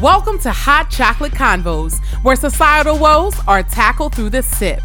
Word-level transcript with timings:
Welcome 0.00 0.38
to 0.38 0.50
Hot 0.50 0.88
Chocolate 0.88 1.32
Convos, 1.32 2.02
where 2.22 2.34
societal 2.34 2.98
woes 2.98 3.34
are 3.46 3.62
tackled 3.62 4.14
through 4.14 4.30
the 4.30 4.42
sip. 4.42 4.80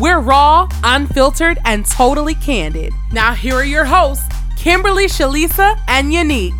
We're 0.00 0.18
raw, 0.18 0.68
unfiltered, 0.82 1.58
and 1.64 1.86
totally 1.86 2.34
candid. 2.34 2.92
Now, 3.12 3.34
here 3.34 3.54
are 3.54 3.64
your 3.64 3.84
hosts, 3.84 4.26
Kimberly, 4.56 5.06
Shalisa, 5.06 5.80
and 5.86 6.12
Unique. 6.12 6.54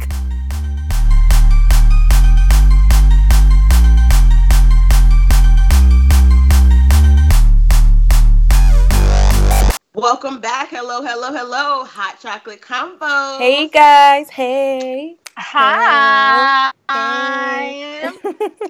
Welcome 9.93 10.41
back. 10.41 10.69
Hello, 10.71 11.03
hello, 11.03 11.33
hello. 11.33 11.83
Hot 11.83 12.21
chocolate 12.21 12.61
convo. 12.61 13.39
Hey 13.39 13.67
guys. 13.67 14.31
Hey. 14.31 15.17
Hi. 15.41 16.73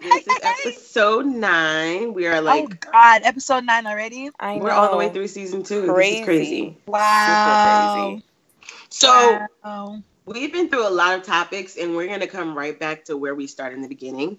This 0.03 0.27
is 0.27 0.39
episode 0.43 1.25
nine. 1.25 2.13
We 2.13 2.27
are 2.27 2.43
like, 2.43 2.61
oh 2.61 2.65
like 2.65 2.93
God, 2.93 3.23
episode 3.25 3.65
nine 3.65 3.87
already. 3.87 4.31
I 4.39 4.57
know. 4.57 4.65
we're 4.65 4.71
all 4.73 4.91
the 4.91 4.97
way 4.99 5.09
through 5.09 5.29
season 5.29 5.62
two. 5.62 5.81
This 5.83 5.91
Crazy. 5.91 6.19
is 6.19 6.25
crazy. 6.27 6.77
Wow. 6.87 7.62
crazy. 7.65 8.23
So 8.91 9.47
Wow. 9.65 10.03
we've 10.27 10.53
been 10.53 10.69
through 10.69 10.87
a 10.87 10.91
lot 10.91 11.19
of 11.19 11.23
topics 11.25 11.77
and 11.79 11.97
we're 11.97 12.07
gonna 12.07 12.27
come 12.27 12.57
right 12.57 12.79
back 12.79 13.07
to 13.07 13.17
where 13.17 13.35
we 13.35 13.47
started 13.47 13.77
in 13.77 13.83
the 13.83 13.89
beginning. 13.89 14.37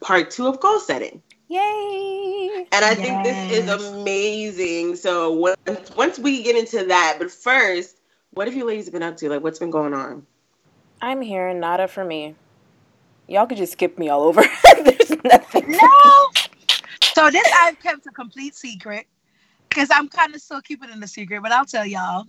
Part 0.00 0.30
two 0.30 0.46
of 0.46 0.60
goal 0.60 0.78
setting. 0.78 1.20
Yay. 1.48 2.66
And 2.70 2.84
I 2.84 2.94
think 2.94 3.24
this 3.24 3.58
is 3.58 3.68
amazing. 3.68 4.94
So 4.94 5.32
once 5.32 5.96
once 5.96 6.16
we 6.18 6.44
get 6.44 6.54
into 6.56 6.84
that, 6.86 7.16
but 7.18 7.30
first, 7.32 7.96
what 8.34 8.46
have 8.46 8.54
you 8.56 8.64
ladies 8.66 8.88
been 8.88 9.02
up 9.02 9.16
to? 9.16 9.28
Like 9.28 9.42
what's 9.42 9.58
been 9.58 9.70
going 9.72 9.94
on? 9.94 10.24
I'm 11.02 11.20
here. 11.20 11.52
Nada 11.52 11.88
for 11.88 12.04
me. 12.04 12.36
Y'all 13.28 13.46
could 13.46 13.58
just 13.58 13.72
skip 13.72 13.98
me 13.98 14.08
all 14.08 14.22
over. 14.22 14.42
There's 14.84 15.10
nothing. 15.24 15.72
No. 15.72 16.28
So 17.14 17.30
this 17.30 17.46
I've 17.60 17.78
kept 17.80 18.06
a 18.06 18.10
complete 18.10 18.54
secret 18.54 19.06
because 19.68 19.88
I'm 19.92 20.08
kind 20.08 20.34
of 20.34 20.40
still 20.40 20.60
keeping 20.62 20.90
it 20.90 21.02
a 21.02 21.08
secret, 21.08 21.42
but 21.42 21.50
I'll 21.52 21.66
tell 21.66 21.84
y'all. 21.84 22.24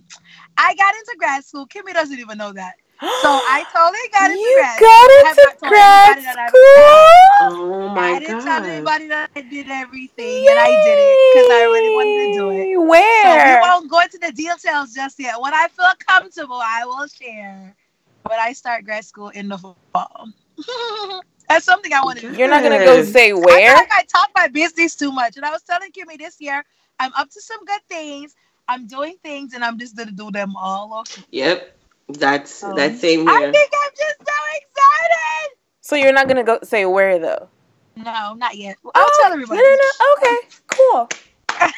I 0.58 0.74
got 0.74 0.94
into 0.94 1.14
grad 1.18 1.44
school. 1.44 1.66
Kimmy 1.66 1.92
doesn't 1.92 2.18
even 2.18 2.36
know 2.38 2.52
that. 2.52 2.74
So 3.00 3.28
I 3.28 3.64
totally 3.74 3.98
got 4.12 4.30
into 4.30 4.40
you 4.42 4.56
grad. 4.60 4.80
got 4.80 4.86
I 4.86 5.22
have 5.26 5.38
into 5.38 5.42
not 5.62 5.70
grad 5.70 6.16
anybody 6.18 6.24
that 6.26 6.38
I've- 6.38 6.48
school. 6.50 7.10
Oh 7.40 7.88
I 7.88 7.94
my 8.12 8.18
didn't 8.18 8.40
tell 8.42 8.60
god. 8.60 8.66
anybody 8.68 9.08
that 9.08 9.30
I 9.36 9.40
did 9.42 9.66
everything, 9.68 10.46
and 10.48 10.58
I 10.58 10.66
did 10.66 10.98
it 10.98 11.18
because 11.34 11.50
I 11.50 11.62
really 11.64 11.94
wanted 11.94 12.16
to 12.24 12.38
do 12.38 12.50
it. 12.50 12.66
Yay. 12.68 13.22
So 13.22 13.54
we 13.54 13.60
won't 13.68 13.90
go 13.90 14.00
into 14.00 14.18
the 14.18 14.32
details 14.32 14.94
just 14.94 15.18
yet. 15.18 15.40
When 15.40 15.52
I 15.52 15.68
feel 15.68 15.90
comfortable, 16.06 16.60
I 16.62 16.84
will 16.86 17.06
share. 17.08 17.74
But 18.24 18.34
I 18.40 18.52
start 18.54 18.84
grad 18.84 19.04
school 19.04 19.28
in 19.30 19.48
the 19.48 19.58
fall. 19.58 20.28
That's 21.48 21.64
something 21.66 21.92
I 21.92 22.02
want 22.02 22.18
to 22.20 22.30
do. 22.32 22.38
You're 22.38 22.48
not 22.48 22.62
gonna 22.62 22.84
go 22.84 23.02
Good. 23.02 23.12
say 23.12 23.32
I 23.32 23.36
where? 23.40 23.68
feel 23.68 23.74
like 23.76 23.92
I 23.92 24.04
talk 24.04 24.30
my 24.36 24.48
business 24.48 24.96
too 24.96 25.12
much. 25.12 25.36
And 25.36 25.44
I 25.44 25.50
was 25.50 25.62
telling 25.62 25.92
Kimmy 25.92 26.18
this 26.18 26.36
year, 26.40 26.64
I'm 26.98 27.12
up 27.14 27.30
to 27.30 27.40
some 27.40 27.64
good 27.66 27.82
things. 27.88 28.34
I'm 28.68 28.86
doing 28.86 29.16
things, 29.22 29.52
and 29.54 29.62
I'm 29.64 29.78
just 29.78 29.96
gonna 29.96 30.12
do 30.12 30.30
them 30.30 30.56
all. 30.56 31.00
Okay. 31.00 31.22
Yep. 31.32 31.76
That's 32.08 32.64
Oh. 32.64 32.74
that 32.74 32.96
same 32.98 33.28
I 33.28 33.40
think 33.52 33.72
I'm 33.84 33.92
just 33.92 34.18
so 34.18 34.34
excited. 34.56 35.56
So 35.82 35.96
you're 35.96 36.12
not 36.14 36.28
gonna 36.28 36.44
go 36.44 36.58
say 36.62 36.86
where 36.86 37.18
though? 37.18 37.48
No, 37.96 38.34
not 38.34 38.56
yet. 38.56 38.76
I'll 38.94 39.04
Oh, 39.06 39.20
tell 39.22 39.32
everybody. 39.32 39.60
No, 39.60 39.68
no, 39.68 39.76
no. 39.76 40.14
Okay. 40.16 40.48
Cool. 40.68 41.08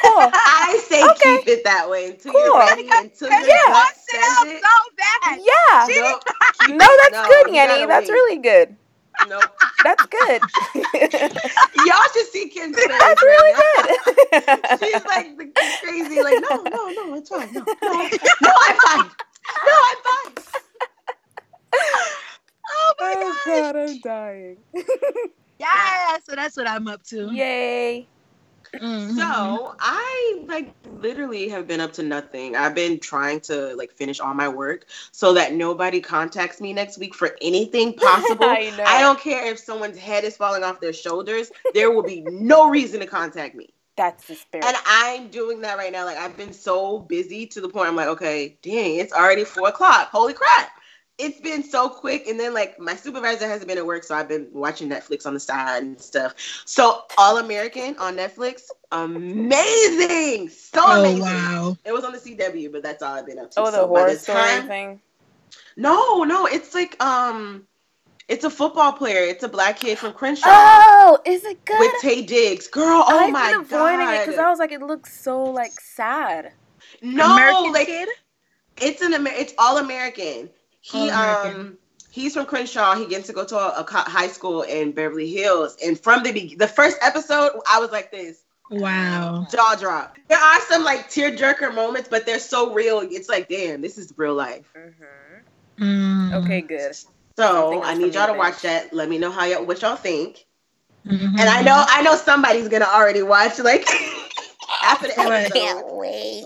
Cool. 0.02 0.32
I 0.44 0.80
say 0.88 1.12
Okay. 1.12 1.14
keep 1.14 1.48
it 1.48 1.64
that 1.64 1.90
way 1.90 2.06
until 2.10 2.32
Cool. 2.32 2.40
you're 2.40 2.56
ready, 2.58 2.90
until 3.02 3.28
Because 3.30 3.46
your 3.46 3.48
he 3.48 3.64
gut 3.66 3.72
wants 3.72 4.06
it 4.08 4.62
so 4.62 4.68
bad. 4.96 5.40
Yeah. 5.40 5.86
She- 5.86 5.94
Nope. 5.94 6.22
Keep 6.52 6.76
No, 6.76 6.86
that's 7.02 7.12
No, 7.12 7.28
good, 7.28 7.54
Yanni. 7.54 7.86
That's 7.86 8.08
wait. 8.08 8.10
really 8.10 8.38
good. 8.38 8.76
Nope. 9.20 9.50
That's 9.82 10.06
good. 10.06 10.42
Y'all 11.74 11.96
should 12.14 12.26
see 12.28 12.48
Kim's 12.50 12.82
face. 12.82 13.00
That's 13.00 13.22
really 13.22 13.54
good. 14.32 14.78
She's 14.78 15.04
like 15.06 15.36
crazy, 15.80 16.22
like, 16.22 16.38
no, 16.40 16.64
no, 16.64 16.90
no, 16.90 17.14
it's 17.14 17.30
fine. 17.30 17.52
No, 17.52 17.66
no, 17.84 18.10
no, 18.42 18.52
I'm 18.68 18.76
fine. 18.80 19.10
No, 19.66 19.72
I'm 19.72 19.96
fine. 20.04 20.44
Oh 22.70 22.94
my 23.00 23.16
oh 23.16 23.20
god. 23.20 23.36
god, 23.44 23.76
I'm 23.76 24.00
dying. 24.00 24.58
Yeah, 25.58 26.18
so 26.24 26.34
that's 26.36 26.56
what 26.56 26.68
I'm 26.68 26.88
up 26.88 27.02
to. 27.10 27.32
Yay. 27.32 28.08
Mhm. 28.80 29.16
So 29.16 29.74
I 29.80 30.44
like 30.46 30.74
literally 30.86 31.48
have 31.50 31.66
been 31.66 31.80
up 31.80 31.92
to 31.94 32.02
nothing. 32.02 32.56
I've 32.56 32.74
been 32.74 33.00
trying 33.00 33.40
to 33.42 33.74
like 33.76 33.92
finish 33.92 34.20
all 34.20 34.34
my 34.34 34.48
work 34.48 34.86
so 35.12 35.34
that 35.34 35.54
nobody 35.54 36.00
contacts 36.00 36.60
me 36.60 36.72
next 36.72 36.98
week 36.98 37.14
for 37.14 37.36
anything 37.42 37.94
possible. 37.98 38.46
I. 38.46 38.72
I 38.86 39.00
don't 39.00 39.20
care 39.20 39.46
if 39.50 39.58
someone's 39.58 39.98
head 39.98 40.24
is 40.24 40.36
falling 40.36 40.64
off 40.64 40.80
their 40.80 40.92
shoulders. 40.92 41.50
There 41.74 41.90
will 41.92 42.02
be 42.02 42.20
no 42.22 42.68
reason 42.70 43.00
to 43.00 43.06
contact 43.06 43.54
me. 43.54 43.70
That's 43.96 44.26
the 44.26 44.34
spirit. 44.34 44.66
And 44.66 44.76
I'm 44.86 45.28
doing 45.28 45.62
that 45.62 45.78
right 45.78 45.92
now. 45.92 46.04
Like 46.04 46.18
I've 46.18 46.36
been 46.36 46.52
so 46.52 46.98
busy 47.00 47.46
to 47.46 47.60
the 47.60 47.68
point 47.68 47.88
I'm 47.88 47.96
like, 47.96 48.08
okay, 48.08 48.58
dang, 48.62 48.96
it's 48.96 49.12
already 49.12 49.44
four 49.44 49.68
o'clock. 49.68 50.10
Holy 50.10 50.34
crap. 50.34 50.70
It's 51.18 51.40
been 51.40 51.62
so 51.62 51.88
quick. 51.88 52.26
And 52.26 52.38
then 52.38 52.52
like 52.52 52.78
my 52.78 52.94
supervisor 52.94 53.46
hasn't 53.48 53.68
been 53.68 53.78
at 53.78 53.86
work, 53.86 54.04
so 54.04 54.14
I've 54.14 54.28
been 54.28 54.48
watching 54.52 54.88
Netflix 54.88 55.26
on 55.26 55.32
the 55.34 55.40
side 55.40 55.82
and 55.82 55.98
stuff. 56.00 56.34
So 56.66 57.02
All 57.16 57.38
American 57.38 57.96
on 57.98 58.16
Netflix, 58.16 58.62
amazing. 58.92 60.48
So 60.50 60.80
Oh 60.84 61.00
amazing. 61.00 61.20
wow. 61.22 61.76
It 61.84 61.92
was 61.92 62.04
on 62.04 62.12
the 62.12 62.18
CW, 62.18 62.70
but 62.72 62.82
that's 62.82 63.02
all 63.02 63.14
I've 63.14 63.26
been 63.26 63.38
up 63.38 63.50
to. 63.52 63.60
oh, 63.60 63.64
the 63.66 63.72
So 63.72 63.86
by 63.88 64.00
horror 64.00 64.16
story 64.16 64.38
time- 64.40 64.68
thing. 64.68 65.00
No, 65.76 66.24
no, 66.24 66.46
it's 66.46 66.74
like 66.74 67.02
um 67.02 67.66
it's 68.28 68.44
a 68.44 68.50
football 68.50 68.92
player. 68.92 69.20
It's 69.22 69.44
a 69.44 69.48
black 69.48 69.78
kid 69.78 69.98
from 69.98 70.12
Crenshaw. 70.12 70.48
Oh, 70.48 71.18
is 71.24 71.44
it 71.44 71.64
good? 71.64 71.78
With 71.78 71.92
Taye 72.02 72.26
Diggs, 72.26 72.66
girl. 72.66 73.04
Oh 73.06 73.18
I've 73.26 73.32
my 73.32 73.52
been 73.52 73.60
avoiding 73.60 74.06
god! 74.06 74.14
it 74.14 74.26
because 74.26 74.38
I 74.38 74.50
was 74.50 74.58
like, 74.58 74.72
it 74.72 74.82
looks 74.82 75.18
so 75.18 75.42
like 75.44 75.72
sad. 75.72 76.52
no, 77.02 77.32
American 77.34 77.72
like 77.72 77.86
kid? 77.86 78.08
it's 78.80 79.00
an 79.02 79.14
Amer- 79.14 79.30
it's 79.32 79.54
all 79.58 79.78
American. 79.78 80.50
He 80.92 81.10
All-American. 81.10 81.60
um 81.60 81.78
he's 82.10 82.34
from 82.34 82.46
Crenshaw. 82.46 82.94
He 82.94 83.06
gets 83.06 83.26
to 83.26 83.32
go 83.32 83.44
to 83.44 83.56
a, 83.56 83.80
a 83.80 83.84
co- 83.84 83.98
high 84.10 84.28
school 84.28 84.62
in 84.62 84.92
Beverly 84.92 85.30
Hills. 85.30 85.76
And 85.84 85.98
from 85.98 86.22
the 86.22 86.32
be- 86.32 86.54
the 86.54 86.68
first 86.68 86.96
episode, 87.02 87.50
I 87.70 87.80
was 87.80 87.90
like 87.90 88.10
this 88.12 88.42
Wow. 88.70 89.46
jaw 89.50 89.74
drop. 89.78 90.16
There 90.28 90.38
are 90.38 90.60
some 90.62 90.82
like 90.84 91.10
tear 91.10 91.30
jerker 91.32 91.74
moments, 91.74 92.08
but 92.08 92.24
they're 92.26 92.38
so 92.38 92.72
real. 92.72 93.00
It's 93.00 93.28
like, 93.28 93.48
damn, 93.48 93.80
this 93.80 93.98
is 93.98 94.12
real 94.16 94.34
life. 94.34 94.72
Mm-hmm. 94.76 95.84
Mm. 95.84 96.44
Okay, 96.44 96.60
good. 96.62 96.94
So 96.94 97.06
Something 97.36 97.82
I 97.82 97.94
need 97.94 98.14
y'all 98.14 98.26
to 98.28 98.32
me 98.32 98.38
watch 98.38 98.62
that. 98.62 98.92
Let 98.94 99.08
me 99.08 99.18
know 99.18 99.30
how 99.30 99.44
y'all 99.44 99.64
what 99.66 99.82
y'all 99.82 99.96
think. 99.96 100.46
Mhm. 101.06 101.38
And 101.38 101.48
I 101.48 101.62
know 101.62 101.84
I 101.86 102.02
know 102.02 102.16
somebody's 102.16 102.68
gonna 102.68 102.86
already 102.86 103.22
watch 103.22 103.58
like 103.58 103.86
after 104.82 105.08
the 105.08 105.14
Right. 105.18 105.46
episode. 105.54 105.82
wait. 105.96 106.44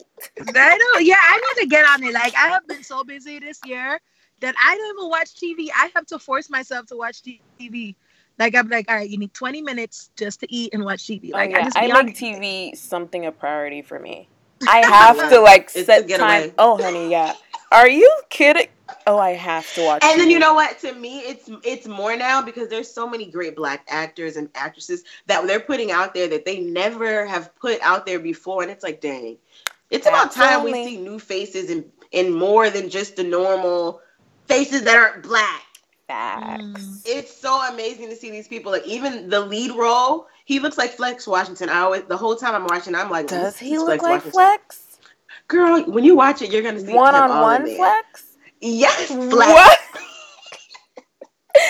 I 0.55 0.77
know. 0.77 0.99
Yeah, 1.01 1.17
I 1.21 1.37
need 1.57 1.63
to 1.63 1.69
get 1.69 1.85
on 1.87 2.03
it. 2.03 2.13
Like 2.13 2.35
I 2.35 2.49
have 2.49 2.67
been 2.67 2.83
so 2.83 3.05
busy 3.05 3.39
this 3.39 3.61
year 3.65 4.01
that 4.41 4.55
I 4.63 4.77
don't 4.77 4.99
even 4.99 5.11
watch 5.11 5.35
TV. 5.35 5.69
I 5.75 5.91
have 5.95 6.07
to 6.07 6.19
force 6.19 6.51
myself 6.51 6.87
to 6.87 6.97
watch 6.97 7.23
TV. 7.23 7.95
Like 8.39 8.55
I'm 8.55 8.69
like, 8.69 8.91
all 8.91 8.97
right, 8.97 9.09
you 9.09 9.19
need 9.19 9.35
20 9.35 9.63
minutes 9.63 10.11
just 10.17 10.41
to 10.41 10.53
eat 10.53 10.73
and 10.73 10.85
watch 10.85 11.05
TV. 11.05 11.33
Like 11.33 11.51
oh, 11.51 11.53
yeah. 11.53 11.59
I 11.59 11.65
just 11.65 11.77
I 11.77 12.03
make. 12.03 12.17
TV 12.17 12.77
something 12.77 13.27
a 13.27 13.33
priority 13.33 13.83
for 13.83 13.99
me. 13.99 14.29
I 14.69 14.79
have 14.79 15.31
to 15.31 15.41
like 15.41 15.71
It's 15.75 15.87
set 15.87 16.07
getaway. 16.07 16.49
time. 16.49 16.53
Oh, 16.59 16.77
honey, 16.81 17.11
yeah. 17.11 17.35
Are 17.73 17.89
you 17.89 18.11
kidding? 18.31 18.67
Oh, 19.07 19.19
I 19.19 19.31
have 19.31 19.73
to 19.75 19.85
watch. 19.85 20.03
And 20.05 20.21
then 20.21 20.29
you 20.29 20.39
know 20.39 20.55
what? 20.55 20.79
To 20.81 20.93
me, 20.93 21.21
it's 21.21 21.49
it's 21.65 21.87
more 21.87 22.17
now 22.17 22.43
because 22.43 22.69
there's 22.69 22.91
so 22.91 23.09
many 23.09 23.27
great 23.27 23.55
black 23.55 23.87
actors 23.89 24.37
and 24.37 24.49
actresses 24.55 25.05
that 25.27 25.47
they're 25.47 25.61
putting 25.61 25.93
out 25.93 26.13
there 26.13 26.29
that 26.29 26.45
they 26.45 26.59
never 26.61 27.27
have 27.27 27.55
put 27.57 27.81
out 27.81 28.07
there 28.07 28.19
before, 28.19 28.63
and 28.63 28.71
it's 28.71 28.83
like, 28.83 29.01
dang, 29.01 29.37
it's 29.91 30.07
about 30.07 30.33
time 30.33 30.65
we 30.65 30.73
see 30.73 30.97
new 30.97 31.19
faces 31.19 31.71
and 31.71 31.85
and 32.13 32.35
more 32.35 32.71
than 32.71 32.91
just 32.91 33.17
the 33.17 33.23
normal 33.23 34.01
faces 34.51 34.83
that 34.83 34.97
aren't 34.97 35.23
black. 35.23 35.63
Facts. 36.09 36.65
Mm. 36.65 37.01
It's 37.07 37.35
so 37.35 37.61
amazing 37.73 38.09
to 38.09 38.17
see 38.17 38.31
these 38.31 38.49
people. 38.49 38.73
Like 38.73 38.87
even 38.87 39.29
the 39.29 39.41
lead 39.41 39.71
role, 39.77 40.27
he 40.45 40.59
looks 40.59 40.77
like 40.77 40.91
Flex 40.91 41.27
Washington. 41.27 41.69
I 41.69 41.81
always 41.81 42.03
the 42.03 42.17
whole 42.17 42.35
time 42.37 42.55
I'm 42.55 42.65
watching, 42.65 42.95
I'm 42.95 43.11
like, 43.11 43.29
Does 43.29 43.53
this 43.55 43.61
he 43.61 43.75
is 43.75 43.83
look 43.83 44.03
like 44.03 44.11
Washington. 44.11 44.33
Flex? 44.33 44.99
Girl, 45.49 45.83
when 45.85 46.05
you 46.05 46.17
watch 46.17 46.43
it, 46.43 46.51
you're 46.51 46.63
gonna 46.63 46.81
see 46.81 46.95
One 46.95 47.15
on 47.15 47.41
one. 47.41 47.67
Flex? 47.77 48.37
Yes, 48.61 49.07
Flex. 49.07 49.53
What? 49.53 49.79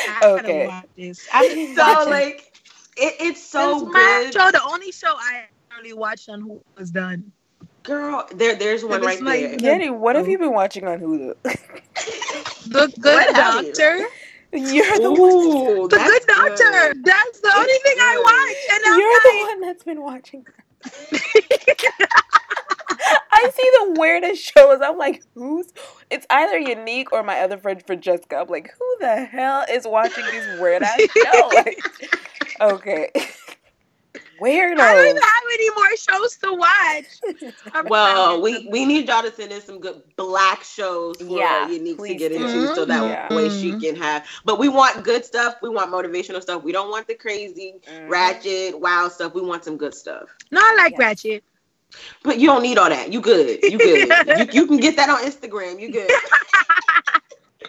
I 0.09 0.21
Okay. 0.25 0.67
watch 0.67 0.87
this. 0.97 1.29
I 1.33 1.49
need 1.49 1.77
So 1.77 1.83
like, 2.09 2.53
it, 2.97 3.15
it's 3.21 3.43
so 3.43 3.73
It's 3.73 3.83
my 3.83 3.93
good. 3.93 4.35
show, 4.35 4.51
the 4.51 4.63
only 4.65 4.93
show 4.93 5.13
I 5.15 5.45
really 5.77 5.93
watched 5.93 6.29
on 6.29 6.41
who 6.41 6.61
was 6.79 6.91
done. 6.91 7.33
Girl, 7.83 8.27
there, 8.35 8.55
there's 8.57 8.85
one 8.85 9.03
right 9.03 9.21
like- 9.23 9.41
there. 9.41 9.57
Jenny, 9.59 9.91
what 9.91 10.17
have 10.17 10.25
mm-hmm. 10.25 10.33
you 10.33 10.39
been 10.39 10.53
watching 10.53 10.87
on 10.87 11.01
Hulu? 11.01 11.35
The 12.67 12.93
Good 13.01 13.05
What 13.05 13.35
have 13.35 13.65
you? 13.65 13.73
Doctor. 13.73 14.07
You're 14.53 14.99
the 14.99 15.13
one. 15.13 15.89
The 15.89 15.97
Good 15.97 16.23
Doctor. 16.27 16.95
That's 17.03 17.41
the 17.41 17.53
only 17.57 17.73
It's 17.73 17.83
thing 17.83 17.97
I 17.99 18.17
watch. 18.23 18.57
And 18.75 18.83
I'm 18.87 19.01
You're 19.01 19.21
the 19.21 19.39
like, 19.39 19.49
one 19.49 19.61
that's 19.61 19.85
been 19.85 20.03
watching. 20.03 20.47
I 20.85 22.07
I 23.33 23.51
see 23.51 23.71
the 23.79 24.01
weirdest 24.01 24.53
shows. 24.57 24.81
I'm 24.83 24.99
like, 24.99 25.23
who's? 25.35 25.73
It's 26.11 26.27
either 26.31 26.59
unique 26.59 27.13
or 27.13 27.23
my 27.23 27.41
other 27.41 27.57
friend 27.57 27.83
Francesca. 27.85 28.37
I'm 28.37 28.49
like, 28.49 28.73
who 28.79 28.97
the 29.01 29.25
hell 29.25 29.65
is 29.71 29.87
watching 29.87 30.25
these 30.31 30.61
weird 30.61 30.83
ass 30.83 31.01
shows? 31.17 31.53
Like, 31.55 31.83
okay. 32.61 33.11
Weirdos. 34.41 34.79
I 34.81 34.95
don't 34.95 35.07
even 35.11 35.23
have 35.23 35.43
any 35.55 35.71
more 35.77 35.97
shows 35.97 36.37
to 36.39 36.55
watch. 36.55 37.55
I'm 37.75 37.87
Well, 37.87 38.43
we 38.43 38.67
we 38.71 38.85
need 38.87 39.09
y'all 39.09 39.23
to 39.23 39.33
send 39.33 39.53
in 39.53 39.61
some 39.63 39.81
good 39.81 40.03
black 40.17 40.63
shows 40.65 41.23
for 41.23 41.37
Yeah, 41.37 41.63
Unique 41.63 42.05
to 42.07 42.15
please 42.15 42.15
get 42.15 42.33
do. 42.35 42.45
into, 42.45 42.67
so 42.67 42.85
that 42.87 43.05
Yeah. 43.07 43.29
way 43.31 43.49
she 43.49 43.75
can 43.75 43.97
have. 43.97 44.27
But 44.45 44.59
we 44.59 44.69
want 44.69 45.05
good 45.05 45.25
stuff. 45.25 45.57
We 45.63 45.69
want 45.71 45.91
motivational 45.93 46.43
stuff. 46.43 46.63
We 46.65 46.73
don't 46.73 46.91
want 46.91 47.07
the 47.09 47.15
crazy, 47.15 47.75
Mhm. 47.89 48.09
ratchet, 48.09 48.79
wild 48.81 49.13
stuff. 49.13 49.35
We 49.35 49.43
want 49.43 49.65
some 49.65 49.77
good 49.77 49.95
stuff. 49.95 50.29
no, 50.51 50.61
I 50.63 50.75
like 50.79 50.95
Yeah. 50.95 50.99
Ratchet. 50.99 51.45
But 52.23 52.39
you 52.39 52.47
don't 52.49 52.63
need 52.63 52.79
all 52.79 52.89
that. 52.91 53.13
You 53.13 53.21
good. 53.21 53.63
You 53.67 53.81
good. 53.81 54.21
you, 54.27 54.47
you 54.53 54.67
can 54.67 54.81
get 54.81 54.97
that 54.97 55.11
on 55.11 55.25
Instagram. 55.25 55.81
You 55.81 55.91
good. 55.91 56.21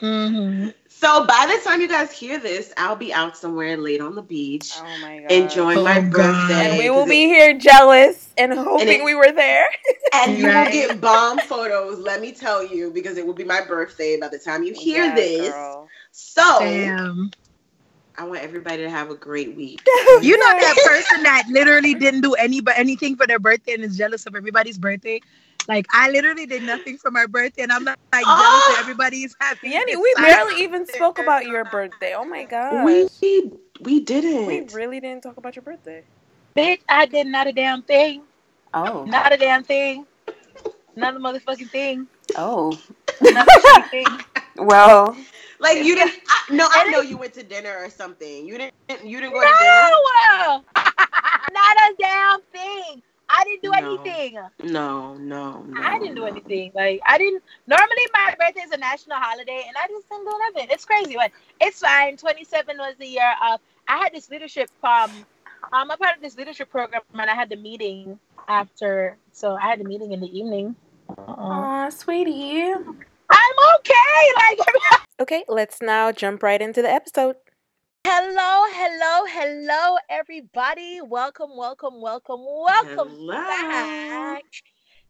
Mm-hmm. 0.02 0.70
So 1.02 1.26
by 1.26 1.48
the 1.58 1.64
time 1.68 1.82
you 1.82 1.88
guys 1.88 2.12
hear 2.12 2.38
this, 2.40 2.72
I'll 2.78 2.96
be 2.96 3.12
out 3.12 3.36
somewhere 3.36 3.76
late 3.76 4.02
on 4.02 4.14
the 4.16 4.22
beach 4.22 4.84
Oh 4.84 4.98
my 4.98 5.20
god. 5.20 5.32
enjoying 5.34 5.84
my 5.84 6.00
Oh, 6.00 6.10
God. 6.12 6.52
birthday. 6.52 6.70
And 6.70 6.78
we 6.78 6.90
will 6.92 7.08
be 7.08 7.24
it- 7.24 7.28
here 7.34 7.54
jealous 7.58 8.32
and 8.38 8.54
hoping 8.54 8.88
it- 9.02 9.06
we 9.06 9.16
were 9.16 9.32
there. 9.32 9.68
and 10.14 10.38
you 10.38 10.46
will 10.46 10.72
get 10.72 11.02
bomb 11.02 11.40
photos. 11.40 11.98
Let 12.00 12.22
me 12.22 12.32
tell 12.34 12.64
you, 12.64 12.92
because 12.92 13.18
it 13.18 13.26
will 13.26 13.34
be 13.34 13.44
my 13.44 13.62
birthday 13.66 14.20
by 14.20 14.28
the 14.28 14.38
time 14.40 14.64
you 14.64 14.74
hear 14.74 15.08
Yeah, 15.08 15.16
this. 15.16 15.54
girl. 15.54 15.88
So 16.12 16.60
Damn. 16.60 17.32
I 18.18 18.26
want 18.26 18.42
everybody 18.42 18.84
to 18.84 18.90
have 18.90 19.10
a 19.10 19.16
great 19.16 19.56
week. 19.56 19.82
You 20.22 20.38
know 20.38 20.54
that 20.60 20.76
person 20.84 21.24
that 21.24 21.46
literally 21.50 21.96
didn't 21.96 22.22
do 22.22 22.34
any 22.34 22.62
but 22.62 22.78
anything 22.78 23.16
for 23.16 23.26
their 23.26 23.40
birthday 23.40 23.74
and 23.74 23.84
is 23.84 23.98
jealous 23.98 24.26
of 24.28 24.36
everybody's 24.36 24.78
birthday. 24.78 25.20
Like 25.68 25.88
I 25.92 26.10
literally 26.10 26.46
did 26.46 26.64
nothing 26.64 26.98
for 26.98 27.12
my 27.12 27.26
birthday, 27.26 27.64
and 27.64 27.72
I'm 27.72 27.84
not 27.84 28.00
like 28.12 28.26
jealous 28.26 28.40
Oh! 28.40 28.74
that 28.74 28.80
everybody's 28.82 29.36
happy. 29.40 29.70
Yanni, 29.70 29.96
we 29.96 30.14
barely 30.18 30.64
even 30.64 30.86
spoke 30.88 31.20
about 31.20 31.46
your 31.46 31.66
birthday. 31.66 32.14
Oh 32.16 32.26
my 32.26 32.46
god. 32.46 32.86
We 32.86 33.08
we 33.82 34.00
didn't. 34.00 34.48
We 34.48 34.62
really 34.74 35.00
didn't 35.00 35.24
talk 35.24 35.38
about 35.38 35.56
your 35.56 35.64
birthday. 35.64 36.04
Bitch, 36.56 36.82
I 36.90 37.06
did 37.06 37.28
not 37.28 37.48
a 37.48 37.54
damn 37.54 37.82
thing. 37.84 38.24
Oh. 38.74 39.06
Not 39.06 39.34
a 39.34 39.38
damn 39.38 39.64
thing. 39.64 40.06
Not 40.96 41.16
a 41.16 41.20
motherfucking 41.20 41.70
thing. 41.70 42.08
Oh. 42.36 42.78
Not 43.22 43.48
a 43.48 43.90
thing. 43.90 44.06
Well, 44.58 45.16
like 45.60 45.78
you 45.78 45.96
didn't. 45.96 46.20
I, 46.28 46.54
no, 46.54 46.68
I 46.70 46.92
know 46.92 47.00
you 47.00 47.18
went 47.18 47.34
to 47.36 47.42
dinner 47.42 47.74
or 47.78 47.90
something. 47.90 48.46
You 48.46 48.58
didn't. 48.58 48.74
You 49.04 49.20
didn't 49.22 49.34
go 49.34 49.40
to 49.40 49.48
dinner. 49.48 49.90
No! 50.44 50.64
not 51.54 51.78
a 51.78 51.96
damn 51.98 52.42
thing. 52.52 53.02
I 53.34 53.44
didn't 53.46 53.64
do 53.64 53.72
No. 53.72 53.78
anything. 54.04 54.40
No, 54.64 55.14
no, 55.16 55.62
no. 55.64 55.82
I 55.82 55.98
didn't 56.00 56.16
do 56.16 56.26
anything. 56.26 56.72
Like 56.76 57.00
I 57.06 57.18
didn't. 57.18 57.42
Normally, 57.68 58.08
my 58.14 58.36
birthday 58.40 58.62
is 58.62 58.72
a 58.72 58.78
national 58.78 59.18
holiday, 59.18 59.64
and 59.68 59.76
I 59.78 59.88
just 59.88 60.10
didn't 60.10 60.26
do 60.26 60.40
nothing. 60.48 60.68
It's 60.72 60.86
crazy, 60.86 61.16
but 61.16 61.32
it's 61.60 61.80
fine. 61.80 62.18
Twenty 62.18 62.44
seven 62.44 62.78
was 62.78 62.96
the 63.00 63.08
year 63.08 63.34
of. 63.48 63.60
I 63.88 63.98
had 63.98 64.14
this 64.14 64.30
leadership. 64.30 64.70
Um, 64.84 65.12
I'm 65.74 65.90
a 65.92 65.98
part 65.98 66.16
of 66.18 66.22
this 66.22 66.36
leadership 66.38 66.70
program, 66.70 67.02
and 67.14 67.30
I 67.30 67.36
had 67.36 67.50
the 67.50 67.56
meeting 67.56 68.20
after. 68.48 69.18
So 69.32 69.56
I 69.56 69.62
had 69.62 69.80
the 69.80 69.86
meeting 69.86 70.12
in 70.12 70.20
the 70.20 70.38
evening. 70.38 70.76
Uh-uh. 71.10 71.26
aw, 71.38 71.90
sweetie. 71.90 72.72
I'm 72.74 73.56
okay. 73.80 74.24
Like. 74.36 74.60
Okay, 75.22 75.46
let's 75.48 75.84
now 75.84 76.12
jump 76.12 76.42
right 76.42 76.60
into 76.60 76.82
the 76.82 76.90
episode. 76.90 77.36
Hello, 78.14 78.66
hello, 78.74 79.26
hello, 79.26 79.98
everybody. 80.10 81.00
Welcome, 81.02 81.52
welcome, 81.56 82.02
welcome, 82.02 82.42
welcome 82.46 83.08
Hello. 83.08 83.38
back 83.38 84.44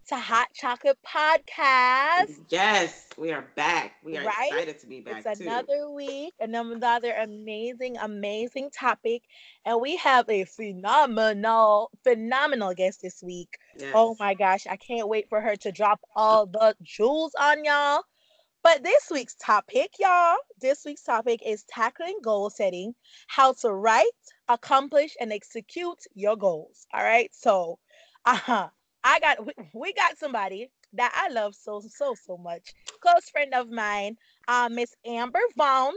to 0.10 0.16
Hot 0.16 0.48
Chocolate 0.54 1.00
Podcast. 1.04 2.42
Yes, 2.50 3.08
we 3.18 3.32
are 3.32 3.48
back. 3.56 3.94
We 4.04 4.18
are 4.18 4.24
Right? 4.24 4.52
excited 4.52 4.80
to 4.82 4.88
be 4.88 5.02
back 5.02 5.26
It's 5.26 5.40
too. 5.40 5.44
another 5.46 5.90
week, 5.90 6.36
and 6.40 6.56
another 6.56 7.12
amazing, 7.14 7.98
amazing 7.98 8.70
topic. 8.70 9.24
And 9.66 9.82
we 9.82 9.96
have 9.98 10.30
a 10.30 10.44
phenomenal, 10.46 11.90
phenomenal 12.04 12.74
guest 12.76 13.02
this 13.02 13.24
week. 13.24 13.58
Oh 13.80 13.80
yes. 13.80 13.94
Oh 13.96 14.16
my 14.20 14.36
gosh, 14.36 14.68
I 14.68 14.78
can't 14.78 15.08
wait 15.10 15.28
for 15.30 15.42
her 15.42 15.56
to 15.58 15.72
drop 15.72 16.02
all 16.16 16.46
the 16.46 16.76
jewels 16.84 17.34
on 17.40 17.66
y'all. 17.66 18.04
But 18.64 18.84
this 18.84 19.08
week's 19.10 19.36
topic, 19.36 19.92
y'all, 20.00 20.38
this 20.60 20.84
week's 20.86 21.04
topic 21.04 21.42
is 21.46 21.64
tackling 21.64 22.20
goal 22.24 22.50
setting, 22.52 22.94
how 23.28 23.54
to 23.62 23.72
write, 23.74 24.06
accomplish, 24.48 25.16
and 25.20 25.34
execute 25.34 26.00
your 26.14 26.36
goals. 26.36 26.86
All 26.94 27.04
right. 27.04 27.30
So, 27.34 27.80
uh-huh. 28.26 28.70
I 29.04 29.20
got 29.20 29.44
we, 29.46 29.54
we 29.74 29.94
got 29.94 30.18
somebody 30.18 30.70
that 30.94 31.12
I 31.16 31.34
love 31.34 31.56
so 31.56 31.82
so 31.82 32.14
so 32.14 32.38
much. 32.38 32.74
Close 33.02 33.30
friend 33.32 33.54
of 33.56 33.70
mine, 33.72 34.16
uh, 34.48 34.70
Miss 34.72 34.94
Amber 35.06 35.40
Vaughn. 35.58 35.94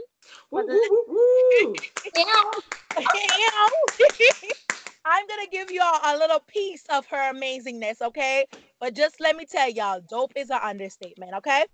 Woo, 0.49 0.65
woo. 0.65 1.73
I'm 5.05 5.27
gonna 5.27 5.47
give 5.51 5.69
y'all 5.69 5.99
a 6.03 6.17
little 6.17 6.39
piece 6.47 6.83
of 6.91 7.05
her 7.07 7.31
amazingness, 7.31 8.01
okay? 8.01 8.45
But 8.79 8.95
just 8.95 9.21
let 9.21 9.35
me 9.35 9.45
tell 9.45 9.69
y'all, 9.69 10.01
dope 10.09 10.31
is 10.35 10.49
an 10.49 10.59
understatement, 10.63 11.35
okay? 11.35 11.65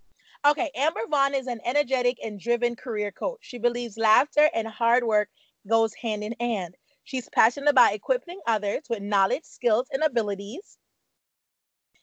Okay, 0.45 0.71
Amber 0.75 1.01
Vaughn 1.09 1.35
is 1.35 1.47
an 1.47 1.61
energetic 1.65 2.17
and 2.23 2.39
driven 2.39 2.75
career 2.75 3.11
coach. 3.11 3.39
She 3.41 3.59
believes 3.59 3.97
laughter 3.97 4.49
and 4.53 4.67
hard 4.67 5.03
work 5.03 5.29
goes 5.67 5.93
hand 5.93 6.23
in 6.23 6.35
hand. 6.39 6.75
She's 7.03 7.29
passionate 7.29 7.69
about 7.69 7.93
equipping 7.93 8.41
others 8.47 8.81
with 8.89 9.01
knowledge, 9.01 9.45
skills, 9.45 9.87
and 9.91 10.03
abilities 10.03 10.77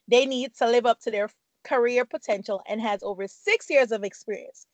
they 0.08 0.26
need 0.26 0.55
to 0.56 0.67
live 0.67 0.87
up 0.87 1.00
to 1.00 1.11
their 1.11 1.31
career 1.64 2.05
potential 2.05 2.62
and 2.67 2.81
has 2.81 3.02
over 3.02 3.29
six 3.29 3.69
years 3.70 3.93
of 3.93 4.05
experience. 4.05 4.67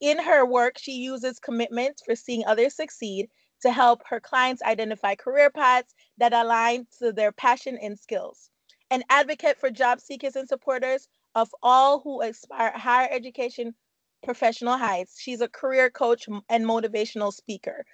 In 0.00 0.18
her 0.18 0.44
work, 0.44 0.78
she 0.78 0.92
uses 0.92 1.38
commitment 1.38 2.00
for 2.04 2.14
seeing 2.14 2.44
others 2.44 2.76
succeed 2.76 3.28
to 3.62 3.72
help 3.72 4.02
her 4.06 4.20
clients 4.20 4.62
identify 4.62 5.14
career 5.14 5.50
paths 5.50 5.94
that 6.18 6.34
align 6.34 6.86
to 6.98 7.12
their 7.12 7.32
passion 7.32 7.78
and 7.80 7.98
skills. 7.98 8.50
An 8.90 9.02
advocate 9.08 9.58
for 9.58 9.70
job 9.70 10.00
seekers 10.00 10.36
and 10.36 10.48
supporters 10.48 11.08
of 11.34 11.48
all 11.62 12.00
who 12.00 12.22
aspire 12.22 12.72
higher 12.74 13.08
education 13.10 13.74
professional 14.22 14.76
heights. 14.78 15.20
She's 15.20 15.40
a 15.40 15.48
career 15.48 15.90
coach 15.90 16.26
and 16.48 16.64
motivational 16.64 17.32
speaker. 17.32 17.84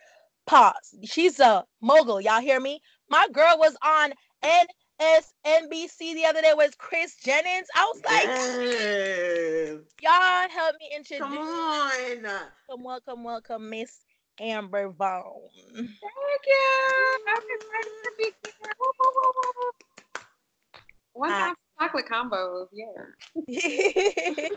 Pause. 0.47 0.97
She's 1.05 1.39
a 1.41 1.65
mogul. 1.81 2.21
Y'all 2.21 2.41
hear 2.41 2.61
me? 2.61 2.81
My 3.09 3.27
girl 3.33 3.57
was 3.59 3.77
on 3.85 4.13
MSNBC 4.43 6.15
the 6.15 6.25
other 6.27 6.41
day 6.41 6.53
with 6.57 6.77
Chris 6.79 7.17
Jennings. 7.25 7.67
I 7.75 7.85
was 7.93 8.03
like, 8.05 8.25
Yes. 8.25 9.81
y'all 10.03 10.49
help 10.51 10.77
me 10.81 10.91
introduce. 10.97 11.19
Come 11.19 11.39
on. 11.39 12.23
Welcome, 12.69 12.85
welcome, 12.85 13.25
welcome, 13.25 13.71
Miss 13.71 13.99
Amber 14.41 14.89
Vaughn. 14.91 15.49
Thank 15.75 15.89
you. 16.47 17.19
I'm 17.29 17.43
excited 17.43 17.99
to 18.05 18.13
be 18.19 18.25
here. 18.25 18.73
Woo, 18.79 18.87
woo, 18.99 19.11
woo, 19.15 19.33
woo, 19.37 19.53
woo. 19.57 19.71
One 21.15 21.33
Uh, 21.33 21.39
time 21.39 21.55
chocolate 21.81 22.07
convos, 22.07 22.67
yeah. 22.73 22.87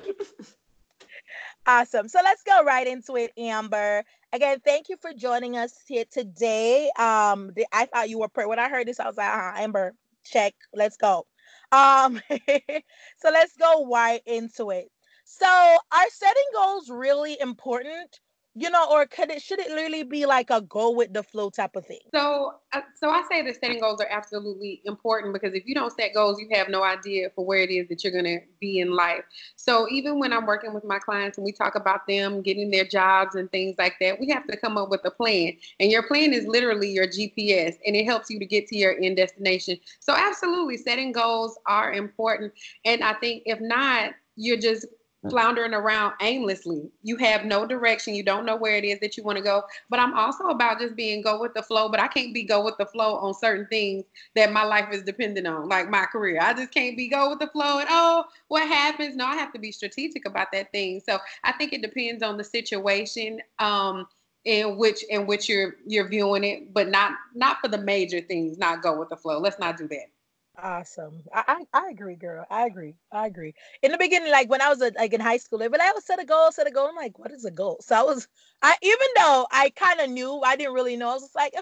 awesome. 1.67 2.07
So 2.07 2.19
let's 2.23 2.43
go 2.43 2.63
right 2.63 2.87
into 2.87 3.15
it, 3.15 3.31
Amber. 3.37 4.03
Again, 4.31 4.59
thank 4.63 4.89
you 4.89 4.97
for 5.01 5.13
joining 5.13 5.57
us 5.57 5.73
here 5.87 6.05
today. 6.11 6.89
Um, 6.97 7.51
the- 7.55 7.67
I 7.71 7.85
thought 7.85 8.09
you 8.09 8.19
were 8.19 8.29
pre- 8.29 8.45
when 8.45 8.59
I 8.59 8.69
heard 8.69 8.87
this, 8.87 8.99
I 8.99 9.07
was 9.07 9.17
like, 9.17 9.29
uh 9.29 9.53
Amber, 9.57 9.93
check. 10.23 10.53
Let's 10.73 10.97
go. 10.97 11.25
Um, 11.71 12.21
so 13.17 13.29
let's 13.31 13.55
go 13.57 13.87
right 13.91 14.21
into 14.25 14.71
it. 14.71 14.89
So, 15.25 15.45
are 15.47 16.09
setting 16.09 16.43
goals 16.53 16.89
really 16.89 17.37
important? 17.39 18.19
You 18.55 18.69
know, 18.69 18.87
or 18.91 19.07
could 19.07 19.31
it 19.31 19.41
should 19.41 19.59
it 19.59 19.71
literally 19.71 20.03
be 20.03 20.27
like 20.27 20.51
a 20.51 20.61
go 20.61 20.91
with 20.91 21.11
the 21.11 21.23
flow 21.23 21.49
type 21.49 21.75
of 21.75 21.87
thing? 21.87 21.99
So, 22.13 22.53
uh, 22.71 22.81
so 22.95 23.09
I 23.09 23.23
say 23.29 23.41
that 23.41 23.59
setting 23.59 23.79
goals 23.79 23.99
are 23.99 24.07
absolutely 24.11 24.81
important 24.85 25.33
because 25.33 25.55
if 25.55 25.63
you 25.65 25.73
don't 25.73 25.91
set 25.91 26.13
goals, 26.13 26.39
you 26.39 26.47
have 26.55 26.69
no 26.69 26.83
idea 26.83 27.31
for 27.33 27.43
where 27.43 27.59
it 27.59 27.71
is 27.71 27.87
that 27.89 28.03
you're 28.03 28.13
going 28.13 28.25
to 28.25 28.39
be 28.59 28.79
in 28.79 28.91
life. 28.91 29.23
So, 29.55 29.87
even 29.89 30.19
when 30.19 30.31
I'm 30.31 30.45
working 30.45 30.71
with 30.71 30.83
my 30.83 30.99
clients 30.99 31.39
and 31.39 31.45
we 31.45 31.51
talk 31.51 31.73
about 31.73 32.05
them 32.07 32.43
getting 32.43 32.69
their 32.69 32.85
jobs 32.85 33.33
and 33.33 33.51
things 33.51 33.75
like 33.79 33.95
that, 34.01 34.19
we 34.19 34.29
have 34.29 34.45
to 34.45 34.55
come 34.55 34.77
up 34.77 34.89
with 34.89 35.01
a 35.03 35.11
plan. 35.11 35.53
And 35.79 35.91
your 35.91 36.03
plan 36.03 36.31
is 36.31 36.45
literally 36.45 36.91
your 36.91 37.07
GPS 37.07 37.77
and 37.87 37.95
it 37.95 38.05
helps 38.05 38.29
you 38.29 38.37
to 38.37 38.45
get 38.45 38.67
to 38.67 38.77
your 38.77 38.95
end 39.01 39.17
destination. 39.17 39.79
So, 39.99 40.13
absolutely, 40.15 40.77
setting 40.77 41.11
goals 41.11 41.57
are 41.65 41.91
important. 41.91 42.53
And 42.85 43.03
I 43.03 43.13
think 43.13 43.43
if 43.47 43.59
not, 43.59 44.11
you're 44.35 44.57
just 44.57 44.85
floundering 45.29 45.73
around 45.73 46.13
aimlessly. 46.21 46.89
You 47.01 47.17
have 47.17 47.45
no 47.45 47.65
direction. 47.65 48.15
You 48.15 48.23
don't 48.23 48.45
know 48.45 48.55
where 48.55 48.75
it 48.75 48.83
is 48.83 48.99
that 48.99 49.17
you 49.17 49.23
want 49.23 49.37
to 49.37 49.43
go. 49.43 49.63
But 49.89 49.99
I'm 49.99 50.13
also 50.13 50.45
about 50.45 50.79
just 50.79 50.95
being 50.95 51.21
go 51.21 51.39
with 51.39 51.53
the 51.53 51.63
flow. 51.63 51.89
But 51.89 51.99
I 51.99 52.07
can't 52.07 52.33
be 52.33 52.43
go 52.43 52.63
with 52.63 52.77
the 52.77 52.85
flow 52.85 53.15
on 53.15 53.33
certain 53.33 53.67
things 53.67 54.05
that 54.35 54.51
my 54.51 54.63
life 54.63 54.89
is 54.91 55.03
dependent 55.03 55.47
on, 55.47 55.69
like 55.69 55.89
my 55.89 56.05
career. 56.05 56.39
I 56.41 56.53
just 56.53 56.71
can't 56.71 56.97
be 56.97 57.07
go 57.07 57.29
with 57.29 57.39
the 57.39 57.47
flow 57.47 57.79
and 57.79 57.87
oh, 57.89 58.25
what 58.47 58.67
happens? 58.67 59.15
No, 59.15 59.25
I 59.25 59.35
have 59.35 59.53
to 59.53 59.59
be 59.59 59.71
strategic 59.71 60.25
about 60.25 60.47
that 60.53 60.71
thing. 60.71 61.01
So 61.07 61.19
I 61.43 61.53
think 61.53 61.73
it 61.73 61.81
depends 61.81 62.23
on 62.23 62.37
the 62.37 62.43
situation. 62.43 63.39
Um, 63.59 64.07
in 64.45 64.77
which 64.77 65.03
in 65.09 65.25
which 65.25 65.47
you're 65.47 65.75
you're 65.87 66.07
viewing 66.07 66.43
it, 66.43 66.73
but 66.73 66.89
not 66.89 67.13
not 67.33 67.59
for 67.61 67.69
the 67.69 67.77
major 67.77 68.19
things. 68.19 68.57
Not 68.57 68.83
go 68.83 68.99
with 68.99 69.07
the 69.09 69.15
flow. 69.15 69.39
Let's 69.39 69.57
not 69.57 69.77
do 69.77 69.87
that. 69.87 70.12
Awesome. 70.61 71.23
I, 71.33 71.65
I, 71.73 71.85
I 71.85 71.89
agree, 71.89 72.15
girl. 72.15 72.45
I 72.49 72.67
agree. 72.67 72.95
I 73.11 73.25
agree. 73.25 73.55
In 73.81 73.91
the 73.91 73.97
beginning, 73.97 74.31
like 74.31 74.49
when 74.51 74.61
I 74.61 74.69
was 74.69 74.81
a, 74.81 74.91
like 74.95 75.11
in 75.11 75.19
high 75.19 75.37
school, 75.37 75.57
they 75.57 75.67
were 75.67 75.77
like, 75.77 75.89
"I 75.89 75.93
was 75.93 76.05
set 76.05 76.21
a 76.21 76.25
goal, 76.25 76.51
set 76.51 76.67
a 76.67 76.71
goal." 76.71 76.87
I'm 76.87 76.95
like, 76.95 77.17
"What 77.17 77.31
is 77.31 77.43
a 77.43 77.49
goal?" 77.51 77.77
So 77.81 77.95
I 77.95 78.03
was, 78.03 78.27
I 78.61 78.75
even 78.83 79.07
though 79.17 79.47
I 79.51 79.71
kind 79.71 79.99
of 79.99 80.11
knew, 80.11 80.41
I 80.41 80.55
didn't 80.55 80.75
really 80.75 80.95
know. 80.95 81.09
I 81.09 81.13
was 81.13 81.23
just 81.23 81.35
like, 81.35 81.53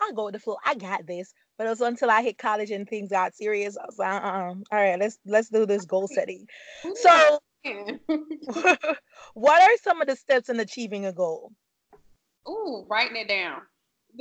"I'll 0.00 0.12
go 0.12 0.24
with 0.24 0.34
the 0.34 0.40
flow. 0.40 0.56
I 0.64 0.74
got 0.74 1.06
this." 1.06 1.32
But 1.56 1.68
it 1.68 1.70
was 1.70 1.80
until 1.80 2.10
I 2.10 2.22
hit 2.22 2.36
college 2.36 2.72
and 2.72 2.88
things 2.88 3.10
got 3.10 3.34
serious. 3.36 3.76
I 3.76 3.84
was 3.86 3.98
like, 3.98 4.10
uh-uh. 4.24 4.54
"All 4.54 4.64
right, 4.72 4.98
let's 4.98 5.18
let's 5.24 5.48
do 5.48 5.64
this 5.64 5.84
goal 5.84 6.08
setting." 6.12 6.48
So, 6.96 7.38
what 9.34 9.62
are 9.62 9.76
some 9.82 10.00
of 10.00 10.08
the 10.08 10.16
steps 10.16 10.48
in 10.48 10.58
achieving 10.58 11.06
a 11.06 11.12
goal? 11.12 11.52
Ooh, 12.48 12.84
writing 12.88 13.16
it 13.16 13.28
down 13.28 13.62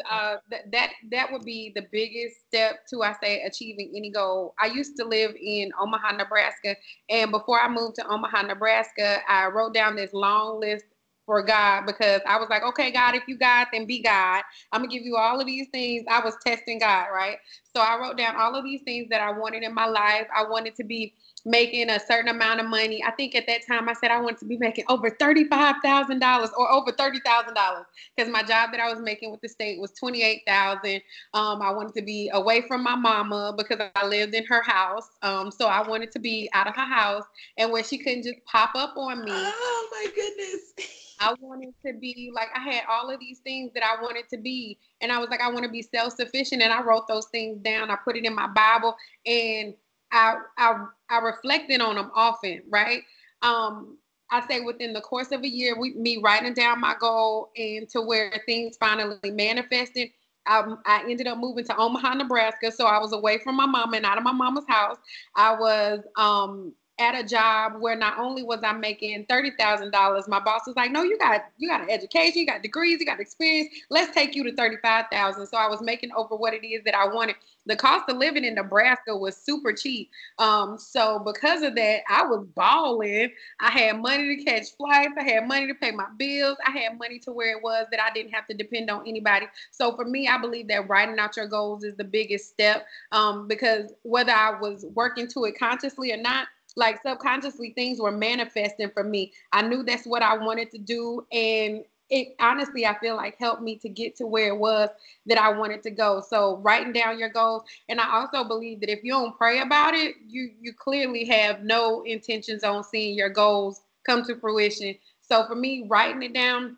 uh, 0.10 0.38
th- 0.50 0.64
that 0.72 0.92
that 1.12 1.32
would 1.32 1.44
be 1.46 1.72
the 1.76 1.88
biggest 1.92 2.38
step 2.48 2.86
to 2.90 3.04
I 3.04 3.16
say 3.24 3.44
achieving 3.44 3.94
any 3.96 4.12
goal. 4.12 4.56
I 4.60 4.68
used 4.68 4.98
to 4.98 5.06
live 5.06 5.36
in 5.42 5.72
Omaha, 5.80 6.14
Nebraska, 6.18 6.76
and 7.10 7.32
before 7.32 7.60
I 7.62 7.70
moved 7.70 7.96
to 7.98 8.08
Omaha, 8.08 8.44
Nebraska, 8.44 9.20
I 9.28 9.48
wrote 9.48 9.74
down 9.74 9.96
this 9.96 10.14
long 10.14 10.60
list 10.60 10.86
for 11.26 11.44
God 11.44 11.86
because 11.86 12.22
I 12.28 12.38
was 12.40 12.50
like, 12.50 12.64
okay, 12.64 12.92
God, 12.92 13.16
if 13.16 13.24
you 13.28 13.38
God, 13.38 13.68
then 13.74 13.86
be 13.86 14.02
God. 14.02 14.44
I'm 14.72 14.82
gonna 14.82 14.92
give 14.92 15.04
you 15.04 15.18
all 15.18 15.40
of 15.40 15.46
these 15.48 15.68
things. 15.72 16.06
I 16.10 16.24
was 16.24 16.36
testing 16.46 16.80
God, 16.80 17.08
right? 17.14 17.38
So 17.76 17.82
I 17.82 18.00
wrote 18.00 18.18
down 18.18 18.36
all 18.38 18.56
of 18.56 18.64
these 18.66 18.82
things 18.84 19.10
that 19.10 19.22
I 19.22 19.32
wanted 19.32 19.64
in 19.64 19.74
my 19.74 19.86
life. 19.88 20.28
I 20.36 20.44
wanted 20.50 20.76
to 20.76 20.84
be 20.84 21.16
making 21.46 21.90
a 21.90 22.00
certain 22.00 22.30
amount 22.30 22.60
of 22.60 22.68
money. 22.68 23.04
I 23.04 23.12
think 23.12 23.36
at 23.36 23.48
that 23.48 23.66
time 23.66 23.90
I 23.90 23.94
said 23.94 24.12
I 24.12 24.20
wanted 24.20 24.40
to 24.40 24.46
be 24.46 24.58
making 24.58 24.86
over 24.90 25.10
$35,000 25.10 26.50
or 26.58 26.72
over 26.72 26.92
$30,000 26.92 27.86
because 28.16 28.32
my 28.32 28.44
job 28.44 28.72
that 28.72 28.80
I 28.80 28.92
was 28.92 29.00
making 29.00 29.32
with 29.32 29.42
the 29.42 29.50
state 29.50 29.80
was 29.80 29.92
28,000. 29.92 31.02
Um, 31.34 31.62
I 31.62 31.72
wanted 31.72 31.96
to 31.96 32.02
be 32.02 32.30
away 32.34 32.62
from 32.62 32.84
my 32.84 32.96
mama 32.96 33.54
because 33.58 33.80
I 33.96 34.06
lived 34.06 34.34
in 34.36 34.46
her 34.46 34.62
house. 34.62 35.10
Um, 35.22 35.52
so 35.52 35.68
I 35.68 35.88
wanted 35.88 36.12
to 36.12 36.20
be 36.20 36.50
out 36.54 36.68
of 36.68 36.76
her 36.76 36.86
house 36.86 37.24
and 37.58 37.72
where 37.72 37.84
she 37.84 37.98
couldn't 37.98 38.24
just 38.24 38.44
pop 38.46 38.72
up 38.76 38.96
on 38.98 39.24
me. 39.24 39.32
Oh 39.34 39.90
my 39.92 40.12
goodness. 40.14 40.74
I 41.22 41.36
wanted 41.40 41.74
to 41.86 41.94
be 42.00 42.32
like 42.34 42.50
I 42.56 42.60
had 42.60 42.84
all 42.90 43.12
of 43.12 43.20
these 43.20 43.40
things 43.40 43.72
that 43.76 43.84
I 43.86 44.02
wanted 44.02 44.28
to 44.30 44.38
be 44.38 44.80
and 45.02 45.12
I 45.12 45.20
was 45.20 45.30
like 45.30 45.40
I 45.40 45.52
want 45.52 45.64
to 45.64 45.70
be 45.70 45.84
self-sufficient 45.84 46.64
and 46.64 46.74
I 46.74 46.82
wrote 46.82 47.08
those 47.08 47.28
things 47.28 47.60
down. 47.60 47.92
I 47.92 47.96
put 48.04 48.18
it 48.18 48.26
in 48.26 48.34
my 48.34 48.48
Bible 48.48 48.96
and 49.26 49.76
I 50.12 50.38
I 50.58 50.86
I 51.10 51.20
reflected 51.20 51.82
on 51.82 51.96
them 51.96 52.12
often, 52.16 52.64
right? 52.70 53.04
Um, 53.42 53.98
I 54.32 54.46
say 54.48 54.62
within 54.62 54.94
the 54.94 55.02
course 55.02 55.32
of 55.32 55.44
a 55.44 55.48
year, 55.48 55.78
we 55.80 55.94
me 55.94 56.18
writing 56.24 56.54
down 56.54 56.80
my 56.80 56.96
goal 57.00 57.52
and 57.58 57.88
to 57.90 58.02
where 58.02 58.32
things 58.46 58.78
finally 58.78 59.18
manifested. 59.32 60.10
I, 60.48 60.64
I 60.86 61.04
ended 61.08 61.28
up 61.28 61.38
moving 61.38 61.66
to 61.66 61.78
Omaha, 61.78 62.16
Nebraska, 62.16 62.72
so 62.72 62.86
I 62.88 62.98
was 62.98 63.14
away 63.14 63.38
from 63.38 63.56
my 63.56 63.66
mom 63.68 63.94
and 63.94 64.06
out 64.06 64.18
of 64.18 64.24
my 64.24 64.32
mama's 64.32 64.66
house. 64.68 64.98
I 65.36 65.54
was 65.54 66.00
um, 66.18 66.74
at 67.02 67.16
a 67.16 67.28
job 67.28 67.82
where 67.82 67.96
not 67.96 68.20
only 68.20 68.44
was 68.44 68.60
I 68.64 68.74
making 68.74 69.26
thirty 69.26 69.52
thousand 69.58 69.92
dollars, 69.92 70.28
my 70.28 70.40
boss 70.40 70.62
was 70.68 70.76
like, 70.76 70.92
"No, 70.92 71.02
you 71.02 71.18
got 71.18 71.46
you 71.58 71.68
got 71.68 71.82
an 71.82 71.90
education, 71.90 72.42
you 72.42 72.46
got 72.46 72.62
degrees, 72.62 73.00
you 73.00 73.06
got 73.08 73.20
experience. 73.20 73.74
Let's 73.90 74.14
take 74.14 74.36
you 74.36 74.44
to 74.44 74.56
thirty 74.56 74.78
five 74.84 75.06
thousand. 75.12 75.48
So 75.48 75.58
I 75.58 75.68
was 75.68 75.82
making 75.82 76.12
over 76.16 76.36
what 76.36 76.54
it 76.54 76.66
is 76.66 76.84
that 76.86 76.96
I 76.96 77.08
wanted. 77.12 77.38
The 77.66 77.76
cost 77.76 78.10
of 78.10 78.18
living 78.18 78.44
in 78.44 78.56
Nebraska 78.56 79.16
was 79.16 79.36
super 79.36 79.74
cheap. 79.74 80.10
Um, 80.38 80.78
so 80.78 81.20
because 81.20 81.64
of 81.64 81.76
that, 81.76 82.02
I 82.10 82.24
was 82.24 82.46
balling. 82.56 83.32
I 83.60 83.72
had 83.72 84.00
money 84.00 84.36
to 84.38 84.44
catch 84.44 84.76
flights. 84.78 85.14
I 85.20 85.24
had 85.24 85.48
money 85.48 85.68
to 85.68 85.76
pay 85.76 85.92
my 85.92 86.08
bills. 86.18 86.58
I 86.66 86.72
had 86.72 86.98
money 86.98 87.20
to 87.20 87.32
where 87.32 87.58
it 87.58 87.64
was 87.64 87.88
that 87.92 88.02
I 88.02 88.12
didn't 88.14 88.32
have 88.34 88.48
to 88.48 88.54
depend 88.56 88.90
on 88.90 89.08
anybody. 89.08 89.48
So 89.72 89.96
for 89.96 90.06
me, 90.06 90.28
I 90.28 90.40
believe 90.40 90.68
that 90.70 90.88
writing 90.88 91.20
out 91.20 91.38
your 91.38 91.48
goals 91.48 91.84
is 91.84 91.96
the 91.96 92.04
biggest 92.04 92.50
step. 92.50 92.86
Um, 93.12 93.48
because 93.48 93.94
whether 94.04 94.32
I 94.32 94.60
was 94.60 94.86
working 94.94 95.28
to 95.30 95.46
it 95.46 95.58
consciously 95.58 96.12
or 96.12 96.18
not 96.18 96.48
like 96.76 97.02
subconsciously 97.02 97.72
things 97.72 98.00
were 98.00 98.12
manifesting 98.12 98.90
for 98.92 99.04
me. 99.04 99.34
I 99.52 99.62
knew 99.62 99.84
that's 99.84 100.06
what 100.06 100.22
I 100.22 100.38
wanted 100.38 100.72
to 100.72 100.78
do 100.78 101.26
and 101.32 101.84
it 102.10 102.36
honestly 102.40 102.86
I 102.86 103.00
feel 103.00 103.16
like 103.16 103.38
helped 103.38 103.62
me 103.62 103.78
to 103.78 103.90
get 103.90 104.18
to 104.18 104.28
where 104.28 104.50
it 104.50 104.58
was 104.58 104.90
that 105.26 105.38
I 105.38 105.50
wanted 105.58 105.82
to 105.84 105.92
go. 105.92 106.22
So 106.28 106.58
writing 106.58 106.94
down 106.94 107.18
your 107.18 107.30
goals 107.30 107.64
and 107.90 108.00
I 108.00 108.20
also 108.20 108.44
believe 108.44 108.82
that 108.82 108.92
if 108.92 109.04
you 109.04 109.14
don't 109.14 109.38
pray 109.38 109.60
about 109.62 109.94
it, 109.94 110.16
you 110.28 110.52
you 110.60 110.74
clearly 110.74 111.26
have 111.26 111.64
no 111.64 112.04
intentions 112.04 112.64
on 112.64 112.84
seeing 112.84 113.16
your 113.16 113.30
goals 113.30 113.82
come 114.06 114.24
to 114.26 114.36
fruition. 114.36 114.96
So 115.22 115.48
for 115.48 115.56
me 115.56 115.86
writing 115.88 116.24
it 116.24 116.34
down, 116.34 116.78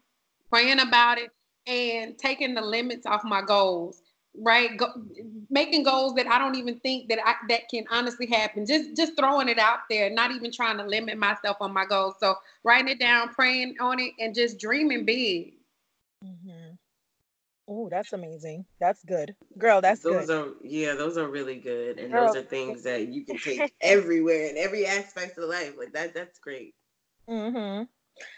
praying 0.51 0.79
about 0.79 1.17
it 1.17 1.31
and 1.65 2.17
taking 2.17 2.53
the 2.53 2.61
limits 2.61 3.07
off 3.07 3.23
my 3.23 3.41
goals 3.41 4.02
right 4.35 4.77
Go, 4.77 4.87
making 5.49 5.83
goals 5.83 6.15
that 6.15 6.27
i 6.27 6.39
don't 6.39 6.55
even 6.55 6.79
think 6.79 7.09
that 7.09 7.19
i 7.25 7.35
that 7.49 7.69
can 7.69 7.85
honestly 7.91 8.25
happen. 8.25 8.65
Just 8.65 8.95
just 8.95 9.15
throwing 9.17 9.49
it 9.49 9.59
out 9.59 9.79
there 9.89 10.09
not 10.09 10.31
even 10.31 10.51
trying 10.51 10.77
to 10.77 10.83
limit 10.83 11.17
myself 11.17 11.57
on 11.61 11.73
my 11.73 11.85
goals. 11.85 12.15
So 12.19 12.35
writing 12.63 12.89
it 12.89 12.99
down 12.99 13.29
praying 13.29 13.75
on 13.79 13.99
it 13.99 14.13
and 14.19 14.33
just 14.33 14.59
dreaming 14.59 15.05
big. 15.05 15.53
Mm-hmm. 16.23 16.73
oh 17.67 17.89
that's 17.89 18.13
amazing. 18.13 18.65
That's 18.79 19.03
good. 19.03 19.35
Girl 19.57 19.81
that's 19.81 20.01
those 20.01 20.27
good. 20.27 20.37
are 20.37 20.47
yeah 20.63 20.95
those 20.95 21.17
are 21.17 21.27
really 21.27 21.57
good. 21.57 21.99
And 21.99 22.11
girl. 22.11 22.27
those 22.27 22.37
are 22.37 22.41
things 22.41 22.83
that 22.83 23.07
you 23.07 23.25
can 23.25 23.37
take 23.37 23.73
everywhere 23.81 24.47
in 24.47 24.57
every 24.57 24.85
aspect 24.85 25.37
of 25.37 25.49
life. 25.49 25.73
Like 25.77 25.93
that 25.93 26.13
that's 26.13 26.39
great. 26.39 26.73
Mm-hmm 27.29 27.83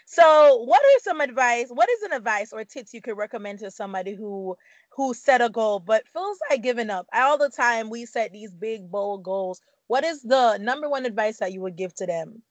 so, 0.06 0.62
what 0.64 0.80
are 0.80 1.00
some 1.00 1.20
advice? 1.20 1.68
What 1.68 1.88
is 1.88 2.02
an 2.02 2.12
advice 2.12 2.52
or 2.52 2.64
tips 2.64 2.94
you 2.94 3.00
could 3.00 3.16
recommend 3.16 3.58
to 3.60 3.70
somebody 3.70 4.14
who 4.14 4.56
who 4.90 5.14
set 5.14 5.42
a 5.42 5.48
goal 5.48 5.80
but 5.80 6.08
feels 6.08 6.38
like 6.50 6.62
giving 6.62 6.90
up? 6.90 7.06
All 7.12 7.38
the 7.38 7.50
time 7.50 7.90
we 7.90 8.06
set 8.06 8.32
these 8.32 8.54
big 8.54 8.90
bold 8.90 9.22
goals. 9.22 9.60
What 9.88 10.04
is 10.04 10.22
the 10.22 10.58
number 10.58 10.88
one 10.88 11.06
advice 11.06 11.38
that 11.38 11.52
you 11.52 11.60
would 11.60 11.76
give 11.76 11.94
to 11.96 12.06
them? 12.06 12.42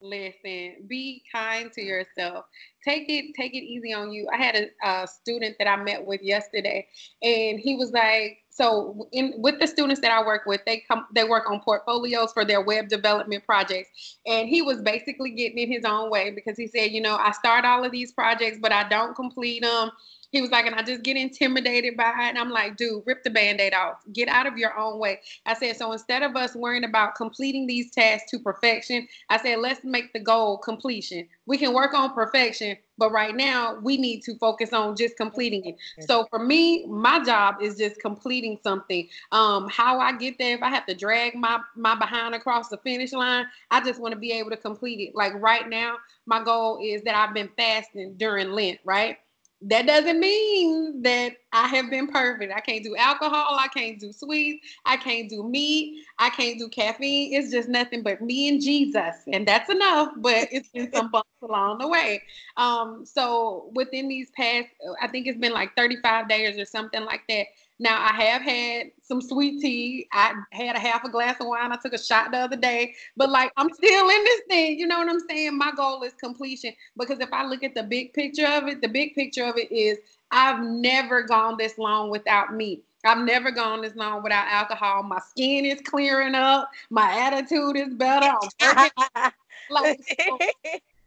Listen, 0.00 0.84
be 0.88 1.22
kind 1.30 1.72
to 1.72 1.82
yourself. 1.82 2.46
Take 2.84 3.08
it, 3.08 3.34
take 3.36 3.54
it 3.54 3.64
easy 3.64 3.92
on 3.92 4.12
you. 4.12 4.28
I 4.32 4.36
had 4.36 4.56
a, 4.56 4.88
a 4.88 5.06
student 5.06 5.56
that 5.58 5.68
I 5.68 5.76
met 5.76 6.04
with 6.04 6.22
yesterday, 6.22 6.88
and 7.22 7.60
he 7.60 7.76
was 7.76 7.92
like, 7.92 8.41
so 8.52 9.08
in 9.12 9.32
with 9.38 9.58
the 9.60 9.66
students 9.66 10.02
that 10.02 10.10
I 10.10 10.22
work 10.22 10.42
with, 10.44 10.60
they 10.66 10.84
come 10.86 11.06
they 11.14 11.24
work 11.24 11.50
on 11.50 11.60
portfolios 11.60 12.34
for 12.34 12.44
their 12.44 12.60
web 12.60 12.88
development 12.88 13.44
projects. 13.44 14.18
And 14.26 14.46
he 14.46 14.60
was 14.60 14.82
basically 14.82 15.30
getting 15.30 15.56
in 15.56 15.72
his 15.72 15.86
own 15.86 16.10
way 16.10 16.30
because 16.30 16.58
he 16.58 16.66
said, 16.66 16.90
you 16.90 17.00
know, 17.00 17.16
I 17.16 17.32
start 17.32 17.64
all 17.64 17.82
of 17.82 17.92
these 17.92 18.12
projects, 18.12 18.58
but 18.60 18.70
I 18.70 18.86
don't 18.88 19.16
complete 19.16 19.62
them. 19.62 19.90
He 20.32 20.40
was 20.40 20.50
like, 20.50 20.66
and 20.66 20.74
I 20.74 20.82
just 20.82 21.02
get 21.02 21.16
intimidated 21.16 21.96
by 21.96 22.08
it. 22.08 22.30
And 22.30 22.38
I'm 22.38 22.50
like, 22.50 22.76
dude, 22.76 23.02
rip 23.06 23.22
the 23.22 23.30
band-aid 23.30 23.74
off. 23.74 23.98
Get 24.12 24.28
out 24.28 24.46
of 24.46 24.56
your 24.56 24.76
own 24.78 24.98
way. 24.98 25.20
I 25.46 25.54
said, 25.54 25.76
so 25.76 25.92
instead 25.92 26.22
of 26.22 26.34
us 26.36 26.56
worrying 26.56 26.84
about 26.84 27.14
completing 27.14 27.66
these 27.66 27.90
tasks 27.90 28.30
to 28.30 28.38
perfection, 28.38 29.06
I 29.28 29.36
said, 29.36 29.58
let's 29.58 29.84
make 29.84 30.12
the 30.14 30.20
goal 30.20 30.56
completion. 30.56 31.28
We 31.44 31.58
can 31.58 31.74
work 31.74 31.92
on 31.92 32.14
perfection, 32.14 32.78
but 32.96 33.12
right 33.12 33.36
now 33.36 33.78
we 33.82 33.98
need 33.98 34.22
to 34.22 34.36
focus 34.38 34.72
on 34.72 34.96
just 34.96 35.16
completing 35.16 35.66
it. 35.66 35.76
So 36.00 36.26
for 36.30 36.38
me, 36.38 36.86
my 36.86 37.22
job 37.22 37.56
is 37.60 37.76
just 37.76 38.00
completing 38.00 38.58
something. 38.62 39.08
Um, 39.32 39.68
how 39.68 39.98
I 39.98 40.16
get 40.16 40.38
there, 40.38 40.56
if 40.56 40.62
I 40.62 40.70
have 40.70 40.86
to 40.86 40.94
drag 40.94 41.34
my 41.34 41.60
my 41.76 41.94
behind 41.94 42.34
across 42.34 42.68
the 42.68 42.78
finish 42.78 43.12
line, 43.12 43.46
I 43.70 43.82
just 43.82 44.00
want 44.00 44.12
to 44.12 44.18
be 44.18 44.32
able 44.32 44.50
to 44.50 44.56
complete 44.56 45.00
it. 45.00 45.14
Like 45.14 45.34
right 45.34 45.68
now, 45.68 45.96
my 46.26 46.42
goal 46.42 46.78
is 46.82 47.02
that 47.02 47.14
I've 47.14 47.34
been 47.34 47.50
fasting 47.56 48.14
during 48.16 48.52
Lent, 48.52 48.78
right? 48.84 49.18
That 49.64 49.86
doesn't 49.86 50.18
mean 50.18 51.02
that 51.02 51.36
I 51.52 51.68
have 51.68 51.90
been 51.90 52.08
perfect. 52.08 52.52
I 52.54 52.60
can't 52.60 52.82
do 52.82 52.96
alcohol. 52.96 53.56
I 53.58 53.68
can't 53.68 53.98
do 53.98 54.12
sweets. 54.12 54.66
I 54.84 54.96
can't 54.96 55.28
do 55.28 55.44
meat. 55.44 56.04
I 56.18 56.30
can't 56.30 56.58
do 56.58 56.68
caffeine. 56.68 57.34
It's 57.34 57.50
just 57.50 57.68
nothing 57.68 58.02
but 58.02 58.20
me 58.20 58.48
and 58.48 58.60
Jesus. 58.60 59.16
And 59.32 59.46
that's 59.46 59.70
enough, 59.70 60.12
but 60.16 60.48
it's 60.50 60.68
been 60.70 60.92
some 60.92 61.10
bumps 61.12 61.28
along 61.42 61.78
the 61.78 61.88
way. 61.88 62.22
Um, 62.56 63.04
so 63.04 63.70
within 63.74 64.08
these 64.08 64.30
past, 64.30 64.68
I 65.00 65.06
think 65.08 65.26
it's 65.26 65.38
been 65.38 65.52
like 65.52 65.76
35 65.76 66.28
days 66.28 66.58
or 66.58 66.64
something 66.64 67.04
like 67.04 67.22
that. 67.28 67.46
Now 67.82 68.00
I 68.00 68.12
have 68.22 68.42
had 68.42 68.92
some 69.02 69.20
sweet 69.20 69.60
tea. 69.60 70.06
I 70.12 70.34
had 70.52 70.76
a 70.76 70.78
half 70.78 71.02
a 71.02 71.10
glass 71.10 71.40
of 71.40 71.48
wine. 71.48 71.72
I 71.72 71.76
took 71.82 71.92
a 71.92 71.98
shot 71.98 72.30
the 72.30 72.38
other 72.38 72.56
day, 72.56 72.94
but 73.16 73.28
like 73.28 73.50
I'm 73.56 73.68
still 73.74 74.08
in 74.08 74.24
this 74.24 74.40
thing. 74.48 74.78
You 74.78 74.86
know 74.86 75.00
what 75.00 75.08
I'm 75.08 75.18
saying? 75.28 75.58
My 75.58 75.72
goal 75.72 76.04
is 76.04 76.12
completion 76.12 76.74
because 76.96 77.18
if 77.18 77.32
I 77.32 77.44
look 77.44 77.64
at 77.64 77.74
the 77.74 77.82
big 77.82 78.12
picture 78.12 78.46
of 78.46 78.68
it, 78.68 78.82
the 78.82 78.88
big 78.88 79.16
picture 79.16 79.44
of 79.44 79.56
it 79.56 79.72
is 79.72 79.98
I've 80.30 80.62
never 80.62 81.24
gone 81.24 81.56
this 81.58 81.76
long 81.76 82.08
without 82.08 82.54
meat. 82.54 82.84
I've 83.04 83.24
never 83.24 83.50
gone 83.50 83.82
this 83.82 83.96
long 83.96 84.22
without 84.22 84.46
alcohol. 84.46 85.02
My 85.02 85.18
skin 85.18 85.64
is 85.64 85.80
clearing 85.80 86.36
up. 86.36 86.70
My 86.88 87.18
attitude 87.18 87.76
is 87.76 87.94
better. 87.94 88.32
like, 89.70 89.98
so, 90.20 90.38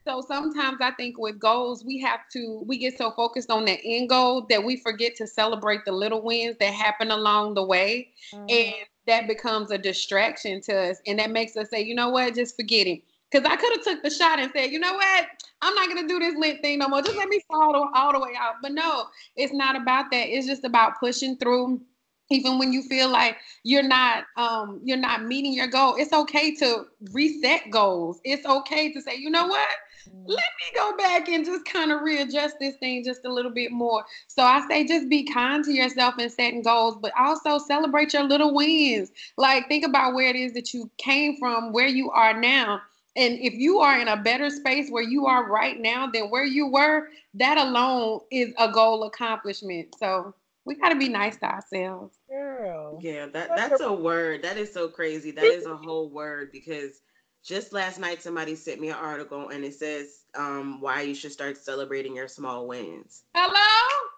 so 0.06 0.22
sometimes 0.28 0.78
I 0.82 0.92
think 0.92 1.18
with 1.18 1.40
goals, 1.40 1.84
we 1.84 2.00
have 2.02 2.22
to, 2.34 2.64
we 2.68 2.78
get 2.78 2.98
so 2.98 3.12
focused 3.12 3.50
on 3.50 3.66
the 3.66 3.80
end 3.84 4.10
goal 4.10 4.46
that 4.50 4.64
we 4.64 4.78
forget 4.78 5.16
to 5.16 5.26
celebrate 5.26 5.84
the 5.84 5.92
little 5.92 6.22
wins 6.22 6.58
that 6.60 6.74
happen 6.74 7.10
along 7.10 7.56
the 7.56 7.64
way. 7.64 8.10
Mm-hmm. 8.32 8.46
And 8.50 8.76
that 9.08 9.28
becomes 9.28 9.72
a 9.72 9.80
distraction 9.80 10.62
to 10.62 10.92
us. 10.92 10.98
And 11.08 11.18
that 11.18 11.32
makes 11.32 11.58
us 11.58 11.70
say, 11.72 11.82
you 11.82 11.96
know 11.96 12.10
what, 12.10 12.36
just 12.36 12.56
forget 12.56 12.86
it. 12.86 13.02
Because 13.32 13.50
I 13.50 13.56
could 13.56 13.72
have 13.76 13.84
took 13.84 14.04
the 14.04 14.12
shot 14.12 14.38
and 14.38 14.52
said, 14.56 14.72
you 14.72 14.80
know 14.80 14.94
what, 14.94 15.28
I'm 15.64 15.74
not 15.74 15.88
gonna 15.90 16.08
do 16.08 16.20
this 16.20 16.36
Lent 16.38 16.62
thing 16.62 16.78
no 16.78 16.88
more. 16.88 17.02
Just 17.02 17.18
let 17.18 17.28
me 17.28 17.42
fall 17.48 17.90
all 17.96 18.14
the 18.14 18.20
way 18.20 18.34
out. 18.40 18.56
But 18.62 18.74
no, 18.74 19.06
it's 19.36 19.54
not 19.54 19.76
about 19.76 20.12
that. 20.12 20.28
It's 20.30 20.46
just 20.46 20.64
about 20.64 21.00
pushing 21.00 21.36
through 21.38 21.82
even 22.30 22.58
when 22.60 22.74
you 22.74 22.82
feel 22.84 23.10
like 23.10 23.38
you're 23.64 23.84
not 23.84 24.24
um 24.36 24.80
you're 24.84 24.98
not 24.98 25.24
meeting 25.24 25.54
your 25.54 25.68
goal 25.68 25.94
it's 25.96 26.12
okay 26.12 26.56
to 26.56 26.86
reset 27.12 27.70
goals 27.70 28.20
it's 28.24 28.48
okay 28.48 28.92
to 28.92 29.00
say 29.00 29.16
you 29.16 29.30
know 29.30 29.46
what 29.46 29.68
Mm. 29.95 29.95
Let 30.26 30.28
me 30.60 30.76
go 30.76 30.96
back 30.98 31.28
and 31.30 31.46
just 31.46 31.66
kind 31.66 31.92
of 31.92 32.02
readjust 32.02 32.58
this 32.60 32.76
thing 32.78 33.04
just 33.04 33.26
a 33.26 33.32
little 33.32 33.52
bit 33.52 33.72
more 33.72 34.04
so 34.28 34.44
i 34.44 34.66
say 34.68 34.86
just 34.86 35.10
be 35.10 35.24
kind 35.24 35.64
to 35.64 35.72
yourself 35.72 36.16
and 36.20 36.32
setting 36.32 36.62
goals 36.62 36.98
but 37.02 37.12
also 37.18 37.58
celebrate 37.58 38.14
your 38.14 38.24
little 38.24 38.54
wins 38.54 39.12
like 39.38 39.68
think 39.68 39.86
about 39.86 40.14
where 40.14 40.30
it 40.30 40.36
is 40.36 40.54
that 40.54 40.74
you 40.74 40.90
came 40.98 41.38
from 41.38 41.72
where 41.72 41.88
you 41.88 42.10
are 42.12 42.40
now 42.40 42.82
and 43.16 43.40
if 43.40 43.54
you 43.54 43.80
are 43.80 44.00
in 44.00 44.08
a 44.08 44.18
better 44.18 44.50
space 44.50 44.90
where 44.90 45.04
you 45.04 45.26
are 45.26 45.50
right 45.50 45.80
now 45.80 46.08
than 46.08 46.30
where 46.30 46.46
you 46.46 46.68
were 46.68 47.08
that 47.34 47.58
alone 47.58 48.20
is 48.32 48.54
a 48.58 48.72
goal 48.72 49.04
accomplishment 49.04 49.94
so 49.98 50.34
we 50.66 50.76
got 50.76 50.90
to 50.90 50.98
be 50.98 51.10
nice 51.10 51.38
to 51.38 51.46
ourselves 51.46 52.18
Girl. 52.28 53.00
Yeah, 53.02 53.28
that 53.28 53.56
that's 53.56 53.82
a 53.82 53.94
word. 53.94 54.42
That 54.42 54.58
is 54.58 54.74
so 54.74 54.88
crazy. 54.88 55.30
That 55.32 55.46
is 55.46 55.66
a 55.66 55.76
whole 55.76 56.10
word 56.10 56.52
because 56.52 57.02
just 57.46 57.72
last 57.74 58.00
night 58.00 58.22
somebody 58.22 58.56
sent 58.56 58.82
me 58.82 58.90
an 58.90 58.96
article 58.96 59.50
and 59.50 59.64
it 59.64 59.75
says 59.75 60.24
um, 60.36 60.82
why 60.82 61.02
you 61.04 61.14
should 61.16 61.32
start 61.32 61.58
celebrating 61.58 62.16
your 62.16 62.28
small 62.28 62.68
wins. 62.68 63.24
hello 63.36 64.10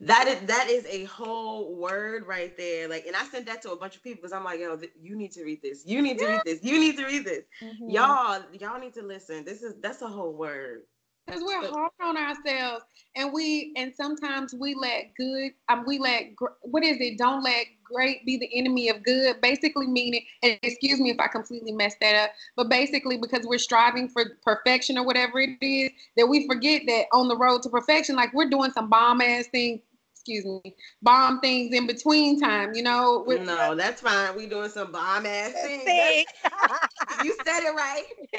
That 0.00 0.26
is 0.28 0.40
that 0.48 0.68
is 0.68 0.86
a 0.86 1.04
whole 1.04 1.76
word 1.76 2.26
right 2.26 2.56
there. 2.56 2.88
Like, 2.88 3.06
and 3.06 3.14
I 3.14 3.24
sent 3.24 3.46
that 3.46 3.62
to 3.62 3.72
a 3.72 3.76
bunch 3.76 3.96
of 3.96 4.02
people 4.02 4.16
because 4.22 4.32
I'm 4.32 4.44
like, 4.44 4.58
yo, 4.60 4.78
you 5.00 5.16
need 5.16 5.32
to 5.32 5.44
read 5.44 5.62
this. 5.62 5.84
You 5.86 6.02
need 6.02 6.18
to 6.18 6.26
read 6.26 6.42
this. 6.44 6.58
You 6.62 6.78
need 6.80 6.96
to 6.96 7.04
read 7.04 7.24
this. 7.24 7.44
Mhm. 7.62 7.92
Y'all, 7.92 8.42
y'all 8.58 8.80
need 8.80 8.94
to 8.94 9.02
listen. 9.02 9.44
This 9.44 9.62
is 9.62 9.74
that's 9.80 10.02
a 10.02 10.08
whole 10.08 10.32
word. 10.32 10.82
Because 11.26 11.42
we're 11.42 11.68
hard 11.68 11.92
on 12.02 12.16
ourselves 12.16 12.84
and 13.16 13.32
we 13.32 13.72
and 13.76 13.94
sometimes 13.94 14.54
we 14.54 14.74
let 14.74 15.14
good 15.16 15.52
um 15.68 15.84
we 15.86 15.98
let 15.98 16.34
gr- 16.34 16.46
what 16.62 16.82
is 16.82 16.98
it? 17.00 17.18
Don't 17.18 17.42
let 17.42 17.66
great 17.84 18.24
be 18.24 18.38
the 18.38 18.50
enemy 18.58 18.88
of 18.88 19.02
good. 19.02 19.40
Basically 19.40 19.86
meaning 19.86 20.24
and 20.42 20.58
excuse 20.62 21.00
me 21.00 21.10
if 21.10 21.20
i 21.20 21.26
completely 21.28 21.72
messed 21.72 21.98
that 22.00 22.14
up 22.14 22.30
but 22.56 22.68
basically 22.68 23.16
because 23.16 23.46
we're 23.46 23.58
striving 23.58 24.08
for 24.08 24.24
perfection 24.44 24.98
or 24.98 25.04
whatever 25.04 25.40
it 25.40 25.50
is 25.60 25.90
that 26.16 26.26
we 26.26 26.46
forget 26.46 26.82
that 26.86 27.04
on 27.12 27.28
the 27.28 27.36
road 27.36 27.62
to 27.62 27.68
perfection 27.68 28.16
like 28.16 28.32
we're 28.32 28.48
doing 28.48 28.70
some 28.70 28.88
bomb 28.88 29.20
ass 29.20 29.46
things 29.48 29.80
excuse 30.22 30.44
me 30.44 30.76
bomb 31.02 31.40
things 31.40 31.74
in 31.74 31.86
between 31.86 32.38
time 32.40 32.72
you 32.74 32.82
know 32.82 33.24
with 33.26 33.42
No, 33.42 33.74
that's 33.74 34.00
fine. 34.00 34.36
We 34.36 34.46
doing 34.46 34.68
some 34.68 34.92
bomb 34.92 35.26
ass 35.26 35.52
things. 35.52 35.84
Thing. 35.84 36.24
You 37.24 37.36
said 37.44 37.60
it 37.60 37.74
right. 37.74 38.04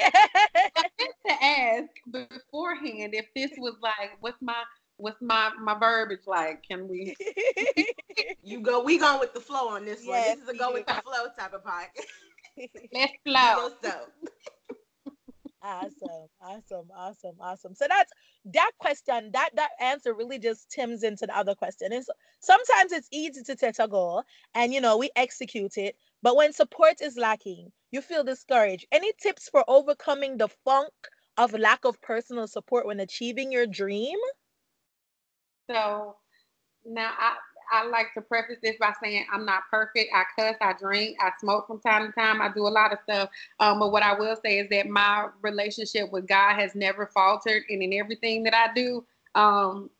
I 0.76 0.88
meant 0.98 1.14
to 1.26 1.44
ask 1.44 1.88
beforehand 2.10 3.14
if 3.14 3.26
this 3.36 3.50
was 3.58 3.74
like 3.82 4.12
what's 4.20 4.40
my 4.40 4.62
what's 4.96 5.20
my 5.20 5.50
my 5.60 5.78
verbiage 5.78 6.26
like 6.26 6.62
can 6.68 6.88
we 6.88 7.14
You 8.42 8.60
go. 8.60 8.82
We 8.82 8.98
going 8.98 9.20
with 9.20 9.34
the 9.34 9.40
flow 9.40 9.68
on 9.70 9.84
this 9.84 10.04
one. 10.06 10.20
This 10.22 10.38
is 10.38 10.48
a 10.48 10.54
go 10.54 10.72
with 10.72 10.86
the 10.86 10.94
flow 10.94 11.26
type 11.38 11.54
of 11.54 11.64
podcast. 11.64 12.68
let's 12.92 13.12
flow 13.24 13.70
So, 13.82 14.06
awesome 15.64 16.28
awesome 16.42 16.88
awesome 16.96 17.36
awesome. 17.40 17.74
So 17.74 17.86
that's 17.88 18.12
that 18.46 18.72
question 18.78 19.30
that 19.32 19.50
that 19.56 19.70
answer 19.80 20.14
really 20.14 20.38
just 20.38 20.70
tims 20.70 21.02
into 21.02 21.26
the 21.26 21.36
other 21.36 21.54
question. 21.56 21.92
And 21.92 22.04
so, 22.04 22.12
sometimes 22.40 22.92
it's 22.92 23.08
easy 23.12 23.42
to 23.44 23.58
set 23.58 23.76
a 23.80 23.88
goal 23.88 24.24
and 24.54 24.74
you 24.74 24.80
know 24.80 24.98
we 24.98 25.10
execute 25.16 25.76
it 25.78 25.96
but 26.22 26.36
when 26.36 26.52
support 26.52 27.00
is 27.02 27.16
lacking 27.16 27.72
you 27.92 28.02
feel 28.02 28.24
discouraged. 28.24 28.86
Any 28.92 29.12
tips 29.22 29.48
for 29.48 29.64
overcoming 29.68 30.38
the 30.38 30.48
funk 30.48 30.92
of 31.38 31.52
lack 31.54 31.84
of 31.84 32.00
personal 32.02 32.46
support 32.48 32.86
when 32.86 33.00
achieving 33.00 33.52
your 33.52 33.66
dream? 33.66 34.18
So 35.70 36.16
now 36.84 37.14
I 37.18 37.36
I 37.72 37.86
like 37.86 38.14
to 38.14 38.20
preface 38.20 38.58
this 38.62 38.76
by 38.78 38.92
saying 39.02 39.26
I'm 39.32 39.44
not 39.44 39.62
perfect. 39.70 40.10
I 40.14 40.24
cuss, 40.38 40.56
I 40.60 40.74
drink, 40.74 41.16
I 41.20 41.30
smoke 41.40 41.66
from 41.66 41.80
time 41.80 42.06
to 42.06 42.12
time. 42.12 42.40
I 42.40 42.50
do 42.52 42.66
a 42.66 42.68
lot 42.68 42.92
of 42.92 42.98
stuff. 43.04 43.30
Um, 43.60 43.80
but 43.80 43.92
what 43.92 44.02
I 44.02 44.18
will 44.18 44.36
say 44.44 44.58
is 44.58 44.68
that 44.70 44.88
my 44.88 45.28
relationship 45.42 46.12
with 46.12 46.26
God 46.26 46.54
has 46.54 46.74
never 46.74 47.06
faltered, 47.06 47.64
and 47.68 47.82
in 47.82 47.92
everything 47.94 48.44
that 48.44 48.54
I 48.54 48.72
do, 48.74 49.04
um, 49.34 49.90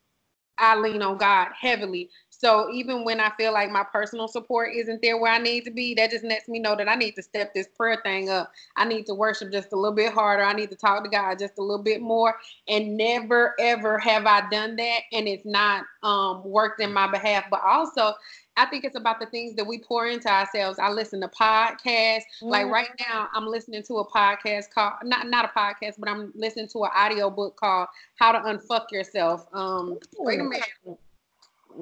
I 0.58 0.76
lean 0.76 1.02
on 1.02 1.18
God 1.18 1.48
heavily. 1.58 2.10
So 2.38 2.70
even 2.72 3.04
when 3.04 3.20
I 3.20 3.30
feel 3.36 3.52
like 3.52 3.70
my 3.70 3.84
personal 3.84 4.28
support 4.28 4.70
isn't 4.74 5.02
there 5.02 5.18
where 5.18 5.32
I 5.32 5.38
need 5.38 5.64
to 5.64 5.70
be, 5.70 5.94
that 5.94 6.10
just 6.10 6.24
lets 6.24 6.48
me 6.48 6.58
know 6.58 6.76
that 6.76 6.88
I 6.88 6.94
need 6.94 7.12
to 7.12 7.22
step 7.22 7.54
this 7.54 7.68
prayer 7.68 8.00
thing 8.02 8.28
up. 8.28 8.52
I 8.76 8.84
need 8.84 9.06
to 9.06 9.14
worship 9.14 9.52
just 9.52 9.72
a 9.72 9.76
little 9.76 9.94
bit 9.94 10.12
harder. 10.12 10.42
I 10.42 10.52
need 10.52 10.70
to 10.70 10.76
talk 10.76 11.04
to 11.04 11.10
God 11.10 11.38
just 11.38 11.58
a 11.58 11.62
little 11.62 11.82
bit 11.82 12.00
more. 12.00 12.36
And 12.68 12.96
never 12.96 13.54
ever 13.60 13.98
have 13.98 14.26
I 14.26 14.48
done 14.50 14.76
that, 14.76 15.00
and 15.12 15.28
it's 15.28 15.44
not 15.44 15.84
um, 16.02 16.42
worked 16.44 16.80
in 16.80 16.92
my 16.92 17.10
behalf. 17.10 17.44
But 17.50 17.60
also, 17.64 18.14
I 18.56 18.66
think 18.66 18.84
it's 18.84 18.96
about 18.96 19.20
the 19.20 19.26
things 19.26 19.54
that 19.56 19.66
we 19.66 19.78
pour 19.78 20.06
into 20.06 20.28
ourselves. 20.28 20.78
I 20.78 20.90
listen 20.90 21.20
to 21.20 21.28
podcasts. 21.28 22.22
Like 22.40 22.66
right 22.66 22.90
now, 23.08 23.28
I'm 23.34 23.46
listening 23.46 23.82
to 23.84 23.94
a 23.98 24.08
podcast 24.08 24.70
called 24.74 24.94
not 25.02 25.28
not 25.28 25.44
a 25.44 25.58
podcast, 25.58 25.94
but 25.98 26.08
I'm 26.08 26.32
listening 26.34 26.68
to 26.68 26.84
an 26.84 26.90
audio 26.94 27.30
book 27.30 27.56
called 27.56 27.88
How 28.16 28.32
to 28.32 28.38
Unfuck 28.38 28.90
Yourself. 28.90 29.46
Um, 29.52 29.98
wait 30.18 30.40
a 30.40 30.44
minute. 30.44 30.98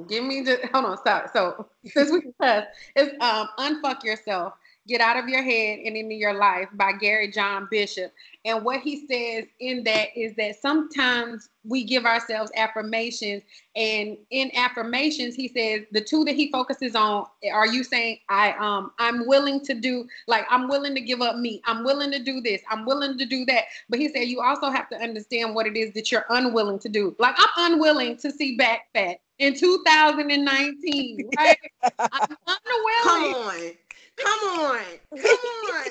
Give 0.09 0.25
me 0.25 0.45
just 0.45 0.65
hold 0.73 0.87
on, 0.87 0.99
stop. 0.99 1.31
So 1.33 1.67
since 1.85 2.11
we 2.11 2.23
cuss, 2.41 2.65
it's 2.97 3.13
um 3.23 3.49
Unfuck 3.59 4.05
Yourself. 4.05 4.55
Get 4.89 5.01
out 5.01 5.17
of 5.17 5.29
your 5.29 5.45
head 5.45 5.79
and 5.85 5.97
into 5.97 6.17
your 6.17 6.35
life 6.35 6.69
by 6.73 6.93
Gary 6.93 7.31
John 7.31 7.69
Bishop. 7.71 8.13
And 8.45 8.65
what 8.65 8.81
he 8.81 9.07
says 9.07 9.45
in 9.61 9.85
that 9.85 10.09
is 10.17 10.35
that 10.35 10.61
sometimes 10.61 11.51
we 11.65 11.85
give 11.85 12.05
ourselves 12.05 12.51
affirmations, 12.57 13.45
and 13.77 14.17
in 14.31 14.51
affirmations, 14.57 15.37
he 15.37 15.47
says 15.47 15.87
the 15.93 16.01
two 16.01 16.25
that 16.25 16.35
he 16.35 16.51
focuses 16.51 16.97
on 16.97 17.27
are 17.53 17.67
you 17.67 17.85
saying 17.85 18.19
I 18.29 18.53
um 18.53 18.91
I'm 18.99 19.27
willing 19.29 19.65
to 19.67 19.75
do 19.75 20.09
like 20.27 20.47
I'm 20.51 20.69
willing 20.69 20.95
to 20.95 21.01
give 21.01 21.21
up 21.21 21.37
meat, 21.37 21.63
I'm 21.65 21.85
willing 21.85 22.11
to 22.11 22.19
do 22.19 22.41
this, 22.41 22.63
I'm 22.69 22.85
willing 22.85 23.19
to 23.19 23.27
do 23.27 23.45
that. 23.45 23.65
But 23.89 24.01
he 24.01 24.09
said 24.09 24.23
you 24.23 24.41
also 24.41 24.71
have 24.71 24.89
to 24.89 24.97
understand 24.97 25.55
what 25.55 25.67
it 25.67 25.77
is 25.77 25.93
that 25.95 26.11
you're 26.11 26.27
unwilling 26.31 26.81
to 26.81 26.89
do. 26.89 27.15
Like 27.21 27.37
I'm 27.39 27.73
unwilling 27.73 28.17
to 28.17 28.33
see 28.33 28.57
back 28.57 28.89
fat 28.95 29.19
in 29.43 29.59
2019, 29.59 31.31
right? 31.37 31.57
I'm 31.99 32.27
come 32.29 33.25
unwilling 33.25 33.35
on. 33.35 33.73
Come 34.17 34.41
on. 34.49 34.81
Come 35.19 35.39
on. 35.49 35.85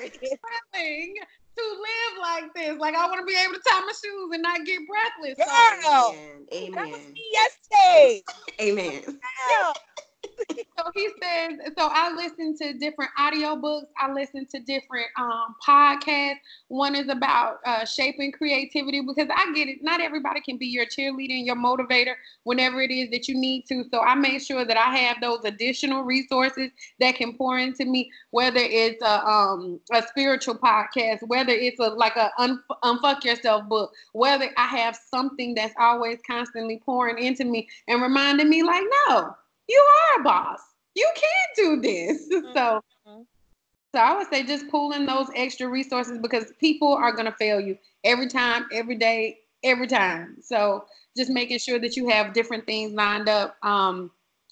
willing 0.74 1.14
to 1.56 1.62
live 1.62 2.18
like 2.20 2.54
this. 2.54 2.78
Like 2.78 2.94
I 2.94 3.06
want 3.06 3.20
to 3.20 3.26
be 3.26 3.38
able 3.38 3.54
to 3.54 3.60
tie 3.68 3.80
my 3.80 3.92
shoes 3.92 4.30
and 4.32 4.42
not 4.42 4.64
get 4.64 4.80
breathless. 4.88 5.36
So, 5.36 5.44
Girl. 5.44 6.16
Amen. 6.54 6.72
that 6.74 6.88
was 6.90 7.00
Amen. 7.00 7.12
me 7.12 7.24
yesterday 7.32 8.22
Amen. 8.60 9.02
Girl. 9.04 9.74
so 10.78 10.90
he 10.94 11.08
says, 11.22 11.58
so 11.78 11.88
I 11.90 12.12
listen 12.14 12.56
to 12.58 12.72
different 12.74 13.10
audiobooks. 13.18 13.86
I 14.00 14.12
listen 14.12 14.46
to 14.46 14.60
different 14.60 15.06
um, 15.18 15.54
podcasts. 15.66 16.38
One 16.68 16.94
is 16.94 17.08
about 17.08 17.58
uh, 17.64 17.84
shaping 17.84 18.32
creativity 18.32 19.00
because 19.00 19.28
I 19.34 19.52
get 19.54 19.68
it. 19.68 19.78
Not 19.82 20.00
everybody 20.00 20.40
can 20.40 20.58
be 20.58 20.66
your 20.66 20.86
cheerleader 20.86 21.32
and 21.32 21.46
your 21.46 21.56
motivator 21.56 22.14
whenever 22.44 22.80
it 22.80 22.90
is 22.90 23.10
that 23.10 23.28
you 23.28 23.34
need 23.34 23.66
to. 23.66 23.84
So 23.90 24.00
I 24.00 24.14
made 24.14 24.42
sure 24.42 24.64
that 24.64 24.76
I 24.76 24.96
have 24.96 25.20
those 25.20 25.44
additional 25.44 26.02
resources 26.02 26.70
that 27.00 27.14
can 27.16 27.36
pour 27.36 27.58
into 27.58 27.84
me, 27.84 28.10
whether 28.30 28.60
it's 28.60 29.02
a, 29.02 29.26
um, 29.26 29.80
a 29.92 30.02
spiritual 30.02 30.56
podcast, 30.56 31.20
whether 31.26 31.52
it's 31.52 31.78
a 31.80 31.88
like 31.88 32.16
a 32.16 32.30
un- 32.38 32.62
unfuck 32.84 33.24
yourself 33.24 33.68
book, 33.68 33.92
whether 34.12 34.50
I 34.56 34.66
have 34.66 34.96
something 34.96 35.54
that's 35.54 35.74
always 35.78 36.18
constantly 36.26 36.80
pouring 36.84 37.22
into 37.22 37.44
me 37.44 37.68
and 37.88 38.02
reminding 38.02 38.48
me 38.48 38.62
like, 38.62 38.84
no, 39.08 39.36
you 39.68 39.86
are 40.16 40.20
a 40.20 40.24
boss. 40.24 40.60
You 40.94 41.08
can 41.14 41.80
do 41.80 41.80
this. 41.80 42.28
So, 42.54 42.80
Mhm. 43.06 43.26
so 43.94 44.00
I 44.00 44.16
would 44.16 44.28
say 44.28 44.42
just 44.44 44.68
pulling 44.68 45.06
those 45.06 45.28
extra 45.34 45.68
resources 45.68 46.18
because 46.18 46.52
people 46.58 46.94
are 46.94 47.12
gonna 47.12 47.32
fail 47.38 47.60
you 47.60 47.78
every 48.04 48.28
time, 48.28 48.66
every 48.72 48.96
day, 48.96 49.40
every 49.64 49.86
time. 49.86 50.36
So 50.42 50.86
just 51.16 51.30
making 51.30 51.58
sure 51.58 51.78
that 51.78 51.96
you 51.96 52.08
have 52.08 52.32
different 52.32 52.66
things 52.66 52.92
lined 52.92 53.28
up 53.28 53.56
um, 53.62 54.10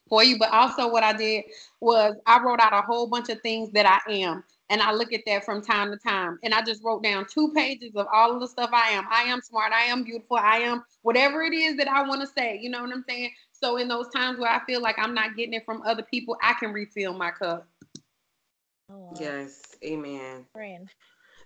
for 0.08 0.22
you. 0.24 0.38
But 0.38 0.50
also, 0.52 0.90
what 0.90 1.02
I 1.04 1.12
did 1.12 1.44
was 1.80 2.16
I 2.26 2.40
wrote 2.42 2.60
out 2.60 2.72
a 2.74 2.82
whole 2.82 3.06
bunch 3.08 3.28
of 3.30 3.40
things 3.42 3.70
that 3.72 3.86
I 3.86 4.12
am. 4.12 4.44
And 4.70 4.80
I 4.80 4.92
look 4.92 5.12
at 5.12 5.22
that 5.26 5.44
from 5.44 5.61
time 5.61 5.90
to 5.90 5.96
time. 5.98 6.38
And 6.44 6.54
I 6.54 6.62
just 6.62 6.83
wrote 6.83 7.02
down 7.02 7.26
two 7.28 7.52
pages 7.52 7.96
of 7.96 8.06
all 8.12 8.33
of 8.33 8.40
the 8.40 8.46
stuff 8.46 8.70
I 8.72 8.90
am. 8.90 9.04
I 9.11 9.24
am 9.24 9.40
smart. 9.40 9.72
I 9.72 9.83
am 9.83 10.04
beautiful. 10.04 10.37
I 10.37 10.59
am 10.59 10.85
whatever 11.02 11.42
it 11.42 11.52
is 11.52 11.76
that 11.76 11.88
I 11.88 12.06
want 12.06 12.20
to 12.20 12.26
say. 12.26 12.59
You 12.62 12.70
know 12.70 12.80
what 12.80 12.92
I'm 12.92 13.04
saying? 13.09 13.33
So 13.50 13.78
in 13.78 13.88
those 13.88 14.09
times 14.09 14.38
where 14.38 14.50
I 14.50 14.64
feel 14.64 14.80
like 14.80 14.96
I'm 14.96 15.12
not 15.12 15.37
getting 15.37 15.54
it 15.54 15.64
from 15.66 15.83
other 15.83 16.04
people, 16.04 16.37
I 16.40 16.54
can 16.54 16.72
refill 16.72 17.12
my 17.12 17.33
cup. 17.33 17.66
Oh, 18.88 18.98
wow. 18.98 19.11
Yes. 19.20 19.61
Amen. 19.85 20.46
Friend. 20.52 20.88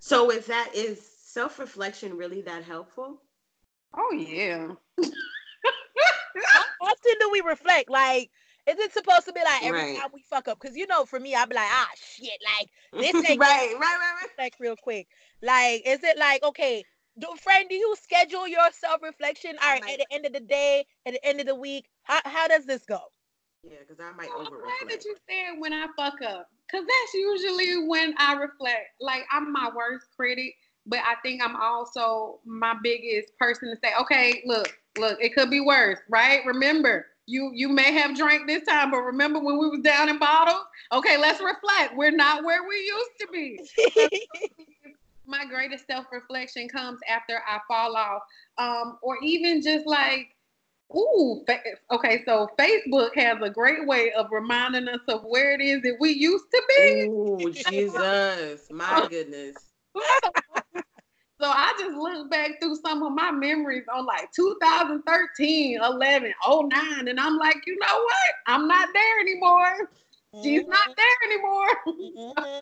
So 0.01 0.27
with 0.27 0.47
that, 0.49 0.71
is 0.75 1.01
self-reflection 1.23 2.17
really 2.17 2.43
that 2.43 2.63
helpful? 2.63 3.23
Oh 3.97 4.13
yeah. 4.13 4.69
How 6.47 6.65
often 6.81 7.15
do 7.21 7.31
we 7.31 7.41
reflect? 7.41 7.89
Like, 7.89 8.31
is 8.66 8.79
it 8.79 8.92
supposed 8.92 9.27
to 9.27 9.33
be 9.33 9.40
like 9.44 9.62
every 9.64 9.81
Right. 9.81 9.96
time 9.96 10.11
we 10.12 10.22
fuck 10.22 10.48
up? 10.48 10.59
Because 10.61 10.77
you 10.77 10.87
know, 10.87 11.05
for 11.05 11.20
me, 11.20 11.35
I'd 11.35 11.48
be 11.48 11.55
like, 11.55 11.68
ah, 11.70 11.88
shit, 11.96 12.38
like 12.59 12.68
this 12.96 13.14
right, 13.14 13.31
ain't 13.31 13.40
right, 13.40 13.74
right, 13.74 13.81
right. 13.81 14.14
reflect 14.22 14.57
real 14.61 14.77
quick. 14.77 15.09
Like, 15.42 15.83
is 15.87 16.03
it 16.03 16.18
like, 16.18 16.42
okay, 16.42 16.85
do 17.18 17.29
friend, 17.42 17.68
do 17.68 17.74
you 17.74 17.94
schedule 18.03 18.48
your 18.48 18.70
self 18.72 19.03
reflection? 19.03 19.57
All 19.62 19.70
right, 19.72 19.83
might- 19.83 19.92
at 19.92 19.98
the 19.98 20.14
end 20.14 20.27
of 20.27 20.33
the 20.33 20.40
day, 20.40 20.87
at 21.07 21.12
the 21.12 21.24
end 21.27 21.40
of 21.40 21.46
the 21.46 21.55
week, 21.55 21.88
how 22.05 22.20
how 22.24 22.48
does 22.48 22.66
this 22.66 22.85
go? 22.85 23.00
Yeah, 23.62 23.79
because 23.87 24.00
I 24.00 24.12
might 24.16 24.31
I'm 24.35 24.46
over 24.46 24.61
glad 24.61 24.90
that 24.90 25.05
you 25.05 25.16
said 25.29 25.59
when 25.59 25.72
I 25.72 25.87
fuck 25.96 26.20
up, 26.22 26.48
because 26.66 26.87
that's 26.87 27.14
usually 27.14 27.87
when 27.88 28.14
I 28.18 28.35
reflect. 28.35 28.88
Like 29.00 29.22
I'm 29.33 29.53
my 29.53 29.70
worst 29.74 30.07
critic, 30.16 30.55
but 30.87 30.98
I 31.00 31.14
think 31.22 31.42
I'm 31.42 31.57
also 31.57 32.40
my 32.44 32.74
biggest 32.83 33.37
person 33.38 33.70
to 33.70 33.77
say, 33.83 33.92
okay, 34.00 34.42
look, 34.46 34.77
look, 34.98 35.18
it 35.20 35.35
could 35.35 35.50
be 35.50 35.61
worse, 35.61 35.98
right? 36.11 36.40
Remember, 36.46 37.07
you 37.27 37.51
you 37.55 37.69
may 37.69 37.93
have 37.93 38.17
drank 38.17 38.47
this 38.47 38.65
time, 38.65 38.91
but 38.91 39.01
remember 39.01 39.39
when 39.41 39.59
we 39.59 39.69
was 39.69 39.81
down 39.81 40.09
in 40.09 40.19
bottles? 40.19 40.65
Okay, 40.93 41.17
let's 41.17 41.41
reflect. 41.41 41.97
We're 41.97 42.11
not 42.11 42.45
where 42.45 42.67
we 42.69 42.77
used 42.77 43.11
to 43.21 43.29
be. 43.33 44.21
my 45.27 45.45
greatest 45.47 45.87
self 45.87 46.07
reflection 46.13 46.69
comes 46.69 47.01
after 47.09 47.41
I 47.47 47.59
fall 47.67 47.97
off, 47.97 48.23
um, 48.59 48.99
or 49.03 49.17
even 49.23 49.63
just 49.63 49.87
like, 49.87 50.35
ooh, 50.95 51.43
fa- 51.47 51.61
okay. 51.93 52.23
So 52.27 52.49
Facebook 52.59 53.11
has 53.17 53.39
a 53.41 53.51
great 53.51 53.87
way 53.87 54.13
of 54.13 54.27
reminding 54.31 54.89
us 54.89 55.01
of 55.09 55.23
where 55.25 55.53
it 55.53 55.61
is 55.61 55.83
that 55.83 55.97
we 56.01 56.11
used 56.11 56.51
to 56.51 56.63
be. 56.69 57.07
Ooh, 57.09 57.51
Jesus. 57.51 58.69
My 58.71 59.07
goodness. 59.09 59.57
So 61.40 61.49
I 61.49 61.75
just 61.79 61.97
look 61.97 62.31
back 62.31 62.61
through 62.61 62.77
some 62.77 63.03
of 63.03 63.12
my 63.12 63.33
memories 63.33 63.85
on 63.92 64.07
like 64.07 64.31
2013, 64.33 65.81
11, 65.83 66.33
09, 66.49 67.09
and 67.09 67.20
I'm 67.20 67.37
like, 67.38 67.57
you 67.66 67.77
know 67.79 68.03
what? 68.03 68.31
I'm 68.47 68.68
not 68.68 68.88
there 68.94 69.20
anymore. 69.20 69.90
She's 70.42 70.66
not 70.66 70.88
there 70.97 71.16
anymore. 71.31 71.68
Mhm. 71.87 72.61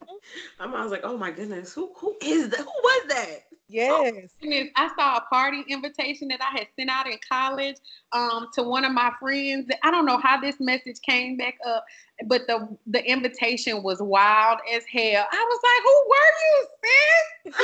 I'm, 0.59 0.75
I 0.75 0.83
was 0.83 0.91
like, 0.93 1.03
oh 1.05 1.17
my 1.17 1.31
goodness, 1.31 1.73
who 1.73 1.93
who 1.97 2.15
is 2.23 2.51
that? 2.51 2.61
Who 2.61 2.65
was 2.65 3.07
that? 3.09 3.45
Yes. 3.69 4.13
goodness, 4.41 4.69
I 4.77 4.91
saw 4.99 5.17
a 5.17 5.23
party 5.33 5.65
invitation 5.69 6.29
that 6.29 6.41
I 6.43 6.51
had 6.59 6.67
sent 6.77 6.91
out 6.91 7.07
in 7.07 7.19
college 7.31 7.77
um, 8.13 8.49
to 8.55 8.63
one 8.63 8.85
of 8.85 8.93
my 8.93 9.13
friends. 9.19 9.71
I 9.83 9.91
don't 9.91 10.05
know 10.05 10.19
how 10.19 10.39
this 10.41 10.57
message 10.61 11.01
came 11.09 11.37
back 11.37 11.55
up, 11.67 11.85
but 12.27 12.47
the 12.47 12.77
the 12.87 13.03
invitation 13.05 13.83
was 13.83 14.01
wild 14.01 14.61
as 14.73 14.85
hell. 14.93 15.27
I 15.33 15.47
was 15.49 15.61
like, 15.65 15.83
"Who 15.85 16.05
were 16.11 16.33
you, 16.43 16.67
sis?" 16.85 17.55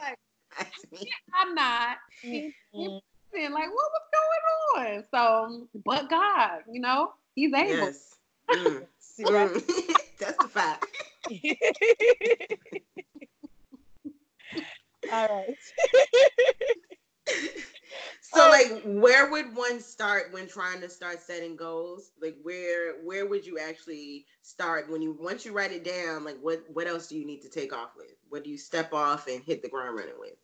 Like, 0.00 0.16
I'm 1.34 1.54
not. 1.54 1.98
Mhm. 2.24 3.00
And 3.32 3.54
like, 3.54 3.68
what 3.68 3.74
was 3.74 4.02
going 4.12 4.42
on? 4.76 5.04
So, 5.10 5.66
but 5.84 6.10
God, 6.10 6.62
you 6.70 6.80
know, 6.80 7.12
He's 7.34 7.52
able. 7.52 7.68
Yes. 7.68 8.14
Mm. 8.50 8.86
See, 8.98 9.24
right? 9.24 9.50
Mm. 9.50 9.94
Testify. 10.18 10.74
All 15.12 15.28
right. 15.28 15.56
So 18.32 18.48
like 18.48 18.82
where 18.84 19.30
would 19.30 19.56
one 19.56 19.80
start 19.80 20.32
when 20.32 20.46
trying 20.46 20.80
to 20.82 20.88
start 20.88 21.20
setting 21.20 21.56
goals? 21.56 22.12
Like 22.20 22.36
where 22.42 23.02
where 23.02 23.26
would 23.26 23.44
you 23.44 23.58
actually 23.58 24.26
start 24.42 24.90
when 24.90 25.02
you 25.02 25.16
once 25.18 25.44
you 25.44 25.52
write 25.52 25.72
it 25.72 25.84
down, 25.84 26.24
like 26.24 26.38
what 26.40 26.62
what 26.72 26.86
else 26.86 27.08
do 27.08 27.18
you 27.18 27.26
need 27.26 27.42
to 27.42 27.48
take 27.48 27.72
off 27.72 27.90
with? 27.96 28.14
What 28.28 28.44
do 28.44 28.50
you 28.50 28.58
step 28.58 28.92
off 28.92 29.26
and 29.26 29.42
hit 29.42 29.62
the 29.62 29.68
ground 29.68 29.96
running 29.96 30.14
with? 30.18 30.36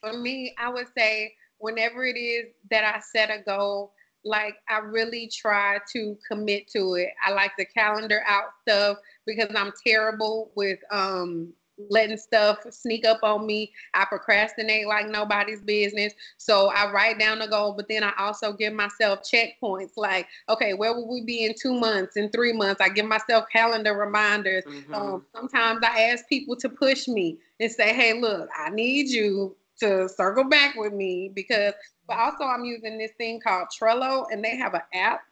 For 0.00 0.12
me, 0.12 0.54
I 0.58 0.68
would 0.68 0.86
say 0.96 1.34
whenever 1.58 2.04
it 2.04 2.16
is 2.16 2.46
that 2.70 2.84
I 2.84 3.00
set 3.00 3.30
a 3.30 3.42
goal, 3.42 3.92
like 4.24 4.56
I 4.68 4.78
really 4.78 5.30
try 5.32 5.78
to 5.92 6.16
commit 6.26 6.68
to 6.68 6.94
it. 6.94 7.10
I 7.24 7.32
like 7.32 7.52
the 7.58 7.66
calendar 7.66 8.22
out 8.26 8.50
stuff 8.62 8.98
because 9.26 9.50
I'm 9.54 9.72
terrible 9.86 10.50
with 10.54 10.78
um 10.90 11.52
letting 11.90 12.16
stuff 12.16 12.58
sneak 12.70 13.04
up 13.04 13.18
on 13.22 13.46
me. 13.46 13.72
I 13.94 14.04
procrastinate 14.04 14.86
like 14.86 15.08
nobody's 15.08 15.60
business. 15.60 16.12
So 16.38 16.68
I 16.68 16.90
write 16.92 17.18
down 17.18 17.40
the 17.40 17.48
goal, 17.48 17.72
but 17.72 17.88
then 17.88 18.04
I 18.04 18.12
also 18.18 18.52
give 18.52 18.72
myself 18.72 19.20
checkpoints 19.22 19.96
like, 19.96 20.28
okay, 20.48 20.74
where 20.74 20.94
will 20.94 21.12
we 21.12 21.22
be 21.22 21.44
in 21.44 21.54
two 21.60 21.74
months, 21.74 22.16
in 22.16 22.30
three 22.30 22.52
months? 22.52 22.80
I 22.80 22.88
give 22.88 23.06
myself 23.06 23.46
calendar 23.52 23.94
reminders. 23.94 24.64
Mhm. 24.64 24.94
Um, 24.94 25.26
sometimes 25.34 25.80
I 25.82 26.02
ask 26.02 26.28
people 26.28 26.56
to 26.56 26.68
push 26.68 27.08
me 27.08 27.38
and 27.58 27.70
say, 27.70 27.92
hey, 27.92 28.20
look, 28.20 28.48
I 28.56 28.70
need 28.70 29.08
you 29.08 29.56
to 29.80 30.08
circle 30.08 30.44
back 30.44 30.74
with 30.76 30.92
me 30.92 31.30
because, 31.34 31.74
but 32.06 32.18
also 32.18 32.44
I'm 32.44 32.64
using 32.64 32.98
this 32.98 33.12
thing 33.18 33.40
called 33.40 33.68
Trello 33.78 34.26
and 34.30 34.44
they 34.44 34.56
have 34.56 34.74
an 34.74 34.82
app. 34.92 35.22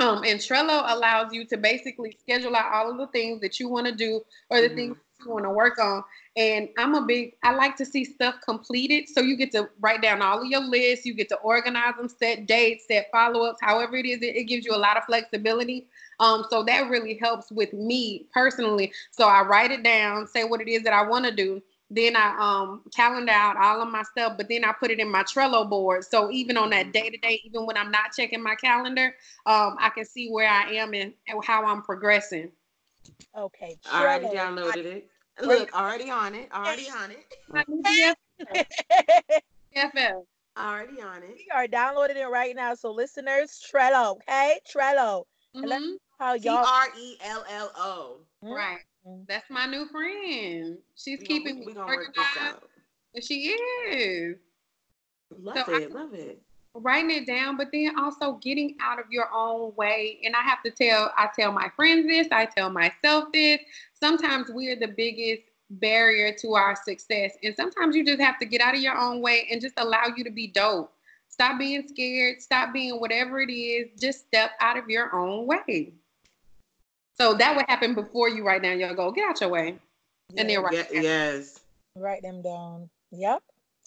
Um, 0.00 0.24
and 0.24 0.40
Trello 0.40 0.82
allows 0.92 1.32
you 1.32 1.44
to 1.46 1.56
basically 1.56 2.16
schedule 2.20 2.56
out 2.56 2.72
all 2.72 2.90
of 2.90 2.98
the 2.98 3.06
things 3.08 3.40
that 3.40 3.60
you 3.60 3.68
want 3.68 3.86
to 3.86 3.94
do 3.94 4.22
or 4.50 4.60
the 4.60 4.68
Mhm. 4.68 4.74
things 4.74 4.96
you 5.20 5.30
want 5.30 5.44
to 5.44 5.50
work 5.50 5.78
on. 5.78 6.02
And 6.36 6.68
I'm 6.76 6.94
a 6.96 7.02
big, 7.02 7.36
I 7.44 7.54
like 7.54 7.76
to 7.76 7.86
see 7.86 8.04
stuff 8.04 8.34
completed. 8.44 9.08
So 9.08 9.20
you 9.20 9.36
get 9.36 9.52
to 9.52 9.70
write 9.80 10.02
down 10.02 10.20
all 10.20 10.40
of 10.42 10.46
your 10.48 10.60
lists, 10.62 11.06
you 11.06 11.14
get 11.14 11.28
to 11.28 11.36
organize 11.36 11.94
them, 11.96 12.08
set 12.08 12.46
dates, 12.46 12.86
set 12.88 13.08
follow 13.12 13.44
ups, 13.44 13.60
however 13.62 13.96
it 13.96 14.06
is, 14.06 14.20
it, 14.20 14.34
it 14.34 14.44
gives 14.44 14.66
you 14.66 14.74
a 14.74 14.76
lot 14.76 14.96
of 14.96 15.04
flexibility. 15.04 15.86
Um, 16.18 16.44
so 16.50 16.64
that 16.64 16.90
really 16.90 17.16
helps 17.20 17.52
with 17.52 17.72
me 17.72 18.26
personally. 18.32 18.92
So 19.12 19.28
I 19.28 19.42
write 19.42 19.70
it 19.70 19.84
down, 19.84 20.26
say 20.26 20.42
what 20.44 20.60
it 20.60 20.68
is 20.68 20.82
that 20.82 20.92
I 20.92 21.06
want 21.06 21.24
to 21.24 21.30
do. 21.30 21.62
Then 21.94 22.16
I 22.16 22.36
um 22.38 22.82
calendar 22.94 23.30
out 23.32 23.56
all 23.56 23.80
of 23.80 23.88
my 23.88 24.02
stuff, 24.02 24.36
but 24.36 24.48
then 24.48 24.64
I 24.64 24.72
put 24.72 24.90
it 24.90 24.98
in 24.98 25.08
my 25.08 25.22
Trello 25.22 25.68
board. 25.68 26.04
So 26.04 26.30
even 26.30 26.56
on 26.56 26.70
that 26.70 26.92
day 26.92 27.08
to 27.08 27.16
day, 27.16 27.40
even 27.44 27.66
when 27.66 27.76
I'm 27.76 27.92
not 27.92 28.12
checking 28.16 28.42
my 28.42 28.56
calendar, 28.56 29.14
um, 29.46 29.76
I 29.78 29.90
can 29.94 30.04
see 30.04 30.28
where 30.28 30.48
I 30.48 30.72
am 30.72 30.92
and, 30.94 31.12
and 31.28 31.44
how 31.44 31.64
I'm 31.64 31.82
progressing. 31.82 32.50
Okay. 33.36 33.76
Already 33.92 34.26
downloaded 34.26 34.84
it. 34.84 35.10
Look, 35.40 35.72
already 35.74 36.10
on 36.10 36.34
it. 36.34 36.48
Already 36.52 36.88
on 36.90 37.10
it. 37.12 37.26
My 37.48 37.64
new 37.68 37.82
BFF. 39.74 40.24
Already 40.56 41.00
on 41.00 41.22
it. 41.22 41.34
we 41.36 41.48
are 41.52 41.66
downloading 41.66 42.16
it 42.16 42.28
right 42.28 42.54
now. 42.54 42.74
So 42.74 42.90
listeners, 42.92 43.60
Trello, 43.72 44.16
okay? 44.16 44.58
Trello. 44.68 45.24
And 45.54 45.68
let 45.68 45.80
Mhm. 45.80 45.96
How 46.18 46.34
y'all 46.34 46.64
R 46.64 46.88
E 46.98 47.16
L 47.20 47.44
L 47.48 47.72
O. 47.76 48.18
Right. 48.42 48.80
Mhm. 49.06 49.26
That's 49.26 49.48
my 49.50 49.66
new 49.66 49.86
friend. 49.86 50.78
She's 50.96 51.20
We 51.20 51.26
keeping 51.26 51.60
me 51.60 51.72
gonna 51.74 51.86
work 51.86 52.14
this 52.14 52.26
organized. 52.36 53.26
She 53.28 53.48
is. 53.50 54.36
Love 55.30 55.56
So 55.66 55.74
I- 55.74 55.80
it. 55.82 55.92
love 55.92 56.14
it. 56.14 56.40
writing 56.76 57.10
it 57.12 57.24
down, 57.24 57.56
but 57.56 57.70
then 57.70 57.96
also 57.96 58.32
getting 58.42 58.76
out 58.80 58.98
of 58.98 59.04
your 59.08 59.30
own 59.32 59.72
way. 59.76 60.20
And 60.24 60.34
I 60.34 60.40
have 60.42 60.60
to 60.64 60.72
tell, 60.72 61.12
I 61.16 61.28
tell 61.38 61.52
my 61.52 61.68
friends 61.76 62.04
this, 62.04 62.26
I 62.32 62.46
tell 62.46 62.68
myself 62.68 63.30
this. 63.32 63.60
Sometimes 63.92 64.50
we're 64.50 64.74
the 64.74 64.88
biggest 64.88 65.42
barrier 65.70 66.32
to 66.40 66.54
our 66.54 66.74
success. 66.74 67.36
And 67.44 67.54
sometimes 67.54 67.94
you 67.94 68.04
just 68.04 68.20
have 68.20 68.40
to 68.40 68.44
get 68.44 68.60
out 68.60 68.74
of 68.74 68.80
your 68.80 68.96
own 68.98 69.20
way 69.20 69.46
and 69.52 69.60
just 69.60 69.74
allow 69.76 70.06
you 70.16 70.24
to 70.24 70.30
be 70.32 70.48
dope. 70.48 70.92
Stop 71.28 71.60
being 71.60 71.86
scared, 71.86 72.42
stop 72.42 72.72
being 72.72 72.98
whatever 72.98 73.40
it 73.40 73.52
is, 73.52 73.88
just 74.00 74.26
step 74.26 74.50
out 74.60 74.76
of 74.76 74.90
your 74.90 75.14
own 75.14 75.46
way. 75.46 75.94
So 77.16 77.34
that 77.34 77.54
would 77.56 77.64
happen 77.68 77.94
before 77.94 78.28
you 78.28 78.44
write 78.44 78.62
down 78.62 78.78
your 78.80 78.94
goal. 78.94 79.12
Get 79.12 79.28
out 79.28 79.40
your 79.40 79.50
way. 79.50 79.78
And 80.30 80.38
then 80.38 80.48
Yeah, 80.48 80.56
write 80.58 80.72
Ye- 80.72 80.78
it 80.80 80.92
down. 80.94 81.02
yes. 81.02 81.60
write 81.96 82.22
them 82.22 82.42
down. 82.42 82.90
Yep. 83.12 83.42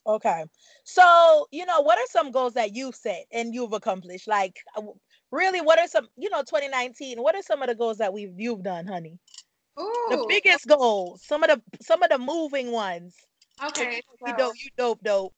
Okay. 0.05 0.45
So, 0.85 1.47
you 1.51 1.65
know, 1.65 1.81
what 1.81 1.97
are 1.97 2.05
some 2.09 2.31
goals 2.31 2.53
that 2.53 2.73
you've 2.73 2.95
set 2.95 3.25
and 3.33 3.53
you've 3.53 3.73
accomplished? 3.73 4.27
Like, 4.27 4.55
uh, 4.77 4.83
really, 5.31 5.59
what 5.59 5.77
are 5.79 5.87
some, 5.87 6.07
you 6.15 6.29
know, 6.29 6.41
2019, 6.43 7.21
what 7.21 7.35
are 7.35 7.41
some 7.41 7.61
of 7.61 7.67
the 7.67 7.75
goals 7.75 7.97
that 7.97 8.13
we've 8.13 8.33
you've 8.39 8.63
done, 8.63 8.87
honey? 8.87 9.19
Ooh. 9.77 10.07
The 10.09 10.25
biggest 10.29 10.65
goals, 10.67 11.21
some 11.25 11.43
of 11.43 11.49
the 11.49 11.61
some 11.83 12.01
of 12.01 12.09
the 12.09 12.17
moving 12.17 12.71
ones. 12.71 13.15
okay. 13.63 14.01
You 14.25 14.27
so- 14.29 14.35
dope, 14.37 14.53
you 14.63 14.69
dope, 14.77 15.03
dope. 15.03 15.33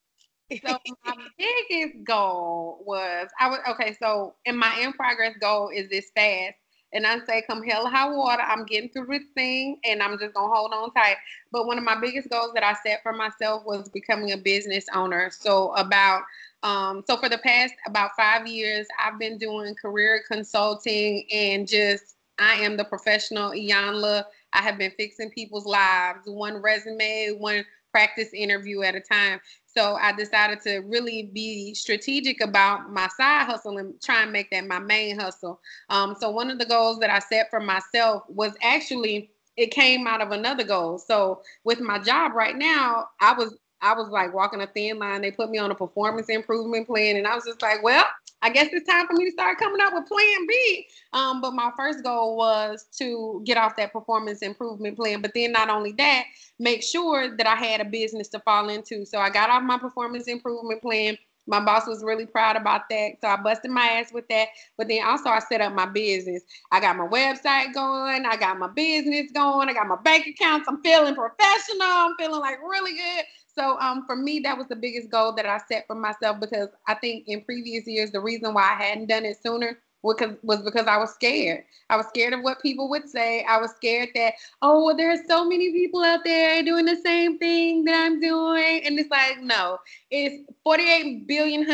So 0.65 0.77
my 1.05 1.13
biggest 1.37 2.03
goal 2.05 2.81
was 2.85 3.27
I 3.39 3.49
was 3.49 3.59
okay. 3.69 3.95
So 4.01 4.35
in 4.45 4.57
my 4.57 4.79
in 4.79 4.93
progress 4.93 5.35
goal 5.39 5.69
is 5.69 5.89
this 5.89 6.09
fast, 6.15 6.55
and 6.93 7.05
I 7.05 7.19
say 7.25 7.43
come 7.47 7.63
hell 7.63 7.85
or 7.85 7.89
high 7.89 8.09
water, 8.09 8.41
I'm 8.41 8.65
getting 8.65 8.89
through 8.89 9.07
this 9.07 9.27
thing, 9.35 9.79
and 9.83 10.01
I'm 10.01 10.17
just 10.17 10.33
gonna 10.33 10.53
hold 10.53 10.73
on 10.73 10.91
tight. 10.93 11.17
But 11.51 11.67
one 11.67 11.77
of 11.77 11.83
my 11.83 11.99
biggest 11.99 12.29
goals 12.29 12.51
that 12.53 12.63
I 12.63 12.73
set 12.85 13.03
for 13.03 13.13
myself 13.13 13.63
was 13.65 13.89
becoming 13.89 14.31
a 14.31 14.37
business 14.37 14.85
owner. 14.93 15.29
So 15.31 15.73
about 15.75 16.23
um, 16.63 17.03
so 17.07 17.17
for 17.17 17.29
the 17.29 17.37
past 17.37 17.73
about 17.87 18.11
five 18.17 18.47
years, 18.47 18.87
I've 18.99 19.19
been 19.19 19.37
doing 19.37 19.75
career 19.75 20.23
consulting 20.29 21.25
and 21.31 21.67
just 21.67 22.15
I 22.37 22.55
am 22.55 22.77
the 22.77 22.85
professional 22.85 23.51
Iyanla. 23.51 24.23
I 24.53 24.61
have 24.61 24.77
been 24.77 24.91
fixing 24.97 25.29
people's 25.29 25.65
lives, 25.65 26.21
one 26.25 26.61
resume, 26.61 27.35
one 27.37 27.63
practice 27.91 28.29
interview 28.33 28.81
at 28.83 28.95
a 28.95 28.99
time. 28.99 29.39
So 29.65 29.95
I 29.95 30.11
decided 30.13 30.61
to 30.61 30.79
really 30.79 31.29
be 31.33 31.73
strategic 31.73 32.41
about 32.41 32.91
my 32.91 33.07
side 33.17 33.45
hustle 33.45 33.77
and 33.77 33.99
try 34.01 34.23
and 34.23 34.31
make 34.31 34.49
that 34.51 34.67
my 34.67 34.79
main 34.79 35.19
hustle. 35.19 35.59
Um, 35.89 36.15
so 36.19 36.29
one 36.29 36.49
of 36.49 36.59
the 36.59 36.65
goals 36.65 36.99
that 36.99 37.09
I 37.09 37.19
set 37.19 37.49
for 37.49 37.59
myself 37.59 38.23
was 38.27 38.53
actually 38.61 39.31
it 39.57 39.71
came 39.71 40.07
out 40.07 40.21
of 40.21 40.31
another 40.31 40.63
goal. 40.63 40.97
So 40.97 41.41
with 41.65 41.81
my 41.81 41.99
job 41.99 42.33
right 42.33 42.55
now, 42.55 43.09
I 43.19 43.33
was 43.33 43.57
I 43.81 43.93
was 43.93 44.09
like 44.09 44.33
walking 44.33 44.61
a 44.61 44.67
thin 44.67 44.99
line. 44.99 45.21
They 45.21 45.31
put 45.31 45.49
me 45.49 45.57
on 45.57 45.71
a 45.71 45.75
performance 45.75 46.29
improvement 46.29 46.87
plan, 46.87 47.15
and 47.17 47.27
I 47.27 47.35
was 47.35 47.45
just 47.45 47.61
like, 47.61 47.83
well, 47.83 48.05
I 48.41 48.49
guess 48.49 48.69
it's 48.71 48.89
time 48.89 49.05
for 49.07 49.13
me 49.13 49.25
to 49.25 49.31
start 49.31 49.57
coming 49.57 49.81
up 49.81 49.93
with 49.93 50.07
Plan 50.07 50.47
B. 50.47 50.87
Um, 51.13 51.41
but 51.41 51.51
my 51.53 51.71
first 51.75 52.03
goal 52.03 52.37
was 52.37 52.85
to 52.97 53.41
get 53.45 53.57
off 53.57 53.75
that 53.77 53.91
performance 53.91 54.41
improvement 54.41 54.95
plan. 54.97 55.21
But 55.21 55.31
then 55.35 55.51
not 55.51 55.69
only 55.69 55.91
that, 55.93 56.23
make 56.57 56.81
sure 56.83 57.35
that 57.35 57.47
I 57.47 57.55
had 57.55 57.81
a 57.81 57.85
business 57.85 58.29
to 58.29 58.39
fall 58.39 58.69
into. 58.69 59.05
So 59.05 59.19
I 59.19 59.29
got 59.29 59.49
off 59.49 59.63
my 59.63 59.77
performance 59.77 60.27
improvement 60.27 60.81
plan, 60.81 61.17
My 61.49 61.59
boss 61.59 61.87
was 61.87 62.03
really 62.03 62.27
proud 62.27 62.55
about 62.55 62.89
that. 62.91 63.13
So 63.21 63.27
I 63.27 63.35
busted 63.37 63.71
my 63.71 63.85
ass 63.87 64.13
with 64.13 64.27
that. 64.29 64.49
But 64.77 64.87
then 64.87 65.03
also 65.03 65.29
I 65.29 65.39
set 65.39 65.61
up 65.61 65.73
my 65.73 65.87
business. 65.87 66.43
I 66.71 66.79
got 66.79 66.95
my 66.95 67.07
website 67.07 67.73
going. 67.73 68.25
I 68.25 68.37
got 68.37 68.59
my 68.59 68.67
business 68.67 69.31
going. 69.31 69.67
I 69.67 69.73
got 69.73 69.87
my 69.87 69.97
bank 70.03 70.27
accounts. 70.27 70.67
I'm 70.69 70.81
feeling 70.83 71.15
professional. 71.15 71.81
I'm 71.81 72.13
feeling 72.19 72.39
like 72.39 72.59
really 72.61 72.93
good. 72.93 73.25
So 73.59 73.77
um, 73.79 74.05
for 74.05 74.15
me, 74.15 74.39
that 74.45 74.57
was 74.57 74.67
the 74.67 74.75
biggest 74.75 75.09
goal 75.09 75.33
that 75.33 75.45
I 75.45 75.59
set 75.67 75.85
for 75.85 75.95
myself 75.95 76.39
because 76.39 76.69
I 76.87 76.95
think 76.95 77.25
in 77.27 77.41
previous 77.41 77.85
years, 77.85 78.09
the 78.09 78.21
reason 78.21 78.53
why 78.53 78.63
I 78.63 78.81
hadn't 78.81 79.07
done 79.07 79.25
it 79.25 79.41
sooner 79.43 79.79
was 80.01 80.61
because 80.61 80.87
I 80.87 80.95
was 80.95 81.13
scared. 81.13 81.65
I 81.89 81.97
was 81.97 82.05
scared 82.07 82.31
of 82.31 82.39
what 82.41 82.61
people 82.61 82.89
would 82.89 83.09
say. 83.09 83.43
I 83.43 83.57
was 83.57 83.71
scared 83.71 84.09
that 84.15 84.35
oh, 84.61 84.85
well, 84.85 84.95
there's 84.95 85.27
so 85.27 85.43
many 85.43 85.73
people 85.73 86.01
out 86.05 86.21
there 86.23 86.63
doing 86.63 86.85
the 86.85 86.95
same 87.03 87.37
thing 87.37 87.83
that 87.83 88.05
I'm 88.05 88.21
doing, 88.21 88.81
and 88.85 88.97
it's 88.97 89.11
like 89.11 89.41
no, 89.41 89.79
it's 90.09 90.49
48 90.63 91.27
billion 91.27 91.65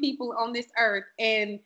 people 0.00 0.34
on 0.38 0.54
this 0.54 0.68
earth, 0.78 1.04
and 1.18 1.60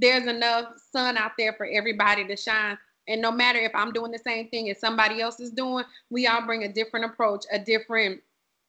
there's 0.00 0.26
enough 0.26 0.72
sun 0.90 1.16
out 1.16 1.32
there 1.38 1.52
for 1.52 1.66
everybody 1.66 2.26
to 2.26 2.36
shine. 2.36 2.76
And 3.06 3.22
no 3.22 3.30
matter 3.30 3.60
if 3.60 3.70
I'm 3.72 3.92
doing 3.92 4.10
the 4.10 4.18
same 4.18 4.48
thing 4.48 4.68
as 4.68 4.80
somebody 4.80 5.20
else 5.20 5.38
is 5.38 5.52
doing, 5.52 5.84
we 6.10 6.26
all 6.26 6.44
bring 6.44 6.64
a 6.64 6.72
different 6.72 7.06
approach, 7.06 7.44
a 7.52 7.58
different 7.60 8.20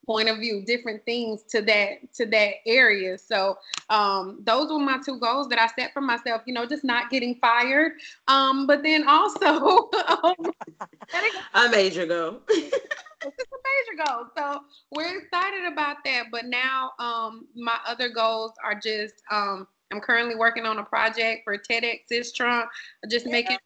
point 0.08 0.30
of 0.30 0.38
view, 0.38 0.64
different 0.66 1.06
things 1.06 1.44
to 1.44 1.62
that 1.62 2.12
to 2.14 2.26
that 2.26 2.54
area. 2.66 3.18
So 3.18 3.58
um, 3.90 4.40
those 4.44 4.72
were 4.72 4.80
my 4.80 4.98
two 5.06 5.20
goals 5.20 5.50
that 5.50 5.60
I 5.60 5.68
set 5.80 5.94
for 5.94 6.02
myself. 6.02 6.42
You 6.48 6.54
know, 6.54 6.66
just 6.66 6.84
not 6.84 7.12
getting 7.12 7.36
fired, 7.36 7.92
um, 8.28 8.66
but 8.66 8.82
then 8.82 9.08
also 9.08 9.46
um, 10.24 10.52
a 11.54 11.70
major 11.70 12.08
goal. 12.08 12.40
it's 12.50 12.74
a 13.22 13.28
major 13.28 14.06
goal. 14.06 14.26
So 14.36 14.62
we're 14.92 15.20
excited 15.20 15.72
about 15.72 15.98
that. 16.06 16.26
But 16.32 16.46
now 16.46 16.92
um, 16.98 17.48
my 17.56 17.78
other 17.86 18.10
goals 18.10 18.54
are 18.64 18.80
just 18.80 19.16
um, 19.30 19.68
I'm 19.92 20.00
currently 20.02 20.36
working 20.36 20.66
on 20.66 20.80
a 20.80 20.84
project 20.84 21.42
for 21.44 21.58
TEDx 21.58 22.02
This 22.10 22.32
Trump, 22.32 22.70
just 23.10 23.26
yeah. 23.26 23.32
making 23.34 23.58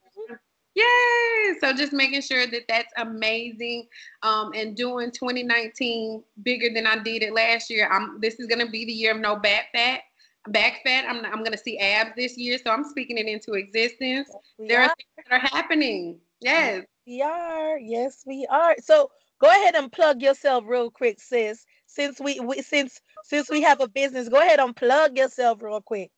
Yay! 0.75 1.55
So 1.60 1.73
just 1.73 1.91
making 1.91 2.21
sure 2.21 2.47
that 2.47 2.63
that's 2.69 2.91
amazing, 2.97 3.88
um, 4.23 4.51
and 4.55 4.75
doing 4.75 5.12
2019 5.12 6.23
bigger 6.43 6.73
than 6.73 6.88
I 6.88 6.97
did 7.03 7.23
it 7.23 7.34
last 7.34 7.69
year. 7.69 7.89
I'm. 7.91 8.19
This 8.21 8.39
is 8.39 8.47
gonna 8.47 8.69
be 8.69 8.86
the 8.86 8.91
year 8.91 9.13
of 9.13 9.19
no 9.19 9.36
back 9.36 9.65
fat. 9.73 10.01
Back 10.47 10.81
fat. 10.86 11.05
I'm. 11.10 11.25
I'm 11.25 11.43
gonna 11.43 11.57
see 11.57 11.77
abs 11.77 12.12
this 12.15 12.38
year, 12.38 12.57
so 12.57 12.71
I'm 12.71 12.86
speaking 12.86 13.17
it 13.17 13.25
into 13.25 13.53
existence. 13.53 14.29
Yes, 14.31 14.69
there 14.69 14.79
are. 14.79 14.86
are 14.86 14.95
things 14.95 15.27
that 15.29 15.36
are 15.36 15.57
happening. 15.57 16.19
Yes. 16.39 16.86
We 17.05 17.21
are. 17.21 17.77
Yes, 17.77 18.23
we 18.25 18.47
are. 18.49 18.75
So 18.81 19.12
go 19.39 19.47
ahead 19.47 19.75
and 19.75 19.91
plug 19.91 20.21
yourself 20.21 20.63
real 20.67 20.89
quick, 20.89 21.19
sis. 21.19 21.65
Since 21.88 22.21
we, 22.21 22.39
we 22.39 22.62
since 22.62 23.01
since 23.23 23.49
we 23.49 23.62
have 23.63 23.81
a 23.81 23.89
business, 23.89 24.29
go 24.29 24.39
ahead 24.39 24.62
and 24.62 24.73
plug 24.73 25.17
yourself 25.17 25.62
real 25.62 25.81
quick. 25.81 26.12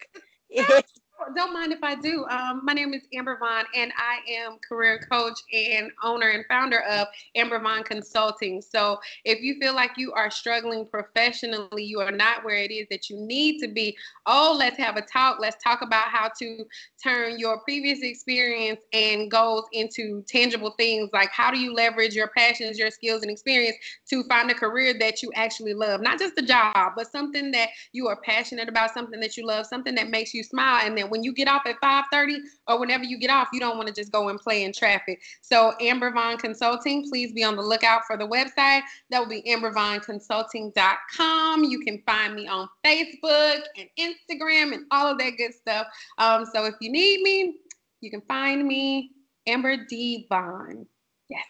don't 1.36 1.53
mind 1.53 1.71
if 1.71 1.83
I 1.83 1.95
do. 1.95 2.25
Um, 2.29 2.62
my 2.63 2.73
name 2.73 2.93
is 2.93 3.03
Amber 3.13 3.38
Vaughn, 3.38 3.65
and 3.75 3.91
I 3.97 4.19
am 4.31 4.57
career 4.67 4.99
coach 5.12 5.39
and 5.51 5.91
owner 6.03 6.29
and 6.29 6.45
founder 6.47 6.81
of 6.83 7.07
Amber 7.36 7.59
Vaughn 7.59 7.83
Consulting. 7.83 8.62
So, 8.62 8.99
if 9.25 9.41
you 9.41 9.55
feel 9.59 9.73
like 9.73 9.91
you 9.97 10.13
are 10.13 10.29
struggling 10.29 10.86
professionally, 10.86 11.83
you 11.83 11.99
are 11.99 12.12
not 12.12 12.43
where 12.43 12.57
it 12.57 12.71
is 12.71 12.88
that 12.89 13.09
you 13.09 13.17
need 13.19 13.59
to 13.62 13.67
be. 13.67 13.95
Oh, 14.25 14.55
let's 14.57 14.77
have 14.77 14.97
a 14.97 15.01
talk. 15.01 15.38
Let's 15.39 15.62
talk 15.63 15.81
about 15.81 16.07
how 16.09 16.29
to 16.39 16.65
turn 17.01 17.38
your 17.39 17.59
previous 17.62 18.01
experience 18.01 18.81
and 18.93 19.29
goals 19.29 19.65
into 19.71 20.23
tangible 20.27 20.71
things. 20.77 21.09
Like, 21.13 21.29
how 21.31 21.51
do 21.51 21.59
you 21.59 21.73
leverage 21.73 22.15
your 22.15 22.29
passions, 22.36 22.77
your 22.77 22.91
skills, 22.91 23.21
and 23.21 23.31
experience 23.31 23.75
to 24.09 24.23
find 24.23 24.49
a 24.51 24.55
career 24.55 24.93
that 24.99 25.21
you 25.21 25.31
actually 25.36 25.73
love? 25.73 26.01
Not 26.01 26.19
just 26.19 26.38
a 26.38 26.41
job, 26.41 26.93
but 26.95 27.12
something 27.12 27.51
that 27.51 27.69
you 27.91 28.07
are 28.07 28.19
passionate 28.21 28.69
about, 28.69 28.93
something 28.93 29.19
that 29.19 29.38
you 29.38 29.45
love, 29.45 29.65
something 29.65 29.95
that 29.95 30.09
makes 30.09 30.33
you 30.33 30.43
smile, 30.43 30.86
and 30.86 30.97
then 30.97 31.09
when 31.13 31.23
you 31.23 31.32
get 31.32 31.47
off 31.47 31.62
at 31.67 31.80
5:30 31.80 32.39
or 32.67 32.80
whenever 32.80 33.04
you 33.04 33.19
get 33.19 33.30
off, 33.30 33.49
you 33.54 33.60
don't 33.60 33.78
want 33.78 33.88
to 33.88 33.93
just 33.93 34.12
go 34.12 34.30
and 34.30 34.39
play 34.39 34.63
in 34.63 34.73
traffic. 34.73 35.21
So 35.41 35.76
Amber 35.80 36.10
Vaughn 36.10 36.38
Consulting, 36.38 37.08
please 37.08 37.32
be 37.32 37.43
on 37.43 37.56
the 37.56 37.62
lookout 37.62 38.02
for 38.08 38.17
the 38.17 38.28
website. 38.28 38.82
That 39.12 39.19
will 39.19 39.30
be 39.30 39.43
ambervaughnconsulting.com. 39.43 41.63
You 41.65 41.80
can 41.82 42.02
find 42.04 42.34
me 42.34 42.47
on 42.47 42.67
Facebook 42.84 43.62
and 43.78 43.88
Instagram 43.99 44.73
and 44.73 44.88
all 44.89 45.06
of 45.06 45.19
that 45.19 45.34
good 45.38 45.54
stuff. 45.54 45.86
Um, 46.17 46.47
so 46.52 46.65
if 46.65 46.73
you 46.82 46.91
need 46.91 47.21
me, 47.21 47.60
you 48.02 48.10
can 48.10 48.21
find 48.21 48.65
me 48.65 49.12
Amber 49.45 49.86
D 49.88 50.26
Vaughn. 50.30 50.88
Yes. 51.30 51.45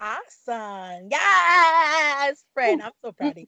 Awesome. 0.00 1.06
Yes, 1.08 2.44
friend. 2.52 2.82
I'm 2.82 2.90
so 3.00 3.12
proud 3.12 3.30
of 3.30 3.38
you. 3.38 3.46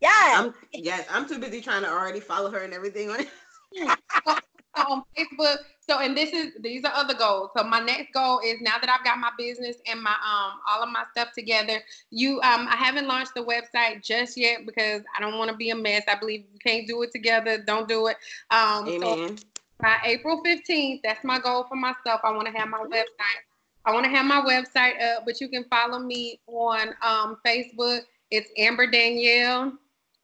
Yes. 0.00 0.38
I'm, 0.38 0.54
yes, 0.72 1.04
I'm 1.10 1.26
too 1.26 1.40
busy 1.40 1.60
trying 1.60 1.82
to 1.82 1.90
already 1.90 2.20
follow 2.20 2.52
her 2.52 2.58
and 2.58 2.72
everything 2.72 3.10
on 3.10 3.26
on 4.76 5.02
Facebook. 5.16 5.58
So, 5.80 5.98
and 5.98 6.16
this 6.16 6.32
is 6.32 6.52
these 6.60 6.84
are 6.84 6.92
other 6.94 7.14
goals. 7.14 7.50
So, 7.56 7.64
my 7.64 7.80
next 7.80 8.12
goal 8.12 8.40
is 8.44 8.60
now 8.60 8.78
that 8.80 8.88
I've 8.88 9.04
got 9.04 9.18
my 9.18 9.30
business 9.36 9.76
and 9.86 10.02
my 10.02 10.12
um 10.12 10.60
all 10.68 10.82
of 10.82 10.88
my 10.88 11.04
stuff 11.10 11.28
together. 11.34 11.80
You 12.10 12.40
um 12.42 12.66
I 12.70 12.76
haven't 12.76 13.06
launched 13.06 13.34
the 13.34 13.42
website 13.42 14.02
just 14.02 14.36
yet 14.36 14.66
because 14.66 15.02
I 15.16 15.20
don't 15.20 15.38
want 15.38 15.50
to 15.50 15.56
be 15.56 15.70
a 15.70 15.76
mess. 15.76 16.02
I 16.08 16.18
believe 16.18 16.44
you 16.52 16.58
can't 16.64 16.86
do 16.86 17.02
it 17.02 17.12
together. 17.12 17.62
Don't 17.62 17.88
do 17.88 18.06
it. 18.08 18.16
Um, 18.50 18.88
Amen. 18.88 19.36
So 19.38 19.44
by 19.80 19.96
April 20.04 20.42
15th, 20.42 21.00
that's 21.02 21.24
my 21.24 21.38
goal 21.38 21.64
for 21.68 21.76
myself. 21.76 22.20
I 22.24 22.30
want 22.32 22.46
to 22.46 22.52
have 22.52 22.68
my 22.68 22.78
website. 22.78 23.42
I 23.84 23.92
want 23.92 24.04
to 24.04 24.10
have 24.10 24.24
my 24.24 24.40
website 24.40 25.02
up, 25.02 25.24
but 25.26 25.40
you 25.40 25.48
can 25.48 25.64
follow 25.64 25.98
me 25.98 26.40
on 26.46 26.94
um, 27.02 27.36
Facebook. 27.44 28.00
It's 28.30 28.48
Amber 28.56 28.90
Danielle 28.90 29.74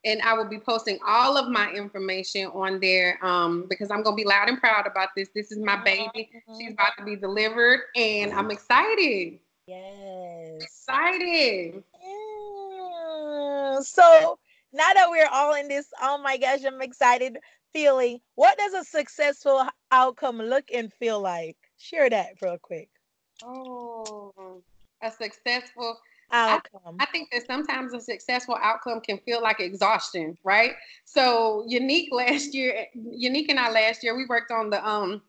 and 0.05 0.21
I 0.23 0.33
will 0.35 0.49
be 0.49 0.59
posting 0.59 0.99
all 1.07 1.37
of 1.37 1.49
my 1.49 1.71
information 1.73 2.47
on 2.47 2.81
there 2.81 3.25
um, 3.25 3.67
because 3.69 3.91
I'm 3.91 4.03
gonna 4.03 4.17
be 4.17 4.25
loud 4.25 4.49
and 4.49 4.59
proud 4.59 4.87
about 4.87 5.11
this. 5.17 5.29
This 5.35 5.53
is 5.53 5.59
my 5.59 5.77
baby. 5.83 6.31
Mm-hmm. 6.35 6.59
She's 6.59 6.73
about 6.73 6.93
to 6.99 7.05
be 7.05 7.17
delivered, 7.17 7.81
and 7.97 8.33
I'm 8.33 8.51
excited. 8.51 9.39
Yes, 9.67 10.63
excited. 10.63 11.83
Yeah. 12.03 13.81
So 13.81 14.39
now 14.73 14.93
that 14.95 15.09
we're 15.11 15.29
all 15.31 15.55
in 15.55 15.69
this, 15.69 15.87
oh 16.01 16.19
my 16.19 16.37
gosh, 16.37 16.65
I'm 16.65 16.83
excited 16.83 17.39
feeling. 17.73 18.21
What 18.35 18.59
does 18.59 18.75
a 18.75 18.85
successful 18.85 19.67
outcome 19.93 20.39
look 20.39 20.65
and 20.75 20.93
feel 20.93 21.21
like? 21.21 21.57
Share 21.79 22.11
that 22.11 22.35
real 22.43 22.59
quick. 22.59 22.89
Oh, 23.43 24.63
a 25.03 25.11
successful 25.11 25.99
outcome. 26.33 26.97
I, 26.99 27.05
I, 27.05 27.07
think 27.07 27.29
that 27.33 27.47
sometimes 27.47 27.93
a 27.93 28.01
successful 28.01 28.57
outcome 28.61 29.01
can 29.01 29.19
feel 29.19 29.43
like 29.43 29.61
exhaustion, 29.61 30.37
right? 30.45 30.73
So 31.05 31.65
Unique 31.67 32.09
last 32.13 32.55
year, 32.55 32.87
Unique 32.95 33.49
and 33.49 33.59
I 33.59 33.71
last 33.71 34.03
year, 34.03 34.17
we 34.17 34.27
worked 34.27 34.51
on 34.51 34.71
the 34.71 34.87
um 34.87 35.23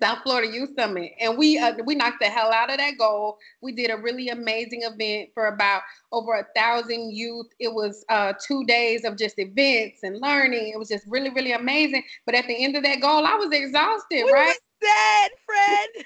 South 0.00 0.18
Florida 0.22 0.52
Youth 0.52 0.70
Summit, 0.78 1.12
and 1.18 1.36
we 1.36 1.58
uh, 1.58 1.74
we 1.84 1.96
knocked 1.96 2.20
the 2.20 2.28
hell 2.28 2.52
out 2.52 2.70
of 2.70 2.78
that 2.78 2.96
goal. 2.96 3.38
We 3.60 3.72
did 3.72 3.90
a 3.90 3.96
really 3.96 4.28
amazing 4.28 4.82
event 4.84 5.30
for 5.34 5.48
about 5.48 5.82
over 6.12 6.34
a 6.34 6.46
thousand 6.54 7.12
youth. 7.12 7.48
It 7.58 7.72
was 7.74 8.04
uh, 8.08 8.34
two 8.46 8.64
days 8.66 9.04
of 9.04 9.18
just 9.18 9.38
events 9.38 10.04
and 10.04 10.20
learning. 10.20 10.70
It 10.72 10.78
was 10.78 10.88
just 10.88 11.04
really 11.08 11.30
really 11.30 11.52
amazing. 11.52 12.04
But 12.24 12.36
at 12.36 12.46
the 12.46 12.54
end 12.54 12.76
of 12.76 12.84
that 12.84 13.00
goal, 13.00 13.26
I 13.26 13.34
was 13.34 13.50
exhausted, 13.50 14.24
we 14.26 14.32
right? 14.32 14.56
Sad 14.82 15.30
friend. 15.46 16.04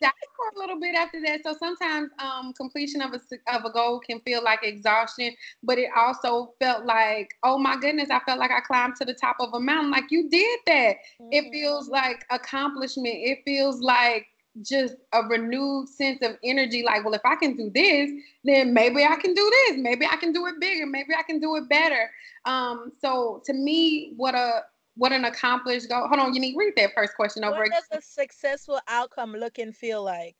for 0.40 0.56
a 0.56 0.58
little 0.58 0.80
bit 0.80 0.94
after 0.94 1.20
that. 1.26 1.40
So 1.44 1.54
sometimes 1.58 2.10
um, 2.18 2.52
completion 2.54 3.02
of 3.02 3.12
a 3.12 3.20
of 3.54 3.64
a 3.64 3.70
goal 3.70 4.00
can 4.00 4.20
feel 4.20 4.42
like 4.42 4.60
exhaustion, 4.62 5.34
but 5.62 5.78
it 5.78 5.90
also 5.96 6.54
felt 6.60 6.84
like, 6.84 7.30
oh 7.42 7.58
my 7.58 7.76
goodness, 7.76 8.08
I 8.10 8.20
felt 8.20 8.38
like 8.38 8.50
I 8.50 8.60
climbed 8.60 8.96
to 8.96 9.04
the 9.04 9.14
top 9.14 9.36
of 9.40 9.52
a 9.54 9.60
mountain. 9.60 9.90
Like 9.90 10.10
you 10.10 10.28
did 10.28 10.60
that. 10.66 10.96
Mm-hmm. 11.20 11.28
It 11.32 11.52
feels 11.52 11.88
like 11.88 12.24
accomplishment. 12.30 13.16
It 13.16 13.40
feels 13.44 13.80
like 13.80 14.26
just 14.62 14.96
a 15.12 15.22
renewed 15.22 15.88
sense 15.88 16.18
of 16.22 16.36
energy 16.42 16.82
like 16.82 17.04
well 17.04 17.14
if 17.14 17.20
i 17.24 17.36
can 17.36 17.56
do 17.56 17.70
this 17.72 18.10
then 18.42 18.74
maybe 18.74 19.04
i 19.04 19.14
can 19.14 19.32
do 19.32 19.52
this 19.68 19.76
maybe 19.78 20.04
i 20.04 20.16
can 20.16 20.32
do 20.32 20.44
it 20.46 20.58
bigger 20.58 20.86
maybe 20.86 21.14
i 21.16 21.22
can 21.22 21.38
do 21.38 21.54
it 21.54 21.68
better 21.68 22.10
um 22.46 22.90
so 23.00 23.40
to 23.44 23.52
me 23.52 24.12
what 24.16 24.34
a 24.34 24.62
what 24.96 25.12
an 25.12 25.24
accomplished 25.24 25.88
goal. 25.88 26.08
Hold 26.08 26.20
on, 26.20 26.34
you 26.34 26.40
need 26.40 26.56
read 26.56 26.74
that 26.76 26.94
first 26.94 27.14
question 27.14 27.44
over. 27.44 27.58
What 27.58 27.70
does 27.70 27.98
a 27.98 28.02
successful 28.02 28.80
outcome 28.88 29.32
look 29.32 29.58
and 29.58 29.74
feel 29.74 30.02
like? 30.02 30.36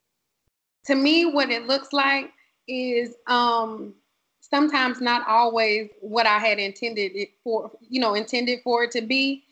To 0.85 0.95
me, 0.95 1.25
what 1.25 1.49
it 1.49 1.67
looks 1.67 1.93
like 1.93 2.31
is 2.67 3.15
um 3.27 3.95
sometimes 4.39 5.01
not 5.01 5.27
always 5.27 5.89
what 6.01 6.27
I 6.27 6.37
had 6.37 6.59
intended 6.59 7.13
it 7.15 7.29
for, 7.43 7.71
you 7.89 8.01
know, 8.01 8.13
intended 8.15 8.59
for 8.63 8.83
it 8.83 8.91
to 8.91 9.01
be. 9.01 9.43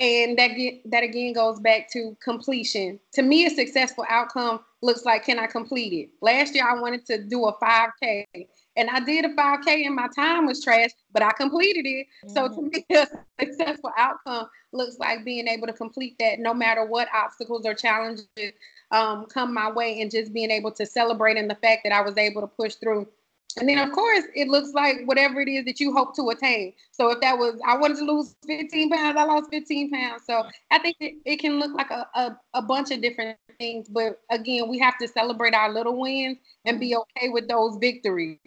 And 0.00 0.38
that 0.38 0.48
get, 0.48 0.88
that 0.90 1.02
again 1.02 1.32
goes 1.32 1.58
back 1.58 1.90
to 1.92 2.16
completion. 2.22 3.00
To 3.14 3.22
me, 3.22 3.46
a 3.46 3.50
successful 3.50 4.04
outcome 4.08 4.60
looks 4.80 5.04
like 5.04 5.24
can 5.24 5.38
I 5.38 5.46
complete 5.46 5.92
it? 5.92 6.10
Last 6.22 6.54
year 6.54 6.68
I 6.68 6.80
wanted 6.80 7.04
to 7.06 7.24
do 7.24 7.46
a 7.46 7.58
5K 7.58 8.24
and 8.78 8.88
I 8.88 9.00
did 9.00 9.24
a 9.24 9.34
5K 9.34 9.86
and 9.86 9.94
my 9.94 10.08
time 10.14 10.46
was 10.46 10.62
trash, 10.62 10.90
but 11.12 11.22
I 11.22 11.32
completed 11.32 11.84
it. 11.84 12.06
Mm-hmm. 12.24 12.34
So 12.34 12.48
to 12.48 12.54
mm-hmm. 12.54 12.68
me, 12.68 12.84
a 12.96 13.44
successful 13.44 13.90
outcome 13.98 14.48
looks 14.72 14.98
like 14.98 15.24
being 15.24 15.48
able 15.48 15.66
to 15.66 15.72
complete 15.72 16.16
that 16.20 16.38
no 16.38 16.54
matter 16.54 16.86
what 16.86 17.08
obstacles 17.12 17.66
or 17.66 17.74
challenges 17.74 18.28
um, 18.92 19.26
come 19.26 19.52
my 19.52 19.70
way 19.70 20.00
and 20.00 20.10
just 20.10 20.32
being 20.32 20.50
able 20.50 20.70
to 20.72 20.86
celebrate 20.86 21.36
in 21.36 21.48
the 21.48 21.56
fact 21.56 21.82
that 21.84 21.92
I 21.92 22.00
was 22.00 22.16
able 22.16 22.40
to 22.40 22.46
push 22.46 22.76
through. 22.76 23.08
And 23.58 23.68
then, 23.68 23.78
of 23.78 23.92
course, 23.92 24.24
it 24.34 24.48
looks 24.48 24.72
like 24.72 24.98
whatever 25.04 25.40
it 25.40 25.48
is 25.48 25.64
that 25.64 25.80
you 25.80 25.92
hope 25.92 26.14
to 26.16 26.28
attain. 26.30 26.72
So, 26.92 27.10
if 27.10 27.20
that 27.20 27.38
was, 27.38 27.60
I 27.66 27.76
wanted 27.76 27.98
to 27.98 28.04
lose 28.04 28.34
15 28.46 28.90
pounds, 28.90 29.16
I 29.18 29.24
lost 29.24 29.50
15 29.50 29.90
pounds. 29.90 30.22
So, 30.26 30.44
I 30.70 30.78
think 30.78 30.96
it, 31.00 31.14
it 31.24 31.36
can 31.38 31.58
look 31.58 31.74
like 31.74 31.90
a, 31.90 32.06
a, 32.14 32.38
a 32.54 32.62
bunch 32.62 32.90
of 32.90 33.02
different 33.02 33.38
things. 33.58 33.88
But 33.88 34.20
again, 34.30 34.68
we 34.68 34.78
have 34.78 34.98
to 34.98 35.08
celebrate 35.08 35.54
our 35.54 35.72
little 35.72 35.98
wins 35.98 36.38
and 36.64 36.78
be 36.78 36.96
okay 36.96 37.28
with 37.28 37.48
those 37.48 37.76
victories. 37.80 38.38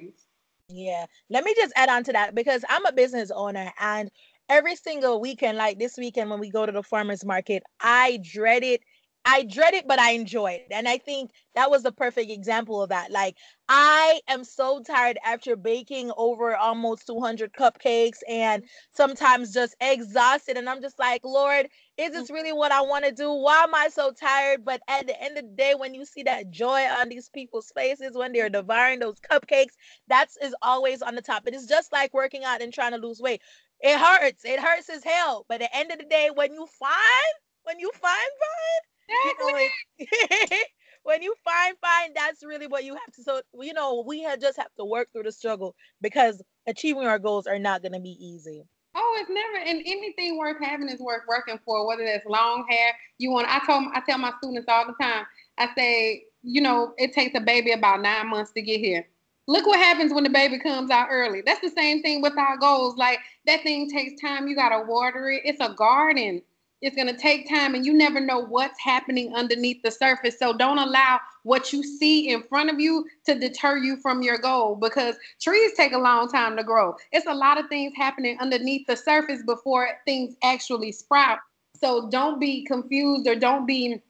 Yeah. 0.70 1.06
Let 1.30 1.44
me 1.44 1.54
just 1.56 1.74
add 1.76 1.90
on 1.90 2.04
to 2.06 2.14
that 2.14 2.34
because 2.34 2.64
I'm 2.70 2.86
a 2.86 2.94
business 2.94 3.30
owner 3.32 3.72
and 3.80 4.10
every 4.50 4.76
single 4.76 5.20
weekend, 5.20 5.58
like 5.58 5.80
this 5.80 5.98
weekend 5.98 6.30
when 6.30 6.40
we 6.40 6.50
go 6.50 6.66
to 6.66 6.72
the 6.72 6.84
farmers 6.84 7.26
market, 7.26 7.64
I 7.80 8.20
dread 8.24 8.64
it 8.64 8.82
I 9.24 9.44
dread 9.44 9.76
it, 9.76 9.88
but 9.88 10.00
I 10.00 10.12
enjoy 10.12 10.54
it. 10.54 10.68
And 10.72 10.88
I 10.88 10.98
think 10.98 11.32
that 11.54 11.70
was 11.70 11.84
the 11.84 11.92
perfect 11.92 12.32
example 12.32 12.82
of 12.82 12.90
that. 12.90 13.12
Like, 13.12 13.38
I 13.70 14.20
am 14.28 14.44
so 14.44 14.82
tired 14.82 15.20
after 15.24 15.56
baking 15.56 16.12
over 16.18 16.56
almost 16.56 17.06
200 17.06 17.54
cupcakes 17.54 18.18
and 18.28 18.64
sometimes 18.94 19.54
just 19.54 19.76
exhausted. 19.80 20.58
And 20.58 20.68
I'm 20.68 20.82
just 20.82 20.98
like, 20.98 21.24
Lord, 21.24 21.68
is 21.98 22.14
this 22.14 22.32
mm. 22.32 22.34
really 22.34 22.54
what 22.54 22.72
I 22.72 22.82
want 22.82 23.06
to 23.06 23.12
do? 23.12 23.32
Why 23.32 23.64
am 23.64 23.76
I 23.76 23.90
so 23.90 24.12
tired? 24.12 24.66
But 24.66 24.82
at 24.88 25.06
the 25.06 25.22
end 25.22 25.38
of 25.38 25.44
the 25.44 25.56
day, 25.56 25.76
when 25.78 25.94
you 25.94 26.04
see 26.04 26.24
that 26.24 26.50
joy 26.50 26.82
on 27.00 27.08
these 27.08 27.30
people's 27.30 27.72
faces 27.76 28.18
when 28.18 28.34
they're 28.34 28.50
devouring 28.50 29.00
those 29.00 29.20
cupcakes, 29.20 29.76
that's 30.08 30.36
is 30.38 30.56
always 30.64 31.04
on 31.04 31.14
the 31.14 31.22
top. 31.22 31.44
It 31.46 31.54
is 31.54 31.68
just 31.68 31.92
like 31.92 32.14
working 32.14 32.44
out 32.44 32.62
and 32.62 32.74
trying 32.74 32.92
to 32.92 32.98
lose 32.98 33.22
weight. 33.22 33.42
It 33.82 34.00
hurts. 34.00 34.46
It 34.46 34.60
hurts 34.60 34.90
as 34.90 35.04
hell. 35.04 35.46
But 35.48 35.62
at 35.62 35.72
the 35.72 35.78
end 35.78 35.92
of 35.92 36.00
the 36.00 36.06
day, 36.06 36.30
when 36.34 36.54
you 36.54 36.66
find, 36.80 37.34
when 37.64 37.80
you 37.80 37.92
find, 37.94 38.02
find, 38.02 38.91
you 39.26 39.34
know, 39.40 39.54
like, 39.54 40.68
when 41.04 41.22
you 41.22 41.34
find 41.44 41.76
find 41.82 42.16
that's 42.16 42.44
really 42.44 42.68
what 42.68 42.84
you 42.84 42.94
have 42.94 43.14
to 43.14 43.24
so 43.24 43.42
you 43.60 43.74
know 43.74 44.04
we 44.06 44.22
have 44.22 44.40
just 44.40 44.58
have 44.58 44.74
to 44.78 44.86
work 44.86 45.08
through 45.12 45.24
the 45.24 45.32
struggle 45.32 45.76
because 46.00 46.42
achieving 46.68 47.06
our 47.06 47.20
goals 47.20 47.48
are 47.48 47.60
not 47.60 47.82
going 47.82 47.94
to 47.94 48.00
be 48.00 48.18
easy 48.20 48.64
Oh, 48.94 49.18
it's 49.22 49.30
never 49.30 49.66
and 49.66 49.82
anything 49.86 50.38
worth 50.38 50.58
having 50.62 50.90
is 50.90 51.00
worth 51.00 51.22
working 51.28 51.60
for. 51.66 51.88
Whether 51.88 52.04
that's 52.04 52.26
long 52.26 52.66
hair, 52.70 52.94
you 53.20 53.32
want. 53.32 53.48
I 53.48 53.66
told 53.66 53.86
I 53.94 54.02
tell 54.02 54.18
my 54.18 54.34
students 54.42 54.68
all 54.68 54.86
the 54.86 55.02
time. 55.02 55.26
I 55.58 55.70
say, 55.78 56.26
you 56.44 56.62
know, 56.62 56.94
it 56.98 57.14
takes 57.14 57.38
a 57.38 57.42
baby 57.42 57.72
about 57.72 58.02
nine 58.02 58.30
months 58.30 58.52
to 58.52 58.62
get 58.62 58.80
here. 58.80 59.08
Look 59.48 59.66
what 59.66 59.80
happens 59.80 60.14
when 60.14 60.24
the 60.24 60.30
baby 60.30 60.60
comes 60.60 60.92
out 60.92 61.08
early. 61.10 61.42
That's 61.46 61.62
the 61.62 61.70
same 61.70 62.02
thing 62.02 62.22
with 62.22 62.38
our 62.38 62.58
goals. 62.58 62.98
Like 62.98 63.20
that 63.46 63.64
thing 63.64 63.90
takes 63.90 64.22
time. 64.22 64.48
You 64.48 64.56
gotta 64.56 64.86
water 64.86 65.30
it. 65.30 65.44
It's 65.46 65.62
a 65.62 65.74
garden 65.74 66.42
it's 66.82 66.96
going 66.96 67.08
to 67.08 67.18
take 67.18 67.48
time 67.50 67.76
and 67.76 67.86
you 67.86 67.94
never 67.94 68.20
know 68.20 68.40
what's 68.40 68.80
happening 68.80 69.34
underneath 69.36 69.82
the 69.84 69.92
surface. 69.92 70.38
So 70.40 70.54
don't 70.54 70.80
allow 70.80 71.20
what 71.44 71.72
you 71.72 71.84
see 71.84 72.30
in 72.30 72.44
front 72.44 72.70
of 72.70 72.80
you 72.80 73.06
to 73.26 73.36
deter 73.36 73.78
you 73.78 73.98
from 73.98 74.22
your 74.22 74.38
goal 74.38 74.76
because 74.76 75.16
trees 75.40 75.74
take 75.76 75.94
a 75.94 75.98
long 75.98 76.30
time 76.30 76.58
to 76.58 76.64
grow. 76.64 76.96
It's 77.12 77.28
a 77.28 77.34
lot 77.34 77.60
of 77.60 77.68
things 77.68 77.94
happening 77.96 78.38
underneath 78.40 78.88
the 78.88 78.96
surface 78.96 79.44
before 79.46 79.90
things 80.06 80.36
actually 80.44 80.92
sprout. 80.92 81.40
So 81.80 82.10
don't 82.10 82.40
be 82.40 82.64
confused 82.66 83.28
or 83.28 83.36
don't 83.36 83.66
be 83.66 84.02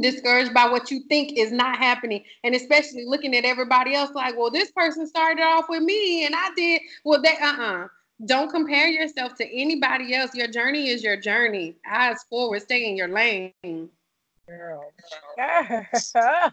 discouraged 0.00 0.54
by 0.54 0.68
what 0.68 0.90
you 0.90 1.00
think 1.08 1.36
is 1.36 1.50
not 1.50 1.76
happening. 1.76 2.24
And 2.44 2.54
especially 2.54 3.04
looking 3.06 3.36
at 3.36 3.44
everybody 3.44 3.94
else 3.94 4.10
like 4.14 4.36
well 4.36 4.50
this 4.50 4.70
person 4.70 5.06
started 5.06 5.42
off 5.42 5.66
with 5.68 5.82
me 5.82 6.24
and 6.26 6.34
i 6.36 6.50
did 6.56 6.82
well 7.04 7.20
they 7.20 7.36
uh-uh 7.36 7.88
don't 8.26 8.50
compare 8.50 8.88
yourself 8.88 9.34
to 9.36 9.46
anybody 9.46 10.14
else. 10.14 10.34
Your 10.34 10.48
journey 10.48 10.88
is 10.88 11.02
your 11.02 11.16
journey. 11.16 11.76
Eyes 11.88 12.16
forward, 12.28 12.62
stay 12.62 12.88
in 12.88 12.96
your 12.96 13.08
lane. 13.08 13.52
Girl, 14.48 14.92
girl. 15.36 15.86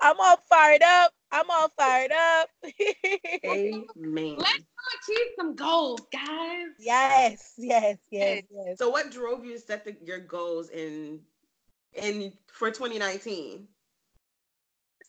I'm 0.00 0.16
all 0.18 0.38
fired 0.48 0.82
up. 0.82 1.12
I'm 1.30 1.50
all 1.50 1.68
fired 1.76 2.12
up. 2.12 2.48
Amen. 3.44 4.36
Let's 4.38 4.64
achieve 5.02 5.26
some 5.36 5.54
goals, 5.54 6.00
guys. 6.12 6.68
Yes, 6.78 7.54
yes, 7.58 7.98
yes, 8.10 8.42
yes. 8.50 8.78
So, 8.78 8.88
what 8.88 9.10
drove 9.10 9.44
you 9.44 9.54
to 9.54 9.58
set 9.58 9.84
the, 9.84 9.96
your 10.04 10.20
goals 10.20 10.70
in 10.70 11.20
in 11.94 12.32
for 12.52 12.70
2019? 12.70 13.66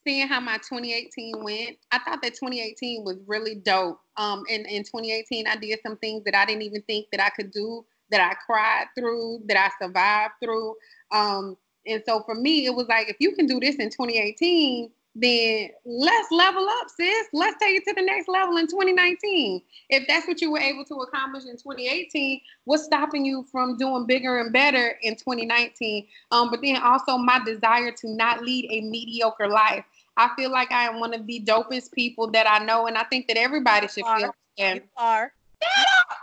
Seeing 0.06 0.28
how 0.28 0.40
my 0.40 0.58
2018 0.58 1.44
went, 1.44 1.78
I 1.92 2.00
thought 2.00 2.22
that 2.22 2.36
2018 2.36 3.04
was 3.04 3.18
really 3.28 3.56
dope. 3.56 4.00
Um, 4.18 4.44
and 4.50 4.66
in 4.66 4.84
2018, 4.84 5.48
I 5.48 5.56
did 5.56 5.80
some 5.86 5.98
things 5.98 6.24
that 6.26 6.36
I 6.36 6.46
didn't 6.46 6.64
even 6.64 6.82
think 6.84 7.08
that 7.12 7.22
I 7.22 7.30
could 7.30 7.52
do, 7.52 7.86
that 8.12 8.22
I 8.22 8.36
cried 8.46 8.88
through, 8.98 9.42
that 9.46 9.58
I 9.58 9.70
survived 9.84 10.34
through. 10.44 10.76
Um, 11.12 11.58
and 11.86 12.04
so 12.06 12.24
for 12.24 12.36
me, 12.36 12.66
it 12.66 12.74
was 12.74 12.88
like, 12.88 13.10
if 13.10 13.18
you 13.20 13.36
can 13.36 13.46
do 13.46 13.60
this 13.60 13.76
in 13.76 13.90
2018, 13.90 14.92
then 15.16 15.70
let's 15.86 16.32
level 16.32 16.68
up, 16.68 16.88
sis. 16.96 17.28
Let's 17.34 17.58
take 17.60 17.76
it 17.78 17.84
to 17.88 17.94
the 17.96 18.02
next 18.02 18.28
level 18.28 18.58
in 18.58 18.68
2019. 18.68 19.62
If 19.90 20.08
that's 20.08 20.28
what 20.28 20.42
you 20.42 20.52
were 20.52 20.60
able 20.60 20.86
to 20.86 20.96
accomplish 20.96 21.46
in 21.46 21.58
2018, 21.58 22.40
what's 22.66 22.86
stopping 22.86 23.26
you 23.26 23.44
from 23.52 23.78
doing 23.78 24.06
bigger 24.06 24.40
and 24.40 24.54
better 24.54 24.96
in 25.02 25.16
2019? 25.16 26.08
Um, 26.32 26.50
but 26.52 26.62
then 26.62 26.78
also 26.78 27.18
my 27.18 27.40
desire 27.44 27.92
to 27.92 28.10
not 28.10 28.44
lead 28.44 28.68
a 28.70 28.82
mediocre 28.82 29.48
life. 29.48 29.84
I 30.16 30.30
feel 30.36 30.52
like 30.52 30.72
I 30.72 30.84
am 30.86 31.00
one 31.00 31.14
of 31.14 31.26
the 31.26 31.42
dopest 31.42 31.92
people 31.94 32.30
that 32.32 32.50
I 32.50 32.64
know, 32.64 32.88
and 32.88 32.98
I 32.98 33.04
think 33.04 33.28
that 33.28 33.38
everybody 33.38 33.88
should 33.88 34.06
feel. 34.06 34.36
And 34.58 34.82
you 34.82 34.90
are. 34.98 35.34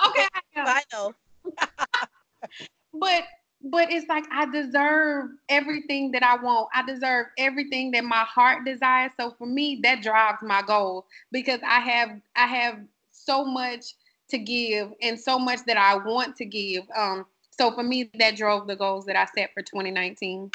Okay, 0.07 0.27
I 0.55 0.83
know. 0.93 1.15
but 2.95 3.25
but 3.63 3.91
it's 3.91 4.09
like 4.09 4.25
I 4.31 4.47
deserve 4.47 5.31
everything 5.49 6.13
that 6.13 6.23
I 6.23 6.37
want. 6.37 6.69
I 6.75 6.85
deserve 6.85 7.27
everything 7.39 7.91
that 7.93 8.05
my 8.05 8.25
heart 8.25 8.65
desires. 8.65 9.13
So 9.19 9.35
for 9.39 9.47
me, 9.47 9.81
that 9.83 10.03
drives 10.03 10.43
my 10.43 10.63
goals 10.63 11.05
because 11.33 11.61
I 11.67 11.81
have 11.81 12.21
I 12.37 12.47
have 12.47 12.79
so 13.13 13.45
much 13.45 13.95
to 14.29 14.39
give 14.39 14.93
and 15.03 15.19
so 15.19 15.39
much 15.39 15.61
that 15.67 15.77
I 15.77 15.97
want 15.97 16.37
to 16.37 16.45
give. 16.45 16.85
Um, 16.97 17.27
so 17.51 17.73
for 17.73 17.83
me, 17.83 18.11
that 18.19 18.37
drove 18.37 18.67
the 18.67 18.77
goals 18.77 19.07
that 19.07 19.17
I 19.17 19.27
set 19.35 19.53
for 19.55 19.63
2019. 19.63 20.51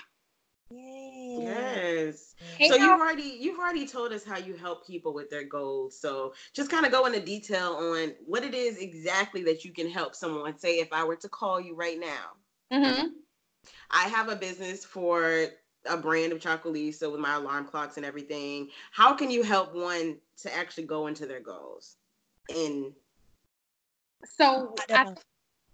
Yes. 1.40 2.36
so 2.68 2.76
you've 2.76 3.00
already 3.00 3.38
you've 3.40 3.58
already 3.58 3.88
told 3.88 4.12
us 4.12 4.24
how 4.24 4.38
you 4.38 4.54
help 4.54 4.86
people 4.86 5.14
with 5.14 5.30
their 5.30 5.44
goals. 5.44 6.00
So 6.00 6.34
just 6.54 6.70
kind 6.70 6.86
of 6.86 6.92
go 6.92 7.06
into 7.08 7.20
detail 7.20 7.74
on 7.74 8.14
what 8.26 8.44
it 8.44 8.54
is 8.54 8.78
exactly 8.78 9.44
that 9.44 9.66
you 9.66 9.74
can 9.74 9.90
help 9.90 10.14
someone. 10.14 10.58
Say 10.60 10.80
if 10.80 10.94
I 10.94 11.04
were 11.04 11.16
to 11.18 11.30
call 11.30 11.60
you 11.60 11.76
right 11.76 12.00
now 12.00 12.38
Mm-hmm. 12.72 13.08
I 13.92 14.08
have 14.08 14.30
a 14.30 14.36
business 14.36 14.86
for 14.86 15.48
a 15.86 15.98
brand 15.98 16.32
of 16.32 16.40
chocolate, 16.40 16.96
so 16.96 17.12
with 17.12 17.20
my 17.20 17.36
alarm 17.36 17.66
clocks 17.66 17.98
and 17.98 18.06
everything. 18.06 18.70
How 18.92 19.14
can 19.14 19.30
you 19.30 19.44
help 19.44 19.76
one 19.76 20.18
to 20.42 20.56
actually 20.56 20.86
go 20.86 21.08
into 21.08 21.26
their 21.26 21.40
goals? 21.40 21.98
In 22.56 22.94
so 24.26 24.76
I, 24.90 25.14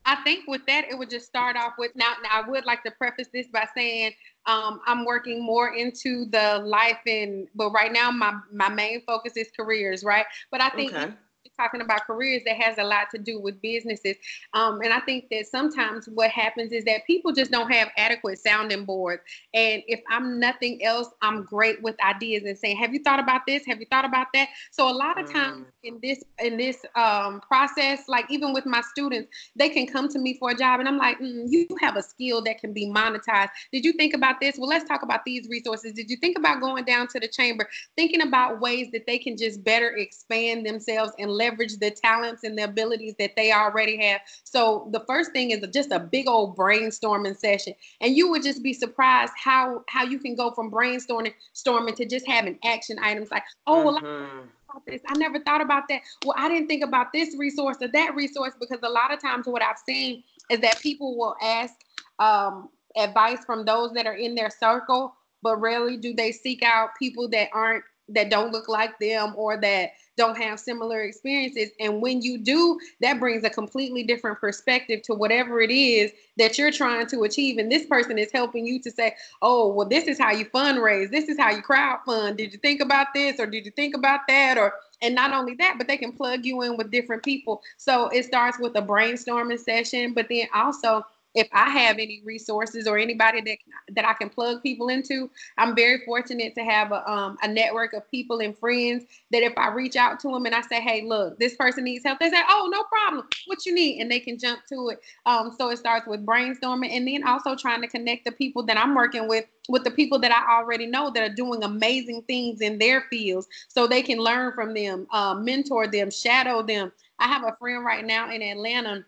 I 0.05 0.15
think 0.23 0.47
with 0.47 0.65
that, 0.67 0.86
it 0.89 0.97
would 0.97 1.10
just 1.10 1.27
start 1.27 1.57
off 1.57 1.73
with 1.77 1.91
now. 1.95 2.13
Now 2.23 2.29
I 2.43 2.49
would 2.49 2.65
like 2.65 2.83
to 2.83 2.91
preface 2.91 3.27
this 3.33 3.47
by 3.47 3.67
saying 3.75 4.13
um, 4.45 4.79
I'm 4.86 5.05
working 5.05 5.43
more 5.43 5.75
into 5.75 6.25
the 6.25 6.62
life 6.65 6.99
and, 7.05 7.47
but 7.55 7.71
right 7.71 7.91
now 7.91 8.10
my 8.12 8.33
my 8.51 8.69
main 8.69 9.01
focus 9.05 9.33
is 9.36 9.49
careers, 9.55 10.03
right? 10.03 10.25
But 10.51 10.62
I 10.62 10.69
think 10.69 10.93
okay 10.93 11.13
talking 11.55 11.81
about 11.81 12.05
careers 12.05 12.41
that 12.45 12.57
has 12.57 12.77
a 12.77 12.83
lot 12.83 13.10
to 13.12 13.17
do 13.17 13.39
with 13.39 13.62
businesses. 13.62 14.15
Um, 14.53 14.81
and 14.81 14.93
I 14.93 14.99
think 15.01 15.25
that 15.31 15.47
sometimes 15.47 16.07
what 16.07 16.31
happens 16.31 16.71
is 16.71 16.83
that 16.86 17.05
people 17.05 17.31
just 17.31 17.51
don't 17.51 17.71
have 17.71 17.89
adequate 17.97 18.39
sounding 18.39 18.86
boards. 18.86 19.21
And 19.53 19.83
if 19.88 20.01
I'm 20.10 20.39
nothing 20.39 20.83
else, 20.83 21.10
I'm 21.21 21.43
great 21.43 21.81
with 21.81 21.95
ideas 22.03 22.43
and 22.43 22.57
saying, 22.57 22.77
"Have 22.77 22.93
you 22.93 23.01
thought 23.03 23.19
about 23.19 23.41
this? 23.47 23.65
Have 23.65 23.79
you 23.79 23.88
thought 23.89 24.05
about 24.05 24.27
that?" 24.33 24.49
So 24.71 24.89
a 24.89 24.93
lot 24.93 25.19
of 25.19 25.31
times 25.31 25.65
mm. 25.67 25.71
in 25.83 25.99
this 26.01 26.23
in 26.39 26.57
this 26.57 26.86
um, 26.95 27.41
process, 27.41 28.03
like 28.07 28.25
even 28.29 28.53
with 28.53 28.65
my 28.65 28.81
students, 28.81 29.29
they 29.55 29.69
can 29.69 29.88
come 29.88 30.07
to 30.10 30.19
me 30.19 30.38
for 30.38 30.51
a 30.51 30.55
job, 30.55 30.79
and 30.79 30.88
I'm 30.88 30.97
like, 30.97 31.19
mm, 31.19 31.45
"You 31.47 31.67
have 31.79 31.95
a 31.95 32.03
skill 32.03 32.41
that 32.43 32.60
can 32.60 32.73
be 32.73 32.88
monetized. 32.88 33.49
Did 33.71 33.86
you 33.86 33.93
think 33.93 34.13
about 34.13 34.39
this? 34.39 34.57
Well, 34.57 34.69
let's 34.69 34.88
talk 34.88 35.03
about 35.03 35.25
these 35.25 35.47
resources. 35.49 35.93
Did 35.93 36.10
you 36.10 36.17
think 36.17 36.38
about 36.38 36.62
going 36.62 36.86
down 36.86 37.07
to 37.07 37.19
the 37.19 37.27
chamber, 37.27 37.67
thinking 37.95 38.21
about 38.21 38.60
ways 38.60 38.89
that 38.91 39.05
they 39.05 39.17
can 39.17 39.38
just 39.38 39.63
better 39.63 39.89
expand 39.95 40.65
themselves 40.65 41.13
and 41.19 41.31
leverage 41.38 41.78
the 41.78 41.91
talents 41.91 42.43
and 42.43 42.58
the 42.58 42.63
abilities 42.63 43.15
that 43.19 43.36
they 43.36 43.52
already 43.52 43.97
have. 44.06 44.21
So 44.43 44.89
the 44.91 45.02
first 45.02 45.32
thing 45.32 45.52
is 45.52 45.65
just 45.73 45.91
a 45.91 46.00
big 46.00 46.28
old 46.28 46.58
brainstorming 46.58 47.38
session, 47.38 47.73
and 48.02 48.15
you 48.15 48.30
would 48.30 48.43
just 48.43 48.63
be 48.63 48.73
surprised 48.73 49.34
how 49.38 49.84
how 49.88 50.04
you 50.04 50.19
can 50.19 50.36
go 50.36 50.52
from 50.52 50.71
brainstorming 50.71 51.34
storming 51.53 51.95
to 51.95 52.05
just 52.05 52.28
having 52.28 52.57
action 52.64 52.97
items 53.01 53.32
like, 53.32 53.43
oh 53.68 53.84
well. 53.84 54.01
Mm-hmm. 54.01 54.47
I, 54.70 54.99
I 55.07 55.18
never 55.18 55.39
thought 55.39 55.61
about 55.61 55.84
that. 55.89 56.01
Well, 56.26 56.36
I 56.38 56.49
didn't 56.49 56.68
think 56.68 56.84
about 56.84 57.14
this 57.14 57.36
resource 57.38 57.78
or 57.82 57.88
that 57.88 58.16
resource 58.16 58.53
because 58.59 58.80
a 58.84 58.89
lot 58.89 59.14
of 59.14 59.20
times 59.22 59.47
what 59.47 59.61
I've 59.61 59.80
seen 59.80 60.24
is 60.49 60.59
that 60.59 60.80
people 60.82 61.18
will 61.18 61.36
ask 61.41 61.74
um, 62.20 62.70
advice 62.95 63.45
from 63.45 63.66
those 63.66 63.93
that 63.93 64.05
are 64.05 64.16
in 64.16 64.36
their 64.36 64.49
circle, 64.49 65.16
but 65.41 65.57
rarely 65.57 65.97
do 65.97 66.14
they 66.14 66.32
seek 66.32 66.64
out 66.64 66.89
people 66.99 67.30
that 67.30 67.49
aren't 67.53 67.84
that 68.10 68.30
don't 68.30 68.51
look 68.51 68.68
like 68.68 68.97
them 68.99 69.34
or 69.36 69.58
that 69.58 69.91
don't 70.18 70.38
have 70.38 70.60
similar 70.60 71.01
experiences. 71.01 71.70
And 71.80 72.01
when 72.01 72.22
you 72.22 72.39
do, 72.39 72.80
that 73.01 73.20
brings 73.20 73.43
a 73.43 73.49
completely 73.49 74.03
different 74.03 74.39
perspective 74.39 75.03
to 75.03 75.14
whatever 75.14 75.62
it 75.62 75.70
is 75.70 76.12
that 76.38 76.58
you're 76.58 76.72
trying 76.72 77.05
to 77.08 77.24
achieve. 77.24 77.60
And 77.60 77.72
this 77.72 77.86
person 77.86 78.18
is 78.18 78.32
helping 78.32 78.66
you 78.66 78.82
to 78.82 78.91
say, 78.91 79.16
oh, 79.41 79.72
well, 79.72 79.88
this 79.88 80.05
is 80.05 80.18
how 80.18 80.32
you 80.32 80.45
fundraise. 80.45 81.12
This 81.12 81.30
is 81.30 81.38
how 81.38 81.51
you 81.51 81.62
crowd 81.62 81.99
fund. 82.05 82.38
Did 82.38 82.51
you 82.51 82.60
think 82.60 82.82
about 82.82 83.08
this 83.14 83.39
or 83.39 83.45
did 83.45 83.66
you 83.66 83.72
think 83.72 83.95
about 83.95 84.22
that? 84.28 84.58
Or 84.58 84.74
and 85.03 85.14
not 85.14 85.32
only 85.32 85.53
that, 85.55 85.76
but 85.78 85.88
they 85.88 85.97
can 85.97 86.12
plug 86.12 86.43
you 86.43 86.64
in 86.64 86.76
with 86.76 86.89
different 86.89 87.24
people. 87.24 87.62
So 87.78 88.08
it 88.10 88.26
starts 88.26 88.58
with 88.60 88.76
a 88.76 88.82
brainstorming 88.82 89.60
session, 89.60 90.14
but 90.14 90.28
then 90.30 90.47
also 90.55 91.05
if 91.38 91.47
I 91.53 91.69
have 91.69 91.99
any 91.99 92.21
resources 92.25 92.88
or 92.88 92.97
anybody 92.97 93.41
that 93.41 93.57
that 93.93 94.05
I 94.07 94.13
can 94.13 94.27
plug 94.27 94.63
people 94.63 94.89
into, 94.89 95.29
I'm 95.59 95.75
very 95.75 96.01
fortunate 96.03 96.55
to 96.55 96.63
have 96.63 96.91
a, 96.91 97.09
um, 97.09 97.38
a 97.43 97.47
network 97.47 97.93
of 97.93 98.09
people 98.09 98.39
and 98.39 98.57
friends 98.57 99.05
that 99.31 99.43
if 99.43 99.53
I 99.55 99.69
reach 99.69 99.95
out 99.95 100.19
to 100.21 100.29
them 100.29 100.47
and 100.47 100.55
I 100.55 100.61
say, 100.61 100.81
"Hey, 100.81 101.03
look, 101.03 101.38
this 101.38 101.55
person 101.55 101.83
needs 101.83 102.03
help," 102.03 102.19
they 102.19 102.31
say, 102.31 102.41
"Oh, 102.49 102.67
no 102.71 102.83
problem. 102.85 103.27
What 103.45 103.67
you 103.67 103.73
need?" 103.75 104.01
and 104.01 104.09
they 104.11 104.19
can 104.19 104.39
jump 104.39 104.61
to 104.69 104.89
it. 104.89 104.99
Um, 105.27 105.53
so 105.55 105.69
it 105.69 105.77
starts 105.77 106.07
with 106.07 106.25
brainstorming, 106.25 106.89
and 106.91 107.07
then 107.07 107.25
also 107.27 107.55
trying 107.55 107.81
to 107.83 107.88
connect 107.88 108.25
the 108.25 108.31
people 108.31 108.63
that 108.63 108.77
I'm 108.77 108.95
working 108.95 109.27
with 109.27 109.45
with 109.69 109.83
the 109.83 109.91
people 109.91 110.17
that 110.19 110.31
I 110.31 110.57
already 110.57 110.88
know 110.88 111.11
that 111.11 111.21
are 111.21 111.35
doing 111.35 111.63
amazing 111.63 112.23
things 112.23 112.61
in 112.61 112.79
their 112.79 113.01
fields, 113.11 113.47
so 113.67 113.85
they 113.85 114.01
can 114.01 114.17
learn 114.17 114.53
from 114.53 114.73
them, 114.73 115.05
uh, 115.11 115.35
mentor 115.35 115.85
them, 115.85 116.09
shadow 116.09 116.63
them. 116.63 116.91
I 117.19 117.27
have 117.27 117.43
a 117.43 117.55
friend 117.59 117.85
right 117.85 118.05
now 118.05 118.31
in 118.31 118.41
Atlanta 118.41 119.05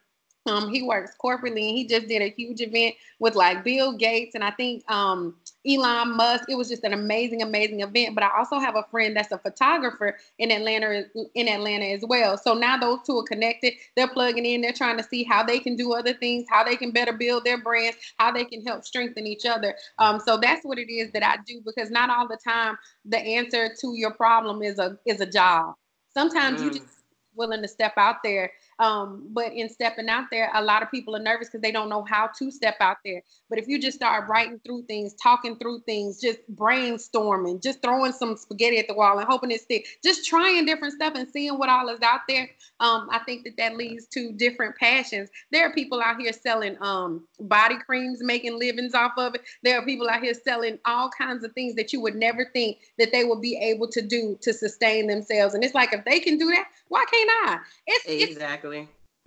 um, 0.50 0.74
he 0.74 0.82
works 0.82 1.12
corporately 1.24 1.68
and 1.70 1.78
he 1.78 1.86
just 1.86 2.08
did 2.08 2.22
a 2.22 2.30
huge 2.30 2.62
event 2.62 2.96
with 3.20 3.36
like 3.36 3.64
Bill 3.64 3.96
Gates 3.96 4.36
and 4.36 4.44
I 4.44 4.52
think 4.52 4.90
um, 4.92 5.36
Elon 5.68 6.16
Musk. 6.16 6.46
It 6.50 6.56
was 6.56 6.70
just 6.70 6.84
an 6.84 6.94
amazing, 6.94 7.42
amazing 7.42 7.82
event. 7.82 8.16
But 8.16 8.24
I 8.24 8.30
also 8.38 8.60
have 8.60 8.76
a 8.76 8.86
friend 8.90 9.16
that's 9.16 9.32
a 9.32 9.38
photographer 9.38 10.18
in 10.38 10.52
Atlanta, 10.52 11.06
in 11.36 11.48
Atlanta 11.48 11.86
as 11.86 12.04
well. 12.08 12.38
So 12.38 12.54
now 12.54 12.78
those 12.78 13.00
two 13.06 13.18
are 13.18 13.24
connected. 13.24 13.74
They're 13.96 14.08
plugging 14.08 14.46
in. 14.46 14.62
They're 14.62 14.74
trying 14.74 14.98
to 14.98 15.04
see 15.04 15.24
how 15.24 15.44
they 15.44 15.60
can 15.60 15.76
do 15.76 15.94
other 15.94 16.14
things, 16.14 16.46
how 16.50 16.64
they 16.64 16.76
can 16.76 16.92
better 16.92 17.14
build 17.14 17.44
their 17.44 17.62
brands, 17.62 17.98
how 18.18 18.32
they 18.32 18.46
can 18.46 18.66
help 18.66 18.84
strengthen 18.86 19.28
each 19.28 19.46
other. 19.46 19.76
Um, 20.00 20.20
so 20.20 20.38
that's 20.38 20.66
what 20.66 20.80
it 20.80 20.92
is 20.92 21.12
that 21.12 21.26
I 21.26 21.38
do 21.46 21.62
because 21.66 21.92
not 21.92 22.10
all 22.10 22.28
the 22.28 22.40
time 22.44 22.78
the 23.06 23.20
answer 23.20 23.70
to 23.82 23.94
your 23.96 24.12
problem 24.12 24.62
is 24.62 24.80
a 24.80 24.98
is 25.06 25.22
a 25.22 25.26
job. 25.26 25.76
Sometimes 26.14 26.62
mm. 26.62 26.66
you 26.66 26.72
just 26.72 27.00
willing 27.36 27.62
to 27.62 27.68
step 27.68 27.94
out 27.98 28.18
there 28.24 28.52
um, 28.80 29.28
but 29.32 29.52
in 29.52 29.70
stepping 29.70 30.08
out 30.08 30.26
there, 30.32 30.50
a 30.54 30.64
lot 30.64 30.82
of 30.82 30.90
people 30.90 31.16
are 31.16 31.22
nervous 31.22 31.50
because 31.50 31.62
they 31.62 31.72
don't 31.72 31.90
know 31.90 32.06
how 32.10 32.30
to 32.40 32.50
step 32.50 32.78
out 32.80 32.98
there. 33.04 33.22
But 33.50 33.60
if 33.60 33.68
you 33.68 33.80
just 33.80 33.98
start 33.98 34.30
writing 34.30 34.60
through 34.66 34.84
things, 34.84 35.14
talking 35.22 35.58
through 35.58 35.82
things, 35.82 36.20
just 36.20 36.40
brainstorming, 36.56 37.62
just 37.62 37.82
throwing 37.82 38.14
some 38.14 38.38
spaghetti 38.38 38.80
at 38.80 38.88
the 38.88 38.94
wall 38.94 39.20
and 39.20 39.28
hoping 39.28 39.52
it 39.52 39.60
sticks, 39.60 39.90
just 40.02 40.26
trying 40.26 40.66
different 40.66 40.94
stuff 40.94 41.14
and 41.16 41.28
seeing 41.28 41.58
what 41.58 41.68
all 41.68 41.90
is 41.90 42.02
out 42.02 42.22
there, 42.30 42.50
um, 42.80 43.10
I 43.12 43.20
think 43.20 43.44
that 43.44 43.58
that 43.58 43.76
leads 43.76 44.08
to 44.08 44.32
different 44.32 44.78
passions. 44.78 45.30
There 45.52 45.68
are 45.68 45.74
people 45.74 46.02
out 46.02 46.22
here 46.22 46.32
selling 46.32 46.78
um, 46.82 47.28
body 47.42 47.76
creams, 47.86 48.24
making 48.24 48.58
livings 48.58 48.94
off 48.94 49.12
of 49.18 49.36
it. 49.36 49.42
There 49.62 49.78
are 49.78 49.86
people 49.86 50.10
out 50.10 50.24
here 50.24 50.34
selling 50.34 50.80
all 50.86 51.10
kinds 51.10 51.44
of 51.44 51.52
things 51.52 51.76
that 51.76 51.92
you 51.92 52.00
would 52.00 52.16
never 52.16 52.50
think 52.54 52.78
that 52.98 53.12
they 53.12 53.26
would 53.26 53.42
be 53.42 53.58
able 53.58 53.90
to 53.90 54.02
do 54.02 54.38
to 54.42 54.54
sustain 54.54 55.08
themselves. 55.08 55.54
And 55.54 55.66
it's 55.66 55.76
like 55.76 55.92
if 55.92 56.06
they 56.06 56.22
can 56.22 56.38
do 56.38 56.50
that, 56.52 56.68
why 56.88 57.04
can't 57.12 57.30
I? 57.30 57.60
It's 57.86 58.06
exactly 58.06 58.69
it's 58.69 58.69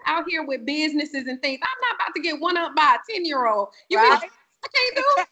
out 0.06 0.24
here 0.28 0.44
with 0.44 0.64
businesses 0.66 1.26
and 1.26 1.40
things. 1.42 1.60
I'm 1.62 1.88
not 1.88 1.96
about 1.96 2.14
to 2.14 2.22
get 2.22 2.40
one 2.40 2.56
up 2.56 2.74
by 2.74 2.96
a 2.96 3.12
10 3.12 3.24
year 3.24 3.46
old. 3.46 3.68
You 3.88 3.98
right? 3.98 4.08
Really, 4.08 4.30
I 4.64 4.68
can't 4.74 4.96
do 4.96 5.04
it. 5.18 5.28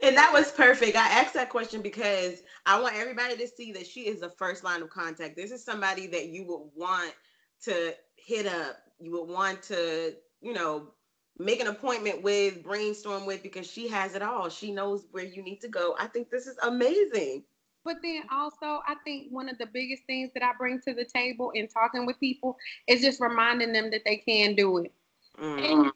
and 0.08 0.16
that 0.16 0.32
was 0.32 0.50
perfect. 0.52 0.96
I 0.96 1.08
asked 1.08 1.34
that 1.34 1.50
question 1.50 1.82
because 1.82 2.42
I 2.64 2.80
want 2.80 2.96
everybody 2.96 3.36
to 3.36 3.48
see 3.48 3.72
that 3.72 3.86
she 3.86 4.02
is 4.02 4.20
the 4.20 4.30
first 4.30 4.64
line 4.64 4.82
of 4.82 4.90
contact. 4.90 5.36
This 5.36 5.50
is 5.50 5.64
somebody 5.64 6.06
that 6.08 6.28
you 6.28 6.44
would 6.46 6.70
want 6.74 7.14
to 7.64 7.94
hit 8.16 8.46
up. 8.46 8.78
You 8.98 9.12
would 9.12 9.28
want 9.28 9.62
to, 9.64 10.14
you 10.40 10.52
know, 10.52 10.88
make 11.38 11.60
an 11.60 11.66
appointment 11.66 12.22
with, 12.22 12.62
brainstorm 12.62 13.26
with, 13.26 13.42
because 13.42 13.70
she 13.70 13.88
has 13.88 14.14
it 14.14 14.22
all. 14.22 14.48
She 14.48 14.72
knows 14.72 15.06
where 15.10 15.24
you 15.24 15.42
need 15.42 15.60
to 15.60 15.68
go. 15.68 15.94
I 15.98 16.06
think 16.06 16.30
this 16.30 16.46
is 16.46 16.56
amazing. 16.62 17.44
But 17.86 17.98
then 18.02 18.24
also, 18.32 18.82
I 18.86 18.96
think 19.04 19.28
one 19.30 19.48
of 19.48 19.58
the 19.58 19.66
biggest 19.66 20.02
things 20.06 20.30
that 20.34 20.42
I 20.42 20.50
bring 20.58 20.80
to 20.80 20.92
the 20.92 21.04
table 21.04 21.52
in 21.52 21.68
talking 21.68 22.04
with 22.04 22.18
people 22.18 22.58
is 22.88 23.00
just 23.00 23.20
reminding 23.20 23.72
them 23.72 23.90
that 23.92 24.02
they 24.04 24.16
can 24.16 24.56
do 24.56 24.78
it. 24.78 24.92
Mm. 25.40 25.92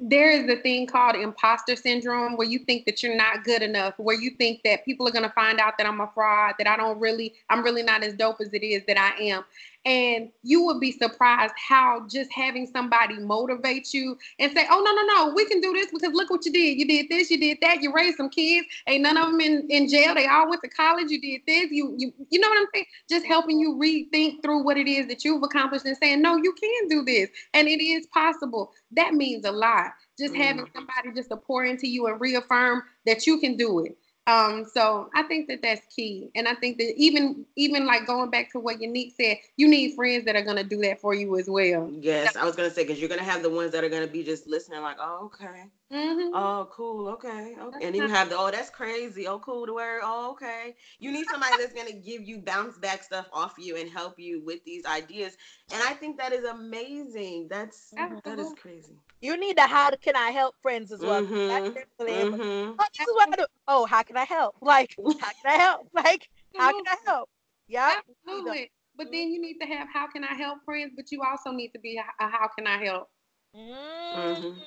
there 0.00 0.30
is 0.30 0.48
a 0.48 0.62
thing 0.62 0.86
called 0.86 1.16
imposter 1.16 1.74
syndrome 1.74 2.36
where 2.36 2.46
you 2.46 2.60
think 2.60 2.86
that 2.86 3.02
you're 3.02 3.16
not 3.16 3.44
good 3.44 3.62
enough, 3.62 3.94
where 3.98 4.18
you 4.18 4.30
think 4.30 4.60
that 4.64 4.84
people 4.84 5.06
are 5.06 5.10
going 5.10 5.24
to 5.24 5.34
find 5.34 5.58
out 5.58 5.76
that 5.76 5.86
I'm 5.86 6.00
a 6.00 6.10
fraud, 6.14 6.54
that 6.58 6.66
I 6.68 6.76
don't 6.76 6.98
really, 6.98 7.34
I'm 7.50 7.62
really 7.62 7.82
not 7.82 8.02
as 8.02 8.14
dope 8.14 8.40
as 8.40 8.52
it 8.52 8.62
is 8.62 8.82
that 8.86 8.96
I 8.96 9.22
am. 9.24 9.44
And 9.84 10.30
you 10.42 10.64
would 10.64 10.80
be 10.80 10.92
surprised 10.92 11.52
how 11.56 12.06
just 12.08 12.32
having 12.32 12.66
somebody 12.66 13.18
motivate 13.18 13.92
you 13.92 14.16
and 14.38 14.50
say, 14.56 14.66
oh, 14.70 14.82
no, 14.82 14.94
no, 14.94 15.26
no, 15.26 15.34
we 15.34 15.44
can 15.44 15.60
do 15.60 15.74
this 15.74 15.90
because 15.92 16.14
look 16.14 16.30
what 16.30 16.46
you 16.46 16.52
did. 16.52 16.78
You 16.78 16.86
did 16.86 17.10
this, 17.10 17.30
you 17.30 17.38
did 17.38 17.58
that, 17.60 17.82
you 17.82 17.92
raised 17.92 18.16
some 18.16 18.30
kids. 18.30 18.66
Ain't 18.86 19.02
none 19.02 19.18
of 19.18 19.26
them 19.26 19.40
in, 19.40 19.66
in 19.68 19.88
jail. 19.88 20.14
They 20.14 20.26
all 20.26 20.48
went 20.48 20.62
to 20.62 20.70
college. 20.70 21.10
You 21.10 21.20
did 21.20 21.42
this. 21.46 21.70
You, 21.70 21.94
you, 21.98 22.14
you 22.30 22.40
know 22.40 22.48
what 22.48 22.58
I'm 22.58 22.66
saying? 22.72 22.86
Just 23.10 23.26
helping 23.26 23.58
you 23.58 23.74
rethink 23.74 24.42
through 24.42 24.64
what 24.64 24.78
it 24.78 24.88
is 24.88 25.06
that 25.08 25.22
you've 25.22 25.42
accomplished 25.42 25.84
and 25.84 25.96
saying, 25.98 26.22
no, 26.22 26.36
you 26.36 26.54
can 26.54 26.88
do 26.88 27.04
this. 27.04 27.28
And 27.52 27.68
it 27.68 27.82
is 27.82 28.06
possible. 28.06 28.72
That 28.92 29.12
means 29.12 29.44
a 29.44 29.52
lot. 29.52 29.90
Just 30.18 30.34
mm. 30.34 30.42
having 30.42 30.66
somebody 30.74 31.12
just 31.14 31.28
to 31.28 31.36
pour 31.36 31.64
into 31.64 31.86
you 31.86 32.06
and 32.06 32.20
reaffirm 32.20 32.82
that 33.04 33.26
you 33.26 33.38
can 33.38 33.56
do 33.56 33.84
it. 33.84 33.98
Um, 34.26 34.64
so 34.64 35.10
I 35.14 35.22
think 35.24 35.48
that 35.48 35.60
that's 35.60 35.82
key, 35.94 36.30
and 36.34 36.48
I 36.48 36.54
think 36.54 36.78
that 36.78 36.94
even 36.96 37.44
even 37.56 37.84
like 37.84 38.06
going 38.06 38.30
back 38.30 38.50
to 38.52 38.58
what 38.58 38.80
Unique 38.80 39.12
said, 39.20 39.36
you 39.58 39.68
need 39.68 39.94
friends 39.94 40.24
that 40.24 40.34
are 40.34 40.42
gonna 40.42 40.64
do 40.64 40.78
that 40.78 40.98
for 40.98 41.12
you 41.12 41.38
as 41.38 41.48
well. 41.48 41.90
Yes, 41.92 42.34
I 42.34 42.44
was 42.46 42.56
gonna 42.56 42.70
say 42.70 42.84
because 42.84 42.98
you're 42.98 43.10
gonna 43.10 43.22
have 43.22 43.42
the 43.42 43.50
ones 43.50 43.72
that 43.72 43.84
are 43.84 43.90
gonna 43.90 44.06
be 44.06 44.24
just 44.24 44.46
listening, 44.46 44.80
like, 44.80 44.96
oh, 44.98 45.26
okay, 45.26 45.64
mm-hmm. 45.92 46.34
oh, 46.34 46.66
cool, 46.72 47.08
okay, 47.08 47.54
okay, 47.60 47.84
and 47.84 47.94
then 47.94 47.96
you 47.96 48.08
have 48.08 48.30
the, 48.30 48.38
oh, 48.38 48.50
that's 48.50 48.70
crazy, 48.70 49.26
oh, 49.26 49.40
cool, 49.40 49.66
to 49.66 49.74
wear, 49.74 50.00
oh, 50.02 50.30
okay. 50.30 50.74
You 50.98 51.12
need 51.12 51.26
somebody 51.30 51.56
that's 51.58 51.74
gonna 51.74 51.92
give 51.92 52.22
you 52.22 52.38
bounce 52.38 52.78
back 52.78 53.02
stuff 53.02 53.26
off 53.30 53.56
you 53.58 53.76
and 53.76 53.90
help 53.90 54.18
you 54.18 54.42
with 54.42 54.64
these 54.64 54.86
ideas, 54.86 55.36
and 55.70 55.82
I 55.82 55.92
think 55.92 56.16
that 56.16 56.32
is 56.32 56.44
amazing. 56.44 57.48
That's 57.50 57.92
Absolutely. 57.98 58.30
that 58.30 58.38
is 58.38 58.54
crazy. 58.58 58.96
You 59.24 59.38
need 59.38 59.56
the 59.56 59.62
how 59.62 59.90
can 60.02 60.16
I 60.16 60.30
help 60.32 60.54
friends 60.60 60.92
as 60.92 61.00
well. 61.00 61.22
Mm-hmm. 61.22 61.72
Mm-hmm. 62.10 62.72
Oh, 62.78 62.84
this 62.98 63.08
is 63.08 63.14
what 63.14 63.28
I 63.32 63.36
do. 63.36 63.46
Oh, 63.66 63.86
how 63.86 64.02
can 64.02 64.18
I 64.18 64.24
help? 64.24 64.54
Like, 64.60 64.94
how 64.98 65.30
can 65.40 65.46
I 65.46 65.56
help? 65.66 65.88
Like, 65.94 66.28
how 66.58 66.72
can 66.72 66.84
I 66.86 66.96
help? 67.06 67.30
Yeah. 67.66 67.94
Absolutely. 68.26 68.70
But 68.98 69.06
then 69.12 69.32
you 69.32 69.40
need 69.40 69.58
to 69.62 69.66
have 69.66 69.88
how 69.94 70.08
can 70.08 70.24
I 70.24 70.34
help 70.34 70.58
friends, 70.66 70.92
but 70.94 71.06
you 71.10 71.22
also 71.22 71.52
need 71.52 71.70
to 71.70 71.80
be 71.80 71.96
a 71.96 72.28
how 72.28 72.48
can 72.56 72.66
I 72.66 72.84
help. 72.84 73.08
Mm-hmm. 73.56 74.60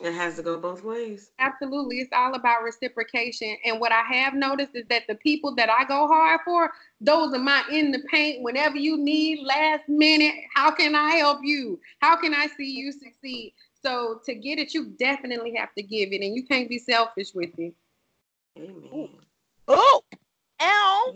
It 0.00 0.12
has 0.12 0.36
to 0.36 0.42
go 0.42 0.58
both 0.58 0.82
ways. 0.82 1.30
Absolutely. 1.38 1.98
It's 1.98 2.12
all 2.12 2.34
about 2.34 2.64
reciprocation. 2.64 3.56
And 3.64 3.80
what 3.80 3.92
I 3.92 4.02
have 4.02 4.34
noticed 4.34 4.74
is 4.74 4.84
that 4.88 5.02
the 5.08 5.14
people 5.16 5.54
that 5.56 5.70
I 5.70 5.84
go 5.84 6.06
hard 6.06 6.40
for, 6.44 6.72
those 7.00 7.34
are 7.34 7.38
my 7.38 7.62
in 7.70 7.92
the 7.92 8.02
paint 8.10 8.42
whenever 8.42 8.76
you 8.76 8.96
need 8.96 9.44
last 9.44 9.88
minute. 9.88 10.34
How 10.54 10.70
can 10.70 10.94
I 10.94 11.16
help 11.16 11.40
you? 11.42 11.78
How 12.00 12.16
can 12.16 12.34
I 12.34 12.48
see 12.56 12.70
you 12.70 12.92
succeed? 12.92 13.54
So 13.82 14.20
to 14.24 14.34
get 14.34 14.58
it, 14.58 14.72
you 14.72 14.86
definitely 14.98 15.54
have 15.56 15.74
to 15.74 15.82
give 15.82 16.12
it, 16.12 16.22
and 16.22 16.34
you 16.34 16.46
can't 16.46 16.68
be 16.68 16.78
selfish 16.78 17.34
with 17.34 17.50
it. 17.58 17.74
Amen. 18.58 19.10
Oh, 19.68 20.02
ow. 20.60 21.12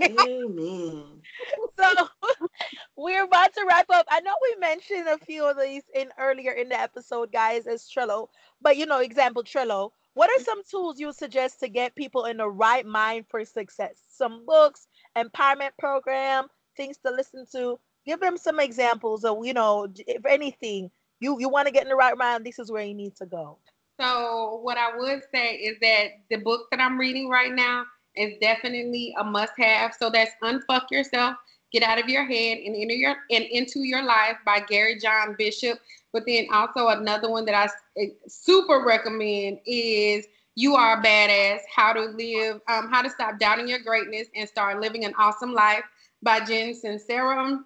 Amen. 0.00 1.04
so 1.78 2.08
we're 2.96 3.24
about 3.24 3.54
to 3.54 3.64
wrap 3.68 3.86
up. 3.90 4.06
I 4.10 4.20
know 4.20 4.34
we 4.42 4.56
mentioned 4.70 5.08
a 5.08 5.18
few 5.24 5.44
of 5.44 5.58
these 5.58 5.82
in 5.94 6.08
earlier 6.18 6.52
in 6.52 6.68
the 6.68 6.80
episode, 6.80 7.32
guys, 7.32 7.66
as 7.66 7.88
Trello. 7.88 8.28
But 8.62 8.76
you 8.76 8.86
know, 8.86 9.00
example 9.00 9.42
Trello. 9.42 9.90
What 10.14 10.30
are 10.30 10.44
some 10.44 10.62
tools 10.68 10.98
you 10.98 11.12
suggest 11.12 11.60
to 11.60 11.68
get 11.68 11.94
people 11.94 12.24
in 12.24 12.36
the 12.36 12.48
right 12.48 12.86
mind 12.86 13.26
for 13.28 13.44
success? 13.44 13.96
Some 14.08 14.44
books, 14.46 14.86
empowerment 15.16 15.70
program, 15.78 16.46
things 16.76 16.98
to 17.04 17.10
listen 17.12 17.46
to. 17.52 17.78
Give 18.06 18.20
them 18.20 18.36
some 18.36 18.60
examples 18.60 19.24
of, 19.24 19.44
you 19.44 19.54
know, 19.54 19.88
if 20.06 20.24
anything, 20.26 20.90
you 21.20 21.38
you 21.40 21.48
want 21.48 21.66
to 21.66 21.72
get 21.72 21.82
in 21.82 21.88
the 21.88 21.96
right 21.96 22.16
mind, 22.16 22.44
this 22.44 22.58
is 22.58 22.70
where 22.70 22.84
you 22.84 22.94
need 22.94 23.16
to 23.16 23.26
go. 23.26 23.58
So 24.00 24.60
what 24.62 24.78
I 24.78 24.96
would 24.96 25.22
say 25.32 25.54
is 25.56 25.76
that 25.80 26.06
the 26.30 26.36
book 26.36 26.62
that 26.70 26.80
I'm 26.80 26.98
reading 26.98 27.28
right 27.28 27.52
now 27.52 27.84
is 28.16 28.32
definitely 28.40 29.14
a 29.18 29.24
must-have. 29.24 29.94
So 30.00 30.10
that's 30.10 30.32
Unfuck 30.42 30.90
Yourself, 30.90 31.36
Get 31.72 31.82
Out 31.82 32.00
of 32.00 32.08
Your 32.08 32.24
Head 32.24 32.58
and 32.58 32.74
Enter 32.76 32.94
Your 32.94 33.16
and 33.30 33.44
Into 33.44 33.80
Your 33.80 34.02
Life 34.02 34.36
by 34.44 34.60
Gary 34.60 34.98
John 34.98 35.34
Bishop. 35.38 35.78
But 36.12 36.24
then 36.26 36.46
also 36.52 36.88
another 36.88 37.30
one 37.30 37.44
that 37.44 37.54
I 37.54 37.68
eh, 38.00 38.08
super 38.26 38.84
recommend 38.84 39.60
is 39.66 40.26
You 40.56 40.74
Are 40.74 40.98
a 40.98 41.02
Badass, 41.02 41.60
How 41.74 41.92
to 41.92 42.00
Live, 42.00 42.60
um, 42.68 42.90
How 42.90 43.02
to 43.02 43.10
Stop 43.10 43.38
Doubting 43.38 43.68
Your 43.68 43.80
Greatness 43.80 44.28
and 44.34 44.48
Start 44.48 44.80
Living 44.80 45.04
an 45.04 45.14
Awesome 45.18 45.52
Life 45.52 45.84
by 46.22 46.40
Jen 46.40 46.74
Sincero. 46.74 47.62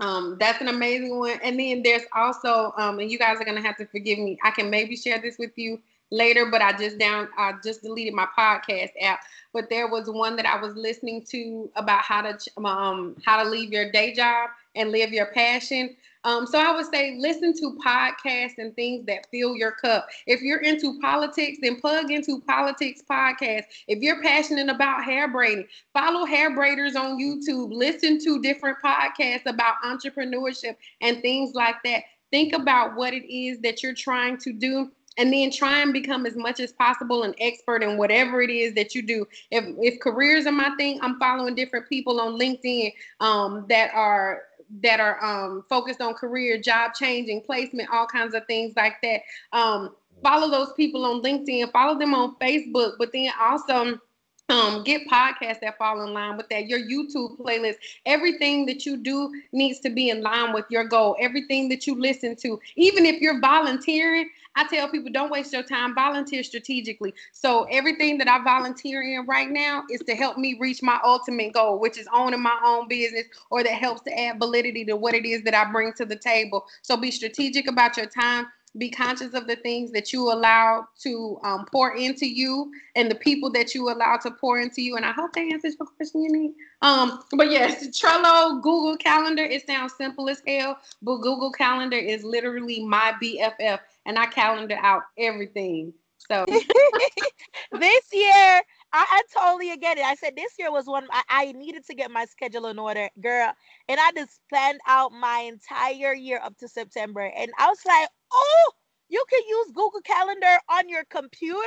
Um, 0.00 0.36
that's 0.38 0.60
an 0.60 0.68
amazing 0.68 1.18
one. 1.18 1.38
And 1.42 1.58
then 1.58 1.82
there's 1.82 2.02
also, 2.14 2.72
um, 2.76 2.98
and 2.98 3.10
you 3.10 3.18
guys 3.18 3.40
are 3.40 3.44
gonna 3.44 3.62
have 3.62 3.76
to 3.76 3.86
forgive 3.86 4.18
me. 4.18 4.38
I 4.44 4.50
can 4.50 4.68
maybe 4.68 4.96
share 4.96 5.20
this 5.20 5.38
with 5.38 5.52
you 5.56 5.80
later, 6.10 6.46
but 6.50 6.62
I 6.62 6.76
just 6.76 6.98
down 6.98 7.28
I 7.36 7.54
just 7.64 7.82
deleted 7.82 8.14
my 8.14 8.26
podcast 8.38 8.90
app. 9.00 9.20
But 9.56 9.70
there 9.70 9.88
was 9.88 10.10
one 10.10 10.36
that 10.36 10.44
I 10.44 10.60
was 10.60 10.76
listening 10.76 11.24
to 11.30 11.70
about 11.76 12.02
how 12.02 12.20
to 12.20 12.38
um 12.62 13.16
how 13.24 13.42
to 13.42 13.48
leave 13.48 13.72
your 13.72 13.90
day 13.90 14.12
job 14.12 14.50
and 14.74 14.90
live 14.90 15.12
your 15.12 15.32
passion. 15.32 15.96
Um, 16.24 16.46
so 16.46 16.58
I 16.58 16.74
would 16.74 16.92
say 16.92 17.16
listen 17.18 17.54
to 17.54 17.78
podcasts 17.82 18.58
and 18.58 18.74
things 18.76 19.06
that 19.06 19.28
fill 19.30 19.56
your 19.56 19.70
cup. 19.72 20.08
If 20.26 20.42
you're 20.42 20.60
into 20.60 21.00
politics, 21.00 21.56
then 21.62 21.80
plug 21.80 22.10
into 22.10 22.42
politics 22.42 23.00
podcasts. 23.10 23.64
If 23.88 24.02
you're 24.02 24.20
passionate 24.22 24.68
about 24.68 25.04
hair 25.04 25.26
braiding, 25.26 25.66
follow 25.94 26.26
hair 26.26 26.50
braiders 26.50 26.94
on 26.94 27.18
YouTube. 27.18 27.72
Listen 27.72 28.22
to 28.24 28.42
different 28.42 28.76
podcasts 28.84 29.46
about 29.46 29.76
entrepreneurship 29.82 30.76
and 31.00 31.22
things 31.22 31.54
like 31.54 31.76
that. 31.84 32.02
Think 32.30 32.52
about 32.52 32.94
what 32.94 33.14
it 33.14 33.32
is 33.32 33.60
that 33.60 33.82
you're 33.82 33.94
trying 33.94 34.36
to 34.38 34.52
do 34.52 34.90
and 35.18 35.32
then 35.32 35.50
try 35.50 35.80
and 35.80 35.92
become 35.92 36.26
as 36.26 36.36
much 36.36 36.60
as 36.60 36.72
possible 36.72 37.22
an 37.22 37.34
expert 37.40 37.82
in 37.82 37.96
whatever 37.96 38.42
it 38.42 38.50
is 38.50 38.74
that 38.74 38.94
you 38.94 39.02
do. 39.02 39.26
If 39.50 39.64
if 39.78 40.00
careers 40.00 40.46
are 40.46 40.52
my 40.52 40.74
thing, 40.76 40.98
I'm 41.02 41.18
following 41.18 41.54
different 41.54 41.88
people 41.88 42.20
on 42.20 42.38
LinkedIn 42.38 42.92
um, 43.20 43.66
that 43.68 43.92
are 43.94 44.42
that 44.82 45.00
are 45.00 45.24
um, 45.24 45.64
focused 45.68 46.00
on 46.00 46.14
career, 46.14 46.60
job 46.60 46.92
changing, 46.94 47.40
placement, 47.42 47.88
all 47.92 48.06
kinds 48.06 48.34
of 48.34 48.46
things 48.46 48.74
like 48.76 48.94
that. 49.02 49.20
Um, 49.52 49.94
follow 50.22 50.50
those 50.50 50.72
people 50.74 51.04
on 51.04 51.22
LinkedIn, 51.22 51.70
follow 51.72 51.98
them 51.98 52.14
on 52.14 52.36
Facebook, 52.36 52.94
but 52.98 53.12
then 53.12 53.30
also 53.40 54.00
um, 54.48 54.84
get 54.84 55.06
podcasts 55.08 55.60
that 55.60 55.76
fall 55.78 56.04
in 56.06 56.12
line 56.12 56.36
with 56.36 56.48
that. 56.50 56.66
Your 56.66 56.78
YouTube 56.78 57.38
playlist, 57.38 57.76
everything 58.04 58.66
that 58.66 58.86
you 58.86 58.96
do 58.96 59.32
needs 59.52 59.80
to 59.80 59.90
be 59.90 60.10
in 60.10 60.22
line 60.22 60.52
with 60.52 60.64
your 60.70 60.84
goal. 60.84 61.16
Everything 61.18 61.68
that 61.70 61.86
you 61.86 62.00
listen 62.00 62.36
to, 62.36 62.60
even 62.76 63.06
if 63.06 63.20
you're 63.20 63.40
volunteering, 63.40 64.28
I 64.56 64.66
tell 64.66 64.88
people 64.88 65.12
don't 65.12 65.30
waste 65.30 65.52
your 65.52 65.62
time, 65.62 65.94
volunteer 65.94 66.42
strategically. 66.42 67.14
So 67.32 67.64
everything 67.70 68.18
that 68.18 68.28
I 68.28 68.42
volunteer 68.42 69.02
in 69.02 69.26
right 69.26 69.50
now 69.50 69.84
is 69.90 70.00
to 70.00 70.14
help 70.14 70.38
me 70.38 70.56
reach 70.58 70.82
my 70.82 70.98
ultimate 71.04 71.52
goal, 71.52 71.78
which 71.78 71.98
is 71.98 72.08
owning 72.12 72.42
my 72.42 72.58
own 72.64 72.88
business 72.88 73.26
or 73.50 73.62
that 73.62 73.72
helps 73.72 74.00
to 74.02 74.18
add 74.18 74.38
validity 74.38 74.84
to 74.86 74.96
what 74.96 75.14
it 75.14 75.24
is 75.24 75.42
that 75.44 75.54
I 75.54 75.70
bring 75.70 75.92
to 75.94 76.04
the 76.04 76.16
table. 76.16 76.66
So 76.82 76.96
be 76.96 77.10
strategic 77.10 77.68
about 77.68 77.96
your 77.96 78.06
time 78.06 78.46
be 78.78 78.90
conscious 78.90 79.34
of 79.34 79.46
the 79.46 79.56
things 79.56 79.90
that 79.92 80.12
you 80.12 80.30
allow 80.30 80.86
to 81.00 81.38
um, 81.42 81.64
pour 81.70 81.96
into 81.96 82.26
you 82.26 82.70
and 82.94 83.10
the 83.10 83.14
people 83.14 83.50
that 83.50 83.74
you 83.74 83.88
allow 83.90 84.16
to 84.18 84.30
pour 84.30 84.60
into 84.60 84.82
you. 84.82 84.96
And 84.96 85.04
I 85.04 85.12
hope 85.12 85.32
that 85.32 85.40
answers 85.40 85.76
your 85.78 85.86
question, 85.86 86.22
you 86.22 86.32
need. 86.32 86.54
Um, 86.82 87.22
but 87.32 87.50
yes, 87.50 87.86
Trello, 87.98 88.60
Google 88.62 88.96
Calendar, 88.96 89.44
it 89.44 89.66
sounds 89.66 89.94
simple 89.94 90.28
as 90.28 90.42
hell, 90.46 90.78
but 91.02 91.16
Google 91.18 91.50
Calendar 91.50 91.96
is 91.96 92.22
literally 92.22 92.84
my 92.84 93.14
BFF, 93.22 93.80
and 94.06 94.18
I 94.18 94.26
calendar 94.26 94.78
out 94.80 95.02
everything. 95.18 95.92
So 96.18 96.46
this 97.72 98.04
year, 98.12 98.62
I, 98.92 99.04
I, 99.10 99.22
totally 99.36 99.76
get 99.76 99.98
it. 99.98 100.04
I 100.04 100.14
said 100.14 100.34
this 100.34 100.52
year 100.58 100.72
was 100.72 100.86
one 100.86 101.06
I, 101.10 101.22
I, 101.28 101.52
needed 101.52 101.84
to 101.86 101.94
get 101.94 102.10
my 102.10 102.24
schedule 102.24 102.66
in 102.66 102.78
order, 102.78 103.10
girl. 103.20 103.52
And 103.88 104.00
I 104.00 104.12
just 104.16 104.40
planned 104.48 104.80
out 104.88 105.12
my 105.12 105.40
entire 105.40 106.14
year 106.14 106.40
up 106.42 106.56
to 106.58 106.68
September. 106.68 107.30
And 107.36 107.50
I 107.58 107.66
was 107.66 107.78
like, 107.84 108.08
oh, 108.32 108.72
you 109.08 109.22
can 109.28 109.42
use 109.46 109.66
Google 109.68 110.00
Calendar 110.04 110.58
on 110.70 110.88
your 110.88 111.04
computer? 111.10 111.60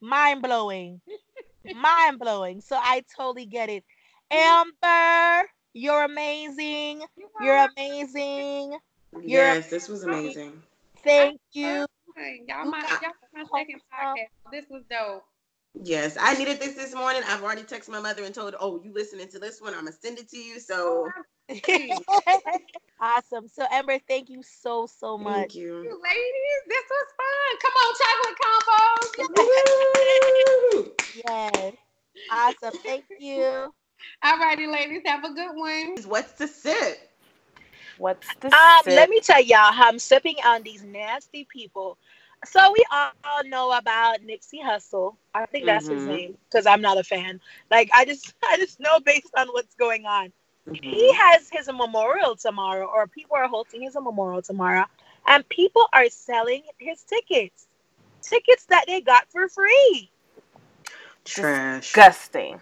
Mind 0.00 0.42
blowing. 0.42 1.00
Mind 1.76 2.18
blowing. 2.18 2.60
So 2.60 2.76
I 2.80 3.04
totally 3.16 3.46
get 3.46 3.68
it. 3.68 3.84
Amber, 4.30 5.48
you're 5.74 6.04
amazing. 6.04 7.02
You're 7.40 7.68
amazing. 7.76 8.78
You're 9.12 9.44
yes, 9.44 9.70
this 9.70 9.88
was 9.88 10.04
amazing. 10.04 10.62
Thank 11.02 11.40
you. 11.52 11.86
Y'all 12.46 12.64
my, 12.64 12.80
y'all 12.80 13.12
my 13.32 13.44
second 13.54 13.80
podcast. 13.92 14.50
This 14.50 14.64
was 14.70 14.82
dope. 14.90 15.22
Yes, 15.74 16.16
I 16.18 16.34
needed 16.36 16.58
this 16.58 16.74
this 16.74 16.94
morning. 16.94 17.22
I've 17.28 17.42
already 17.42 17.62
texted 17.62 17.90
my 17.90 18.00
mother 18.00 18.24
and 18.24 18.34
told 18.34 18.54
her, 18.54 18.58
"Oh, 18.60 18.80
you 18.82 18.92
listening 18.92 19.28
to 19.28 19.38
this 19.38 19.60
one? 19.60 19.74
I'm 19.74 19.84
gonna 19.84 19.92
send 19.92 20.18
it 20.18 20.28
to 20.30 20.36
you." 20.36 20.58
So 20.58 21.08
oh, 21.48 21.48
awesome. 23.00 23.46
So 23.48 23.64
Amber, 23.70 23.98
thank 24.08 24.28
you 24.30 24.42
so 24.42 24.86
so 24.86 25.16
much. 25.18 25.34
Thank 25.34 25.54
you. 25.54 25.82
you 25.82 26.00
ladies. 26.02 26.62
This 26.68 26.84
was 26.90 27.06
fun. 27.20 27.58
Come 27.62 27.74
on, 27.84 27.94
chocolate 28.08 28.38
convos. 28.42 29.32
yes. 31.28 31.74
Awesome. 32.30 32.78
Thank 32.84 33.04
you. 33.18 33.72
All 34.24 34.38
righty, 34.38 34.66
ladies. 34.66 35.02
Have 35.06 35.24
a 35.24 35.32
good 35.32 35.54
one. 35.54 35.96
What's 36.06 36.32
the 36.32 36.48
sip? 36.48 37.08
What's 37.98 38.26
the 38.40 38.48
um, 38.48 38.80
sip? 38.84 38.94
Let 38.94 39.10
me 39.10 39.20
tell 39.20 39.42
y'all, 39.42 39.72
how 39.72 39.88
I'm 39.88 39.98
sipping 39.98 40.36
on 40.44 40.62
these 40.62 40.82
nasty 40.84 41.44
people 41.44 41.98
so 42.44 42.72
we 42.72 42.84
all 42.90 43.12
know 43.46 43.72
about 43.72 44.20
Nipsey 44.20 44.62
Hussle. 44.62 45.16
I 45.34 45.46
think 45.46 45.66
that's 45.66 45.86
mm-hmm. 45.86 45.94
his 45.96 46.06
name 46.06 46.38
because 46.48 46.66
I'm 46.66 46.80
not 46.80 46.98
a 46.98 47.04
fan. 47.04 47.40
Like 47.70 47.90
I 47.92 48.04
just 48.04 48.34
I 48.44 48.56
just 48.56 48.80
know 48.80 49.00
based 49.00 49.32
on 49.36 49.48
what's 49.48 49.74
going 49.74 50.06
on. 50.06 50.32
Mm-hmm. 50.68 50.88
He 50.88 51.12
has 51.14 51.48
his 51.50 51.66
memorial 51.68 52.36
tomorrow, 52.36 52.86
or 52.86 53.06
people 53.06 53.36
are 53.36 53.48
hosting 53.48 53.82
his 53.82 53.94
memorial 53.94 54.42
tomorrow, 54.42 54.84
and 55.26 55.48
people 55.48 55.86
are 55.92 56.08
selling 56.10 56.62
his 56.78 57.02
tickets. 57.02 57.66
Tickets 58.20 58.66
that 58.66 58.84
they 58.86 59.00
got 59.00 59.30
for 59.30 59.48
free. 59.48 60.10
Trash. 61.24 61.84
Disgusting. 61.84 62.60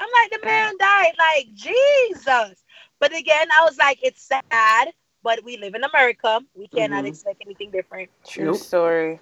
I'm 0.00 0.08
like, 0.22 0.40
the 0.40 0.46
man 0.46 0.74
died. 0.78 1.12
Like, 1.18 1.48
Jesus. 1.54 2.64
But 3.00 3.16
again, 3.16 3.48
I 3.56 3.64
was 3.64 3.78
like, 3.78 4.00
it's 4.02 4.22
sad 4.22 4.92
but 5.22 5.44
we 5.44 5.56
live 5.56 5.74
in 5.74 5.84
America. 5.84 6.40
We 6.54 6.68
cannot 6.68 6.98
mm-hmm. 6.98 7.08
expect 7.08 7.42
anything 7.44 7.70
different. 7.70 8.10
True 8.26 8.46
nope. 8.46 8.56
story. 8.56 9.20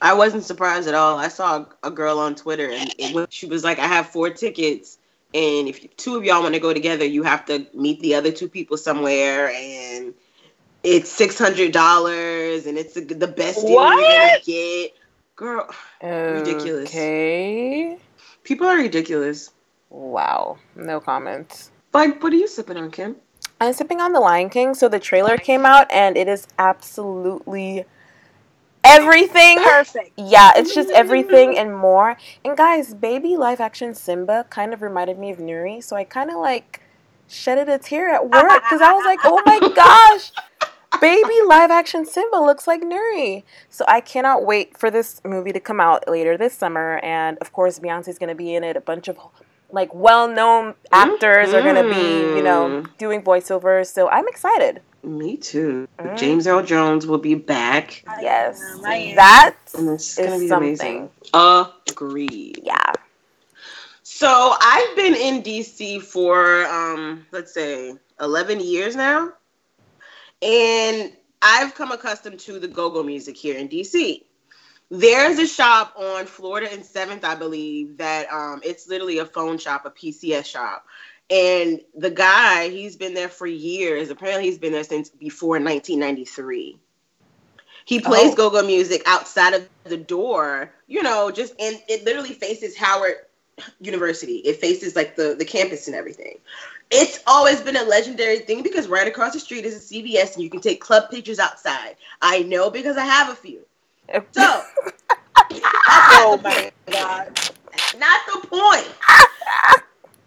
I 0.00 0.14
wasn't 0.14 0.44
surprised 0.44 0.88
at 0.88 0.94
all. 0.94 1.18
I 1.18 1.28
saw 1.28 1.66
a 1.82 1.90
girl 1.90 2.18
on 2.18 2.34
Twitter 2.34 2.70
and 2.70 2.94
it, 2.98 3.32
she 3.32 3.46
was 3.46 3.64
like, 3.64 3.78
I 3.78 3.86
have 3.86 4.06
four 4.06 4.30
tickets. 4.30 4.98
And 5.34 5.66
if 5.66 5.96
two 5.96 6.16
of 6.16 6.24
y'all 6.24 6.42
want 6.42 6.54
to 6.54 6.60
go 6.60 6.72
together, 6.72 7.04
you 7.04 7.24
have 7.24 7.44
to 7.46 7.66
meet 7.74 8.00
the 8.00 8.14
other 8.14 8.30
two 8.30 8.48
people 8.48 8.76
somewhere. 8.76 9.50
And 9.50 10.14
it's 10.84 11.18
$600 11.18 12.66
and 12.66 12.78
it's 12.78 12.94
the 12.94 13.26
best 13.26 13.66
deal 13.66 13.74
what? 13.74 13.98
you're 13.98 14.10
going 14.10 14.40
to 14.40 14.46
get. 14.46 14.92
Girl, 15.36 15.68
okay. 16.00 16.32
ridiculous. 16.32 16.88
Okay. 16.88 17.98
People 18.44 18.68
are 18.68 18.76
ridiculous. 18.76 19.50
Wow. 19.90 20.58
No 20.76 21.00
comments. 21.00 21.72
Like, 21.94 22.20
what 22.20 22.32
are 22.32 22.36
you 22.36 22.48
sipping 22.48 22.76
on, 22.76 22.90
Kim? 22.90 23.16
I'm 23.60 23.72
sipping 23.72 24.00
on 24.00 24.12
The 24.12 24.18
Lion 24.20 24.50
King. 24.50 24.74
So 24.74 24.88
the 24.88 24.98
trailer 24.98 25.36
came 25.36 25.64
out 25.64 25.90
and 25.92 26.16
it 26.16 26.26
is 26.26 26.48
absolutely 26.58 27.84
everything. 28.82 29.58
Perfect. 29.62 30.10
Yeah, 30.16 30.50
it's 30.56 30.74
just 30.74 30.90
everything 30.90 31.56
and 31.56 31.76
more. 31.76 32.16
And 32.44 32.56
guys, 32.56 32.94
baby 32.94 33.36
live 33.36 33.60
action 33.60 33.94
Simba 33.94 34.44
kind 34.50 34.74
of 34.74 34.82
reminded 34.82 35.20
me 35.20 35.30
of 35.30 35.38
Nuri. 35.38 35.82
So 35.82 35.94
I 35.94 36.02
kind 36.02 36.30
of 36.30 36.36
like 36.36 36.80
shedded 37.28 37.68
a 37.68 37.78
tear 37.78 38.10
at 38.12 38.28
work 38.28 38.62
because 38.64 38.80
I 38.80 38.92
was 38.92 39.04
like, 39.04 39.20
oh 39.22 39.40
my 39.46 39.60
gosh. 39.74 40.32
Baby 41.00 41.34
live 41.46 41.70
action 41.70 42.06
Simba 42.06 42.36
looks 42.36 42.66
like 42.66 42.82
Nuri. 42.82 43.44
So 43.68 43.84
I 43.86 44.00
cannot 44.00 44.44
wait 44.44 44.76
for 44.76 44.90
this 44.90 45.20
movie 45.24 45.52
to 45.52 45.60
come 45.60 45.80
out 45.80 46.08
later 46.08 46.36
this 46.36 46.54
summer. 46.54 46.98
And 47.04 47.38
of 47.38 47.52
course, 47.52 47.78
Beyonce's 47.78 48.18
going 48.18 48.28
to 48.30 48.34
be 48.34 48.54
in 48.54 48.64
it. 48.64 48.76
A 48.76 48.80
bunch 48.80 49.06
of 49.06 49.16
like 49.74 49.94
well-known 49.94 50.74
actors 50.92 51.48
mm-hmm. 51.48 51.56
are 51.56 51.62
going 51.62 51.82
to 51.82 51.94
be, 51.94 52.36
you 52.36 52.42
know, 52.42 52.68
mm-hmm. 52.68 52.92
doing 52.96 53.22
voiceovers. 53.22 53.92
So 53.92 54.08
I'm 54.08 54.26
excited. 54.28 54.80
Me 55.02 55.36
too. 55.36 55.86
Mm. 55.98 56.16
James 56.16 56.46
Earl 56.46 56.62
Jones 56.62 57.06
will 57.06 57.18
be 57.18 57.34
back. 57.34 58.02
Yes, 58.22 58.58
that 58.82 59.54
is 59.74 60.16
something. 60.16 60.50
Amazing. 60.50 61.10
Agreed. 61.34 62.60
Yeah. 62.62 62.92
So 64.02 64.54
I've 64.58 64.96
been 64.96 65.14
in 65.14 65.42
DC 65.42 66.00
for 66.00 66.64
um, 66.66 67.26
let's 67.32 67.52
say 67.52 67.94
11 68.20 68.60
years 68.60 68.96
now, 68.96 69.32
and 70.40 71.12
I've 71.42 71.74
come 71.74 71.92
accustomed 71.92 72.40
to 72.40 72.58
the 72.58 72.68
go-go 72.68 73.02
music 73.02 73.36
here 73.36 73.58
in 73.58 73.68
DC. 73.68 74.22
There's 74.90 75.38
a 75.38 75.46
shop 75.46 75.94
on 75.96 76.26
Florida 76.26 76.68
and 76.72 76.84
Seventh, 76.84 77.24
I 77.24 77.34
believe, 77.34 77.96
that 77.96 78.30
um, 78.32 78.60
it's 78.62 78.86
literally 78.86 79.18
a 79.18 79.26
phone 79.26 79.58
shop, 79.58 79.86
a 79.86 79.90
PCS 79.90 80.44
shop. 80.44 80.86
And 81.30 81.80
the 81.94 82.10
guy, 82.10 82.68
he's 82.68 82.96
been 82.96 83.14
there 83.14 83.30
for 83.30 83.46
years. 83.46 84.10
Apparently, 84.10 84.44
he's 84.44 84.58
been 84.58 84.72
there 84.72 84.84
since 84.84 85.08
before 85.08 85.58
1993. 85.58 86.78
He 87.86 88.00
plays 88.00 88.32
oh. 88.32 88.34
go-go 88.34 88.62
music 88.62 89.02
outside 89.06 89.54
of 89.54 89.68
the 89.84 89.96
door, 89.96 90.72
you 90.86 91.02
know, 91.02 91.30
just 91.30 91.54
and 91.60 91.80
it 91.88 92.04
literally 92.04 92.32
faces 92.32 92.76
Howard 92.76 93.16
University. 93.80 94.36
It 94.36 94.56
faces 94.56 94.96
like 94.96 95.16
the 95.16 95.34
the 95.38 95.44
campus 95.44 95.86
and 95.86 95.94
everything. 95.94 96.38
It's 96.90 97.20
always 97.26 97.60
been 97.60 97.76
a 97.76 97.82
legendary 97.82 98.38
thing 98.38 98.62
because 98.62 98.88
right 98.88 99.06
across 99.06 99.34
the 99.34 99.40
street 99.40 99.64
is 99.64 99.76
a 99.76 99.94
CVS 99.94 100.34
and 100.34 100.42
you 100.42 100.50
can 100.50 100.60
take 100.60 100.80
club 100.80 101.10
pictures 101.10 101.38
outside. 101.38 101.96
I 102.22 102.42
know 102.42 102.70
because 102.70 102.96
I 102.96 103.04
have 103.04 103.30
a 103.30 103.34
few. 103.34 103.66
So, 104.12 104.22
oh 105.50 106.40
my 106.42 106.70
god, 106.90 107.40
not 107.98 108.20
the 108.32 108.46
point. 108.48 108.88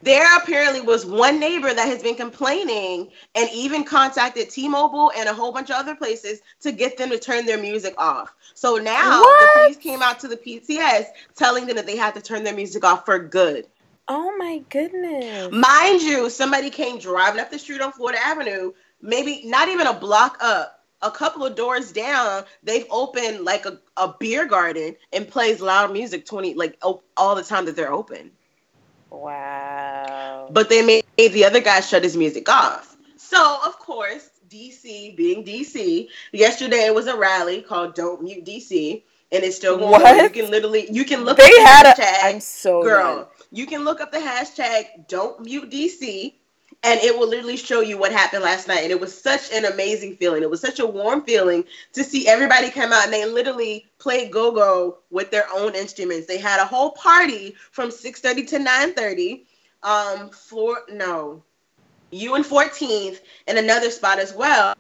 There 0.03 0.37
apparently 0.37 0.79
was 0.79 1.05
one 1.05 1.39
neighbor 1.39 1.73
that 1.73 1.87
has 1.87 2.03
been 2.03 2.15
complaining 2.15 3.09
and 3.35 3.49
even 3.51 3.83
contacted 3.83 4.49
T-Mobile 4.49 5.11
and 5.17 5.27
a 5.27 5.33
whole 5.33 5.51
bunch 5.51 5.69
of 5.69 5.75
other 5.75 5.95
places 5.95 6.39
to 6.61 6.71
get 6.71 6.97
them 6.97 7.09
to 7.09 7.19
turn 7.19 7.45
their 7.45 7.57
music 7.57 7.95
off. 7.97 8.33
So 8.53 8.75
now 8.75 9.19
what? 9.19 9.53
the 9.55 9.59
police 9.59 9.77
came 9.77 10.01
out 10.01 10.19
to 10.19 10.27
the 10.27 10.37
PCS 10.37 11.07
telling 11.35 11.65
them 11.65 11.75
that 11.75 11.87
they 11.87 11.97
had 11.97 12.13
to 12.13 12.21
turn 12.21 12.43
their 12.43 12.55
music 12.55 12.85
off 12.85 13.05
for 13.05 13.19
good. 13.19 13.67
Oh 14.07 14.33
my 14.37 14.59
goodness. 14.69 15.51
Mind 15.51 16.01
you, 16.01 16.29
somebody 16.29 16.69
came 16.69 16.99
driving 16.99 17.41
up 17.41 17.51
the 17.51 17.59
street 17.59 17.81
on 17.81 17.91
Florida 17.91 18.19
Avenue, 18.23 18.71
maybe 19.01 19.41
not 19.45 19.67
even 19.67 19.87
a 19.87 19.93
block 19.93 20.37
up, 20.39 20.76
a 21.01 21.11
couple 21.11 21.45
of 21.45 21.55
doors 21.55 21.91
down. 21.91 22.43
They've 22.63 22.85
opened 22.89 23.45
like 23.45 23.65
a, 23.65 23.79
a 23.97 24.13
beer 24.19 24.45
garden 24.47 24.95
and 25.13 25.27
plays 25.27 25.61
loud 25.61 25.93
music 25.93 26.25
20 26.25 26.53
like 26.55 26.77
op- 26.81 27.03
all 27.15 27.35
the 27.35 27.43
time 27.43 27.65
that 27.65 27.75
they're 27.75 27.93
open. 27.93 28.31
Wow. 29.09 30.49
But 30.51 30.69
they 30.69 30.81
made 30.85 31.05
the 31.17 31.45
other 31.45 31.61
guy 31.61 31.79
shut 31.81 32.03
his 32.03 32.17
music 32.17 32.49
off. 32.49 32.95
So, 33.17 33.59
of 33.65 33.77
course, 33.79 34.29
DC 34.49 35.15
being 35.15 35.43
DC, 35.43 36.07
yesterday 36.31 36.85
it 36.85 36.95
was 36.95 37.07
a 37.07 37.15
rally 37.17 37.61
called 37.61 37.95
Don't 37.95 38.21
Mute 38.23 38.45
DC. 38.45 39.03
And 39.29 39.43
it's 39.43 39.57
still 39.57 39.77
going 39.77 39.93
on. 39.93 40.01
What? 40.01 40.23
You 40.35 40.41
can 40.43 40.49
literally, 40.51 40.89
you 40.89 41.03
can 41.03 41.25
look 41.25 41.37
They 41.37 41.43
up 41.43 41.49
the 41.51 41.61
had 41.61 41.85
a. 41.85 42.01
hashtag 42.01 42.35
I'm 42.35 42.39
so 42.39 42.81
girl, 42.81 43.15
done. 43.17 43.25
you 43.51 43.65
can 43.65 43.83
look 43.83 43.99
up 43.99 44.11
the 44.13 44.19
hashtag 44.19 45.07
don't 45.09 45.41
mute 45.41 45.69
DC 45.69 46.33
and 46.83 46.99
it 47.01 47.17
will 47.17 47.27
literally 47.27 47.57
show 47.57 47.81
you 47.81 47.97
what 47.97 48.11
happened 48.11 48.43
last 48.43 48.67
night. 48.67 48.83
And 48.83 48.91
it 48.91 48.99
was 48.99 49.19
such 49.19 49.51
an 49.51 49.65
amazing 49.65 50.15
feeling. 50.15 50.43
It 50.43 50.49
was 50.49 50.61
such 50.61 50.79
a 50.79 50.85
warm 50.85 51.23
feeling 51.23 51.63
to 51.93 52.03
see 52.03 52.27
everybody 52.27 52.69
come 52.69 52.93
out 52.93 53.05
and 53.05 53.13
they 53.13 53.25
literally 53.25 53.85
played 53.99 54.31
go-go 54.31 54.99
with 55.09 55.31
their 55.31 55.47
own 55.53 55.75
instruments. 55.75 56.27
They 56.27 56.37
had 56.37 56.61
a 56.61 56.65
whole 56.65 56.91
party 56.91 57.55
from 57.71 57.89
6:30 57.89 58.47
to 58.49 58.59
9:30. 58.59 59.45
Um 59.83 60.29
floor 60.29 60.83
no. 60.89 61.43
You 62.11 62.35
and 62.35 62.45
14th 62.45 63.19
and 63.47 63.57
another 63.57 63.91
spot 63.91 64.19
as 64.19 64.33
well, 64.33 64.73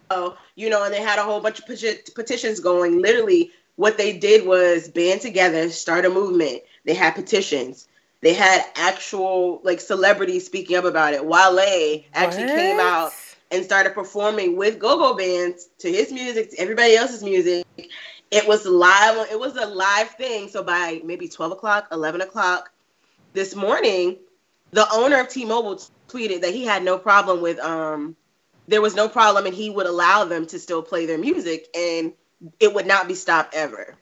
you 0.55 0.69
know, 0.69 0.85
and 0.85 0.93
they 0.93 1.01
had 1.01 1.19
a 1.19 1.23
whole 1.23 1.41
bunch 1.41 1.59
of 1.59 1.65
peti- 1.65 1.99
petitions 2.15 2.61
going. 2.61 3.01
Literally, 3.01 3.51
what 3.75 3.97
they 3.97 4.17
did 4.17 4.47
was 4.47 4.87
band 4.87 5.19
together, 5.21 5.69
start 5.69 6.05
a 6.05 6.09
movement. 6.09 6.61
They 6.85 6.93
had 6.93 7.15
petitions. 7.15 7.87
They 8.21 8.33
had 8.33 8.65
actual 8.75 9.61
like 9.63 9.79
celebrities 9.79 10.45
speaking 10.45 10.75
up 10.75 10.85
about 10.85 11.13
it. 11.13 11.25
Wale 11.25 12.03
actually 12.13 12.47
came 12.47 12.79
out 12.79 13.11
and 13.51 13.63
started 13.63 13.93
performing 13.93 14.57
with 14.57 14.79
go-go 14.79 15.15
bands 15.15 15.69
to 15.79 15.91
his 15.91 16.11
music, 16.11 16.51
to 16.51 16.57
everybody 16.57 16.95
else's 16.95 17.23
music. 17.23 17.65
It 18.29 18.47
was 18.47 18.65
live. 18.65 19.31
It 19.31 19.39
was 19.39 19.55
a 19.55 19.65
live 19.65 20.09
thing. 20.11 20.49
So 20.49 20.63
by 20.63 21.01
maybe 21.03 21.29
12 21.29 21.53
o'clock, 21.53 21.87
11 21.91 22.21
o'clock 22.21 22.71
this 23.33 23.55
morning, 23.55 24.17
the 24.71 24.87
owner 24.91 25.21
of 25.21 25.29
T-Mobile 25.29 25.81
tweeted 26.09 26.41
that 26.41 26.53
he 26.53 26.65
had 26.65 26.83
no 26.83 26.97
problem 26.97 27.41
with 27.41 27.59
um 27.59 28.15
there 28.67 28.81
was 28.81 28.95
no 28.95 29.07
problem 29.07 29.45
and 29.45 29.55
he 29.55 29.69
would 29.69 29.85
allow 29.85 30.25
them 30.25 30.45
to 30.47 30.59
still 30.59 30.81
play 30.81 31.05
their 31.05 31.17
music 31.17 31.67
and 31.75 32.13
it 32.59 32.73
would 32.73 32.85
not 32.85 33.07
be 33.07 33.15
stopped 33.15 33.55
ever. 33.55 33.95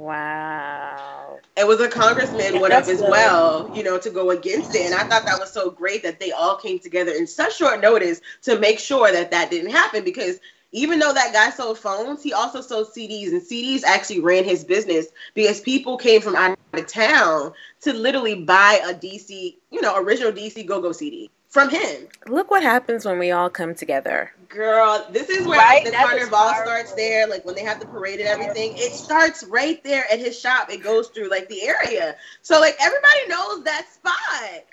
Wow. 0.00 1.40
It 1.58 1.66
was 1.66 1.78
a 1.82 1.88
congressman 1.88 2.58
went 2.58 2.72
up 2.72 2.88
as 2.88 3.02
good. 3.02 3.10
well, 3.10 3.70
you 3.76 3.82
know, 3.82 3.98
to 3.98 4.08
go 4.08 4.30
against 4.30 4.74
it. 4.74 4.86
And 4.86 4.94
I 4.94 5.04
thought 5.04 5.26
that 5.26 5.38
was 5.38 5.52
so 5.52 5.70
great 5.70 6.02
that 6.04 6.18
they 6.18 6.32
all 6.32 6.56
came 6.56 6.78
together 6.78 7.12
in 7.12 7.26
such 7.26 7.58
short 7.58 7.82
notice 7.82 8.22
to 8.42 8.58
make 8.58 8.78
sure 8.78 9.12
that 9.12 9.30
that 9.30 9.50
didn't 9.50 9.72
happen. 9.72 10.02
Because 10.02 10.40
even 10.72 11.00
though 11.00 11.12
that 11.12 11.34
guy 11.34 11.50
sold 11.50 11.78
phones, 11.78 12.22
he 12.22 12.32
also 12.32 12.62
sold 12.62 12.86
CDs, 12.86 13.28
and 13.28 13.42
CDs 13.42 13.82
actually 13.82 14.20
ran 14.20 14.42
his 14.44 14.64
business 14.64 15.08
because 15.34 15.60
people 15.60 15.98
came 15.98 16.22
from 16.22 16.34
out 16.34 16.58
of 16.72 16.86
town 16.86 17.52
to 17.82 17.92
literally 17.92 18.42
buy 18.42 18.80
a 18.88 18.94
DC, 18.94 19.54
you 19.70 19.82
know, 19.82 19.98
original 19.98 20.32
DC 20.32 20.64
Go 20.64 20.80
Go 20.80 20.92
CD 20.92 21.30
from 21.50 21.68
him. 21.68 22.08
Look 22.26 22.50
what 22.50 22.62
happens 22.62 23.04
when 23.04 23.18
we 23.18 23.32
all 23.32 23.50
come 23.50 23.74
together. 23.74 24.32
Girl, 24.50 25.06
this 25.10 25.30
is 25.30 25.46
where 25.46 25.60
Right? 25.60 25.84
the 25.84 25.92
That 25.92 26.16
is 26.16 26.28
carnival 26.28 26.54
starts 26.62 26.92
there. 26.94 27.28
Like 27.28 27.44
when 27.44 27.54
they 27.54 27.62
have 27.62 27.78
the 27.78 27.86
parade 27.86 28.18
and 28.18 28.28
everything, 28.28 28.74
it 28.76 28.92
starts 28.92 29.44
right 29.44 29.82
there 29.84 30.04
at 30.12 30.18
his 30.18 30.38
shop. 30.38 30.70
It 30.70 30.82
goes 30.82 31.06
through 31.08 31.30
like 31.30 31.48
the 31.48 31.62
area, 31.62 32.16
so 32.42 32.58
like 32.58 32.76
everybody 32.80 33.28
knows 33.28 33.62
that 33.64 33.86
spot. 33.94 34.64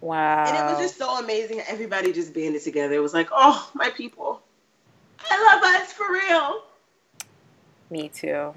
Wow. 0.00 0.44
And 0.46 0.56
it 0.56 0.72
was 0.72 0.78
just 0.78 0.96
so 0.96 1.18
amazing. 1.18 1.60
Everybody 1.68 2.12
just 2.12 2.32
banded 2.32 2.62
together. 2.62 2.94
It 2.94 3.02
was 3.02 3.12
like, 3.14 3.28
oh, 3.32 3.68
my 3.74 3.90
people, 3.90 4.42
I 5.28 5.54
love 5.54 5.62
us 5.82 5.92
for 5.92 6.12
real. 6.12 6.62
Me 7.90 8.08
too. 8.08 8.54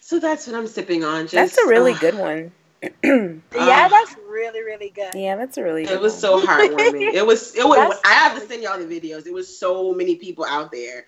So 0.00 0.20
that's 0.20 0.46
what 0.46 0.54
I'm 0.54 0.68
sipping 0.68 1.02
on. 1.02 1.22
Just, 1.22 1.32
That's 1.32 1.58
a 1.58 1.68
really 1.68 1.94
uh, 1.94 1.98
good 1.98 2.14
one. 2.14 2.52
Yeah, 3.04 3.88
that's 3.88 4.16
really, 4.28 4.62
really 4.62 4.90
good. 4.90 5.10
yeah, 5.14 5.36
that's 5.36 5.56
really 5.58 5.84
good 5.84 5.92
It 5.94 6.00
was 6.00 6.12
one. 6.14 6.20
so 6.20 6.40
heartwarming. 6.46 7.12
It 7.14 7.24
was. 7.26 7.54
It 7.54 7.64
was. 7.66 7.76
That's- 7.78 8.00
I 8.04 8.12
have 8.14 8.34
to 8.40 8.46
send 8.46 8.62
y'all 8.62 8.78
the 8.78 8.84
videos. 9.00 9.26
It 9.26 9.32
was 9.32 9.46
so 9.56 9.92
many 9.94 10.16
people 10.16 10.44
out 10.44 10.72
there 10.72 11.06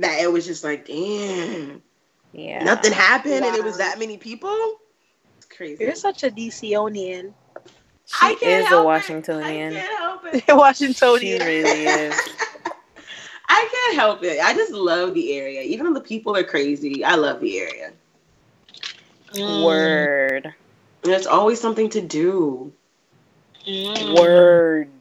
that 0.00 0.20
it 0.20 0.32
was 0.32 0.44
just 0.44 0.64
like, 0.64 0.86
damn. 0.86 1.80
yeah. 2.32 2.64
Nothing 2.64 2.92
happened, 2.92 3.44
and 3.44 3.54
it 3.56 3.62
was 3.62 3.78
that 3.78 3.98
many 3.98 4.16
people. 4.18 4.78
It's 5.36 5.46
crazy. 5.46 5.84
You're 5.84 5.94
such 5.94 6.24
a 6.24 6.30
DConian. 6.30 7.32
She 8.06 8.16
I 8.20 8.34
can't 8.34 8.42
is 8.42 8.64
a 8.66 8.68
help 8.68 8.82
it. 8.82 8.86
Washingtonian. 8.86 9.72
I 9.72 9.76
can't 9.76 9.98
help 9.98 10.24
it. 10.26 10.44
She 11.20 11.38
really 11.38 11.84
is. 11.86 12.14
I 13.48 13.68
can't 13.72 13.96
help 13.96 14.22
it. 14.24 14.40
I 14.40 14.52
just 14.54 14.72
love 14.72 15.14
the 15.14 15.32
area. 15.34 15.62
Even 15.62 15.86
though 15.86 15.94
the 15.94 16.00
people 16.00 16.36
are 16.36 16.42
crazy, 16.42 17.04
I 17.04 17.14
love 17.14 17.40
the 17.40 17.58
area. 17.58 17.92
Mm. 19.32 19.64
Word. 19.64 20.54
And 21.04 21.12
there's 21.12 21.26
always 21.26 21.60
something 21.60 21.90
to 21.90 22.00
do. 22.00 22.72
Mm. 23.66 24.18
Word. 24.18 24.98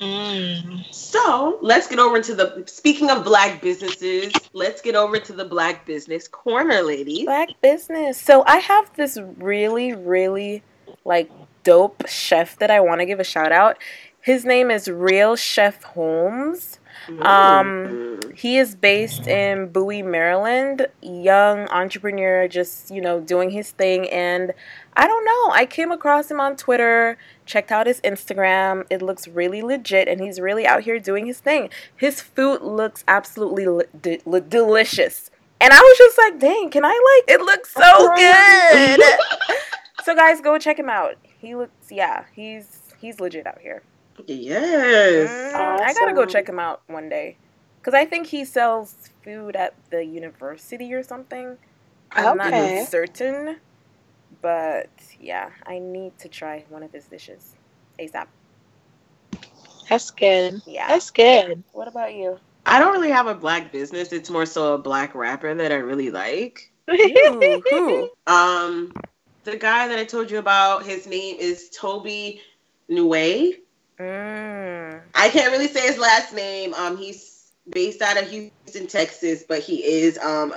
Mm. 0.00 0.94
So 0.94 1.58
let's 1.60 1.86
get 1.86 1.98
over 1.98 2.16
into 2.16 2.34
the 2.34 2.64
speaking 2.66 3.10
of 3.10 3.22
black 3.22 3.60
businesses, 3.60 4.32
let's 4.54 4.80
get 4.80 4.94
over 4.94 5.18
to 5.18 5.32
the 5.34 5.44
black 5.44 5.84
business 5.84 6.26
corner, 6.26 6.80
ladies. 6.80 7.26
Black 7.26 7.50
business. 7.60 8.18
So 8.18 8.42
I 8.46 8.56
have 8.58 8.94
this 8.96 9.18
really, 9.36 9.92
really 9.92 10.62
like 11.04 11.30
dope 11.64 12.08
chef 12.08 12.58
that 12.58 12.70
I 12.70 12.80
want 12.80 13.02
to 13.02 13.06
give 13.06 13.20
a 13.20 13.24
shout 13.24 13.52
out. 13.52 13.76
His 14.22 14.46
name 14.46 14.70
is 14.70 14.88
Real 14.88 15.36
Chef 15.36 15.82
Holmes. 15.82 16.79
Um, 17.20 17.76
Mm. 17.76 18.10
He 18.36 18.56
is 18.56 18.74
based 18.74 19.26
in 19.26 19.68
Bowie, 19.70 20.02
Maryland. 20.02 20.86
Young 21.02 21.68
entrepreneur, 21.68 22.48
just 22.48 22.90
you 22.90 23.00
know, 23.00 23.20
doing 23.20 23.50
his 23.50 23.72
thing. 23.72 24.08
And 24.08 24.52
I 24.96 25.06
don't 25.06 25.24
know. 25.24 25.50
I 25.52 25.66
came 25.66 25.90
across 25.90 26.30
him 26.30 26.40
on 26.40 26.56
Twitter, 26.56 27.18
checked 27.44 27.70
out 27.72 27.86
his 27.86 28.00
Instagram. 28.00 28.86
It 28.88 29.02
looks 29.02 29.28
really 29.28 29.62
legit, 29.62 30.08
and 30.08 30.20
he's 30.20 30.40
really 30.40 30.66
out 30.66 30.82
here 30.84 30.98
doing 30.98 31.26
his 31.26 31.40
thing. 31.40 31.68
His 31.96 32.20
food 32.22 32.62
looks 32.62 33.04
absolutely 33.08 33.66
li- 33.66 33.84
de- 34.00 34.20
li- 34.24 34.40
delicious. 34.48 35.30
And 35.60 35.72
I 35.72 35.78
was 35.80 35.98
just 35.98 36.16
like, 36.16 36.38
dang, 36.38 36.70
can 36.70 36.84
I 36.86 36.88
like? 37.26 37.34
It 37.36 37.42
looks 37.42 37.72
so 37.74 38.14
good. 38.14 39.00
so 40.04 40.14
guys, 40.14 40.40
go 40.40 40.56
check 40.58 40.78
him 40.78 40.88
out. 40.88 41.16
He 41.38 41.54
looks, 41.54 41.90
yeah, 41.90 42.24
he's 42.34 42.94
he's 43.00 43.20
legit 43.20 43.46
out 43.46 43.58
here. 43.60 43.82
Yes. 44.26 45.30
Mm, 45.30 45.80
I 45.80 45.94
gotta 45.94 46.14
go 46.14 46.24
check 46.26 46.48
him 46.48 46.58
out 46.58 46.82
one 46.86 47.08
day. 47.08 47.36
Because 47.80 47.94
I 47.94 48.04
think 48.04 48.26
he 48.26 48.44
sells 48.44 48.94
food 49.24 49.56
at 49.56 49.74
the 49.90 50.04
university 50.04 50.92
or 50.92 51.02
something. 51.02 51.56
I'm 52.12 52.38
Okay. 52.38 52.78
not 52.80 52.88
certain. 52.88 53.56
But 54.42 54.90
yeah, 55.20 55.50
I 55.66 55.78
need 55.78 56.18
to 56.18 56.28
try 56.28 56.64
one 56.68 56.82
of 56.82 56.92
his 56.92 57.04
dishes 57.06 57.54
ASAP. 57.98 58.26
That's 59.88 60.10
good. 60.10 60.62
Yeah. 60.66 60.88
That's 60.88 61.10
good. 61.10 61.64
What 61.72 61.88
about 61.88 62.14
you? 62.14 62.38
I 62.66 62.78
don't 62.78 62.92
really 62.92 63.10
have 63.10 63.26
a 63.26 63.34
black 63.34 63.72
business. 63.72 64.12
It's 64.12 64.30
more 64.30 64.46
so 64.46 64.74
a 64.74 64.78
black 64.78 65.14
rapper 65.14 65.52
that 65.54 65.72
I 65.72 65.76
really 65.76 66.10
like. 66.10 66.70
Ooh, 66.90 67.62
who? 67.68 68.10
Um, 68.26 68.92
the 69.42 69.56
guy 69.56 69.88
that 69.88 69.98
I 69.98 70.04
told 70.04 70.30
you 70.30 70.38
about, 70.38 70.84
his 70.84 71.06
name 71.06 71.36
is 71.40 71.70
Tobe 71.70 72.38
Nue. 72.88 73.54
Mm. 74.00 75.02
I 75.14 75.28
can't 75.28 75.52
really 75.52 75.68
say 75.68 75.86
his 75.86 75.98
last 75.98 76.34
name. 76.34 76.72
Um, 76.72 76.96
he's 76.96 77.52
based 77.68 78.00
out 78.00 78.20
of 78.20 78.30
Houston, 78.30 78.86
Texas, 78.86 79.44
but 79.46 79.60
he 79.60 79.84
is 79.84 80.16
um 80.18 80.54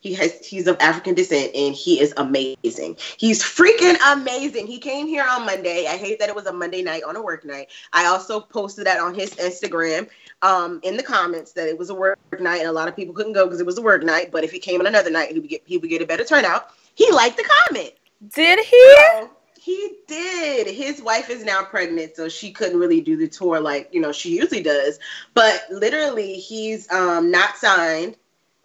he 0.00 0.14
has 0.14 0.46
he's 0.46 0.66
of 0.66 0.78
African 0.80 1.14
descent 1.14 1.54
and 1.54 1.74
he 1.74 2.00
is 2.00 2.14
amazing. 2.16 2.96
He's 3.18 3.42
freaking 3.42 3.96
amazing. 4.12 4.66
He 4.66 4.78
came 4.78 5.06
here 5.06 5.26
on 5.28 5.44
Monday. 5.44 5.86
I 5.86 5.98
hate 5.98 6.18
that 6.20 6.30
it 6.30 6.34
was 6.34 6.46
a 6.46 6.52
Monday 6.52 6.82
night 6.82 7.02
on 7.02 7.14
a 7.14 7.22
work 7.22 7.44
night. 7.44 7.68
I 7.92 8.06
also 8.06 8.40
posted 8.40 8.86
that 8.86 9.00
on 9.00 9.14
his 9.14 9.34
Instagram 9.34 10.08
um 10.40 10.80
in 10.82 10.96
the 10.96 11.02
comments 11.02 11.52
that 11.52 11.68
it 11.68 11.76
was 11.76 11.90
a 11.90 11.94
work 11.94 12.18
night 12.40 12.60
and 12.60 12.68
a 12.68 12.72
lot 12.72 12.88
of 12.88 12.96
people 12.96 13.12
couldn't 13.12 13.34
go 13.34 13.44
because 13.44 13.60
it 13.60 13.66
was 13.66 13.76
a 13.76 13.82
work 13.82 14.02
night, 14.02 14.30
but 14.32 14.44
if 14.44 14.52
he 14.52 14.58
came 14.58 14.80
on 14.80 14.86
another 14.86 15.10
night, 15.10 15.32
he 15.32 15.40
would 15.40 15.50
get 15.50 15.62
he 15.66 15.76
would 15.76 15.90
get 15.90 16.00
a 16.00 16.06
better 16.06 16.24
turnout. 16.24 16.70
He 16.94 17.10
liked 17.12 17.36
the 17.36 17.44
comment. 17.44 17.92
Did 18.34 18.60
he? 18.60 18.96
So, 19.10 19.30
he 19.58 19.96
did. 20.06 20.68
His 20.68 21.02
wife 21.02 21.30
is 21.30 21.44
now 21.44 21.64
pregnant, 21.64 22.16
so 22.16 22.28
she 22.28 22.52
couldn't 22.52 22.78
really 22.78 23.00
do 23.00 23.16
the 23.16 23.28
tour 23.28 23.60
like 23.60 23.88
you 23.92 24.00
know 24.00 24.12
she 24.12 24.36
usually 24.36 24.62
does. 24.62 24.98
But 25.34 25.64
literally, 25.70 26.34
he's 26.34 26.90
um, 26.92 27.30
not 27.30 27.56
signed. 27.56 28.16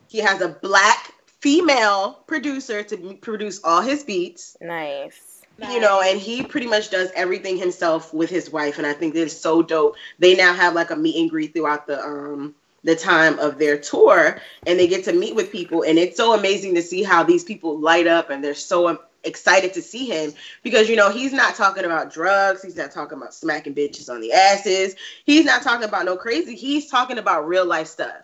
He 0.08 0.20
has 0.20 0.42
a 0.42 0.50
black 0.50 1.12
female 1.40 2.24
producer 2.28 2.84
to 2.84 3.18
produce 3.22 3.62
all 3.64 3.82
his 3.82 4.04
beats. 4.04 4.56
Nice. 4.62 5.42
You 5.60 5.80
know, 5.80 6.02
and 6.02 6.20
he 6.20 6.44
pretty 6.44 6.68
much 6.68 6.90
does 6.90 7.12
everything 7.16 7.58
himself 7.58 8.14
with 8.14 8.30
his 8.30 8.52
wife, 8.52 8.78
and 8.78 8.88
I 8.88 8.94
think 8.94 9.14
that's 9.14 9.36
so 9.36 9.62
dope. 9.62 9.96
They 10.20 10.36
now 10.36 10.54
have 10.54 10.74
like 10.74 10.92
a 10.92 10.96
meet 10.96 11.20
and 11.20 11.30
greet 11.30 11.54
throughout 11.54 11.88
the 11.88 12.04
um 12.04 12.56
the 12.84 12.96
time 12.96 13.40
of 13.40 13.58
their 13.58 13.78
tour, 13.78 14.40
and 14.68 14.80
they 14.80 14.88
get 14.88 15.06
to 15.06 15.14
meet 15.14 15.36
with 15.36 15.52
people, 15.52 15.84
and 15.84 15.98
it's 15.98 16.18
so 16.18 16.34
amazing 16.34 16.76
to 16.76 16.82
see 16.82 17.02
how 17.02 17.24
these 17.24 17.44
people 17.44 17.80
light 17.80 18.08
up, 18.08 18.30
and 18.30 18.44
they're 18.44 18.54
so 18.54 19.00
excited 19.24 19.74
to 19.74 19.82
see 19.82 20.06
him 20.06 20.34
because 20.64 20.90
you 20.90 20.96
know 20.96 21.10
he's 21.10 21.34
not 21.34 21.56
talking 21.56 21.86
about 21.86 22.14
drugs, 22.14 22.62
he's 22.62 22.76
not 22.76 22.92
talking 22.92 23.18
about 23.18 23.34
smacking 23.34 23.76
bitches 23.76 24.10
on 24.10 24.22
the 24.22 24.32
asses, 24.34 24.96
he's 25.26 25.46
not 25.46 25.62
talking 25.64 25.88
about 25.88 26.06
no 26.06 26.18
crazy, 26.18 26.56
he's 26.56 26.90
talking 26.90 27.18
about 27.18 27.48
real 27.48 27.66
life 27.66 27.88
stuff. 27.88 28.24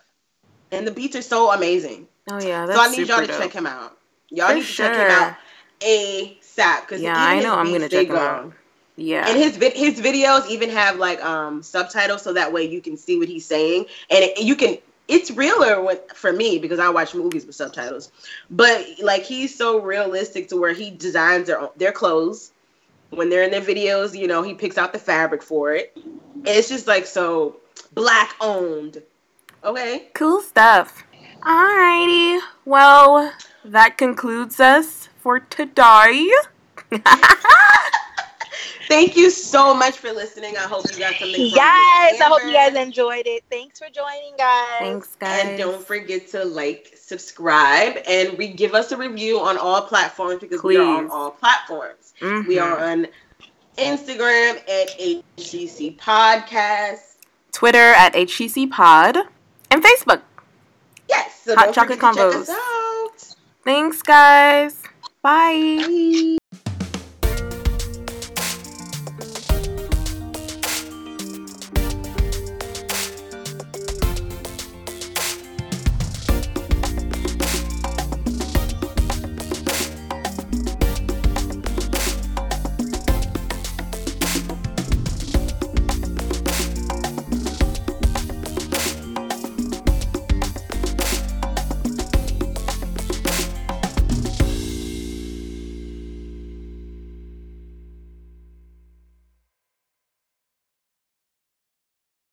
And 0.71 0.85
the 0.85 0.91
beats 0.91 1.15
are 1.15 1.21
so 1.21 1.51
amazing. 1.51 2.07
Oh 2.29 2.39
yeah, 2.39 2.65
so 2.71 2.79
I 2.79 2.87
need 2.89 3.07
y'all 3.07 3.21
to 3.21 3.27
super 3.27 3.39
check 3.39 3.53
him 3.53 3.65
out. 3.65 3.97
Y'all 4.29 4.49
For 4.49 4.55
need 4.55 4.67
to 4.67 4.73
check 4.73 4.95
him 4.95 5.01
sure. 5.01 5.09
out 5.09 5.35
ASAP 5.79 6.81
because 6.81 7.01
Yeah, 7.01 7.15
I 7.17 7.41
know 7.41 7.55
I'm 7.55 7.71
gonna 7.71 7.89
check 7.89 8.07
him 8.07 8.15
out. 8.15 8.53
Yeah. 8.97 9.27
And 9.27 9.37
his 9.37 9.57
vi- 9.57 9.71
his 9.71 9.99
videos 9.99 10.47
even 10.49 10.69
have 10.69 10.97
like 10.97 11.23
um 11.23 11.63
subtitles 11.63 12.21
so 12.21 12.33
that 12.33 12.51
way 12.53 12.63
you 12.67 12.81
can 12.81 12.97
see 12.97 13.17
what 13.17 13.27
he's 13.27 13.45
saying 13.45 13.85
and 14.09 14.23
it, 14.23 14.39
you 14.41 14.55
can 14.55 14.77
it's 15.09 15.31
realer 15.31 15.95
for 16.13 16.31
me 16.31 16.59
because 16.59 16.79
I 16.79 16.89
watch 16.89 17.13
movies 17.13 17.45
with 17.45 17.55
subtitles. 17.55 18.11
But 18.49 18.85
like 19.01 19.23
he's 19.23 19.53
so 19.55 19.81
realistic 19.81 20.47
to 20.49 20.57
where 20.57 20.73
he 20.73 20.91
designs 20.91 21.47
their 21.47 21.69
their 21.75 21.91
clothes 21.91 22.51
when 23.09 23.29
they're 23.29 23.43
in 23.43 23.51
their 23.51 23.61
videos, 23.61 24.17
you 24.17 24.27
know, 24.27 24.41
he 24.41 24.53
picks 24.53 24.77
out 24.77 24.93
the 24.93 24.99
fabric 24.99 25.41
for 25.41 25.73
it. 25.73 25.97
It's 26.45 26.69
just 26.69 26.87
like 26.87 27.05
so 27.05 27.57
black 27.93 28.35
owned. 28.39 29.01
Okay? 29.63 30.09
Cool 30.13 30.41
stuff. 30.41 31.03
Alrighty. 31.41 32.39
Well, 32.65 33.33
that 33.65 33.97
concludes 33.97 34.59
us 34.59 35.09
for 35.17 35.39
today. 35.39 36.29
Thank 38.89 39.15
you 39.15 39.29
so 39.29 39.73
much 39.73 39.97
for 39.99 40.11
listening. 40.11 40.57
I 40.57 40.61
hope 40.61 40.83
you 40.91 40.97
got 40.97 41.13
something 41.15 41.35
Yes, 41.37 42.13
this 42.13 42.21
I 42.21 42.25
hope 42.25 42.43
you 42.43 42.51
guys 42.51 42.73
enjoyed 42.73 43.27
it. 43.27 43.43
Thanks 43.49 43.77
for 43.77 43.87
joining, 43.89 44.35
guys. 44.35 44.79
Thanks, 44.79 45.15
guys. 45.15 45.45
And 45.45 45.57
don't 45.59 45.85
forget 45.85 46.27
to 46.29 46.43
like, 46.43 46.97
subscribe, 46.99 48.01
and 48.07 48.35
we 48.37 48.47
give 48.47 48.73
us 48.73 48.91
a 48.91 48.97
review 48.97 49.39
on 49.39 49.57
all 49.59 49.83
platforms 49.83 50.39
because 50.41 50.63
we 50.63 50.77
are 50.77 50.97
on 50.97 51.09
all 51.11 51.29
platforms. 51.31 52.13
Mhm. 52.19 52.47
We 52.47 52.57
are 52.57 52.79
on 52.79 53.07
Instagram 53.77 54.57
at 54.67 54.99
HCC 54.99 55.91
Podcast. 55.91 57.01
Twitter 57.51 57.77
at 57.93 58.15
HCC 58.15 58.65
Pod 58.67 59.17
and 59.69 59.83
Facebook. 59.83 60.21
Yes, 61.07 61.41
so 61.43 61.55
Hot 61.55 61.65
don't 61.65 61.73
chocolate 61.75 61.99
forget 61.99 62.15
check 62.15 62.23
convos. 62.33 62.41
us 62.41 62.49
out. 62.49 63.35
Thanks, 63.63 64.01
guys. 64.01 64.81
Bye. 65.21 65.77
Bye. 65.79 66.35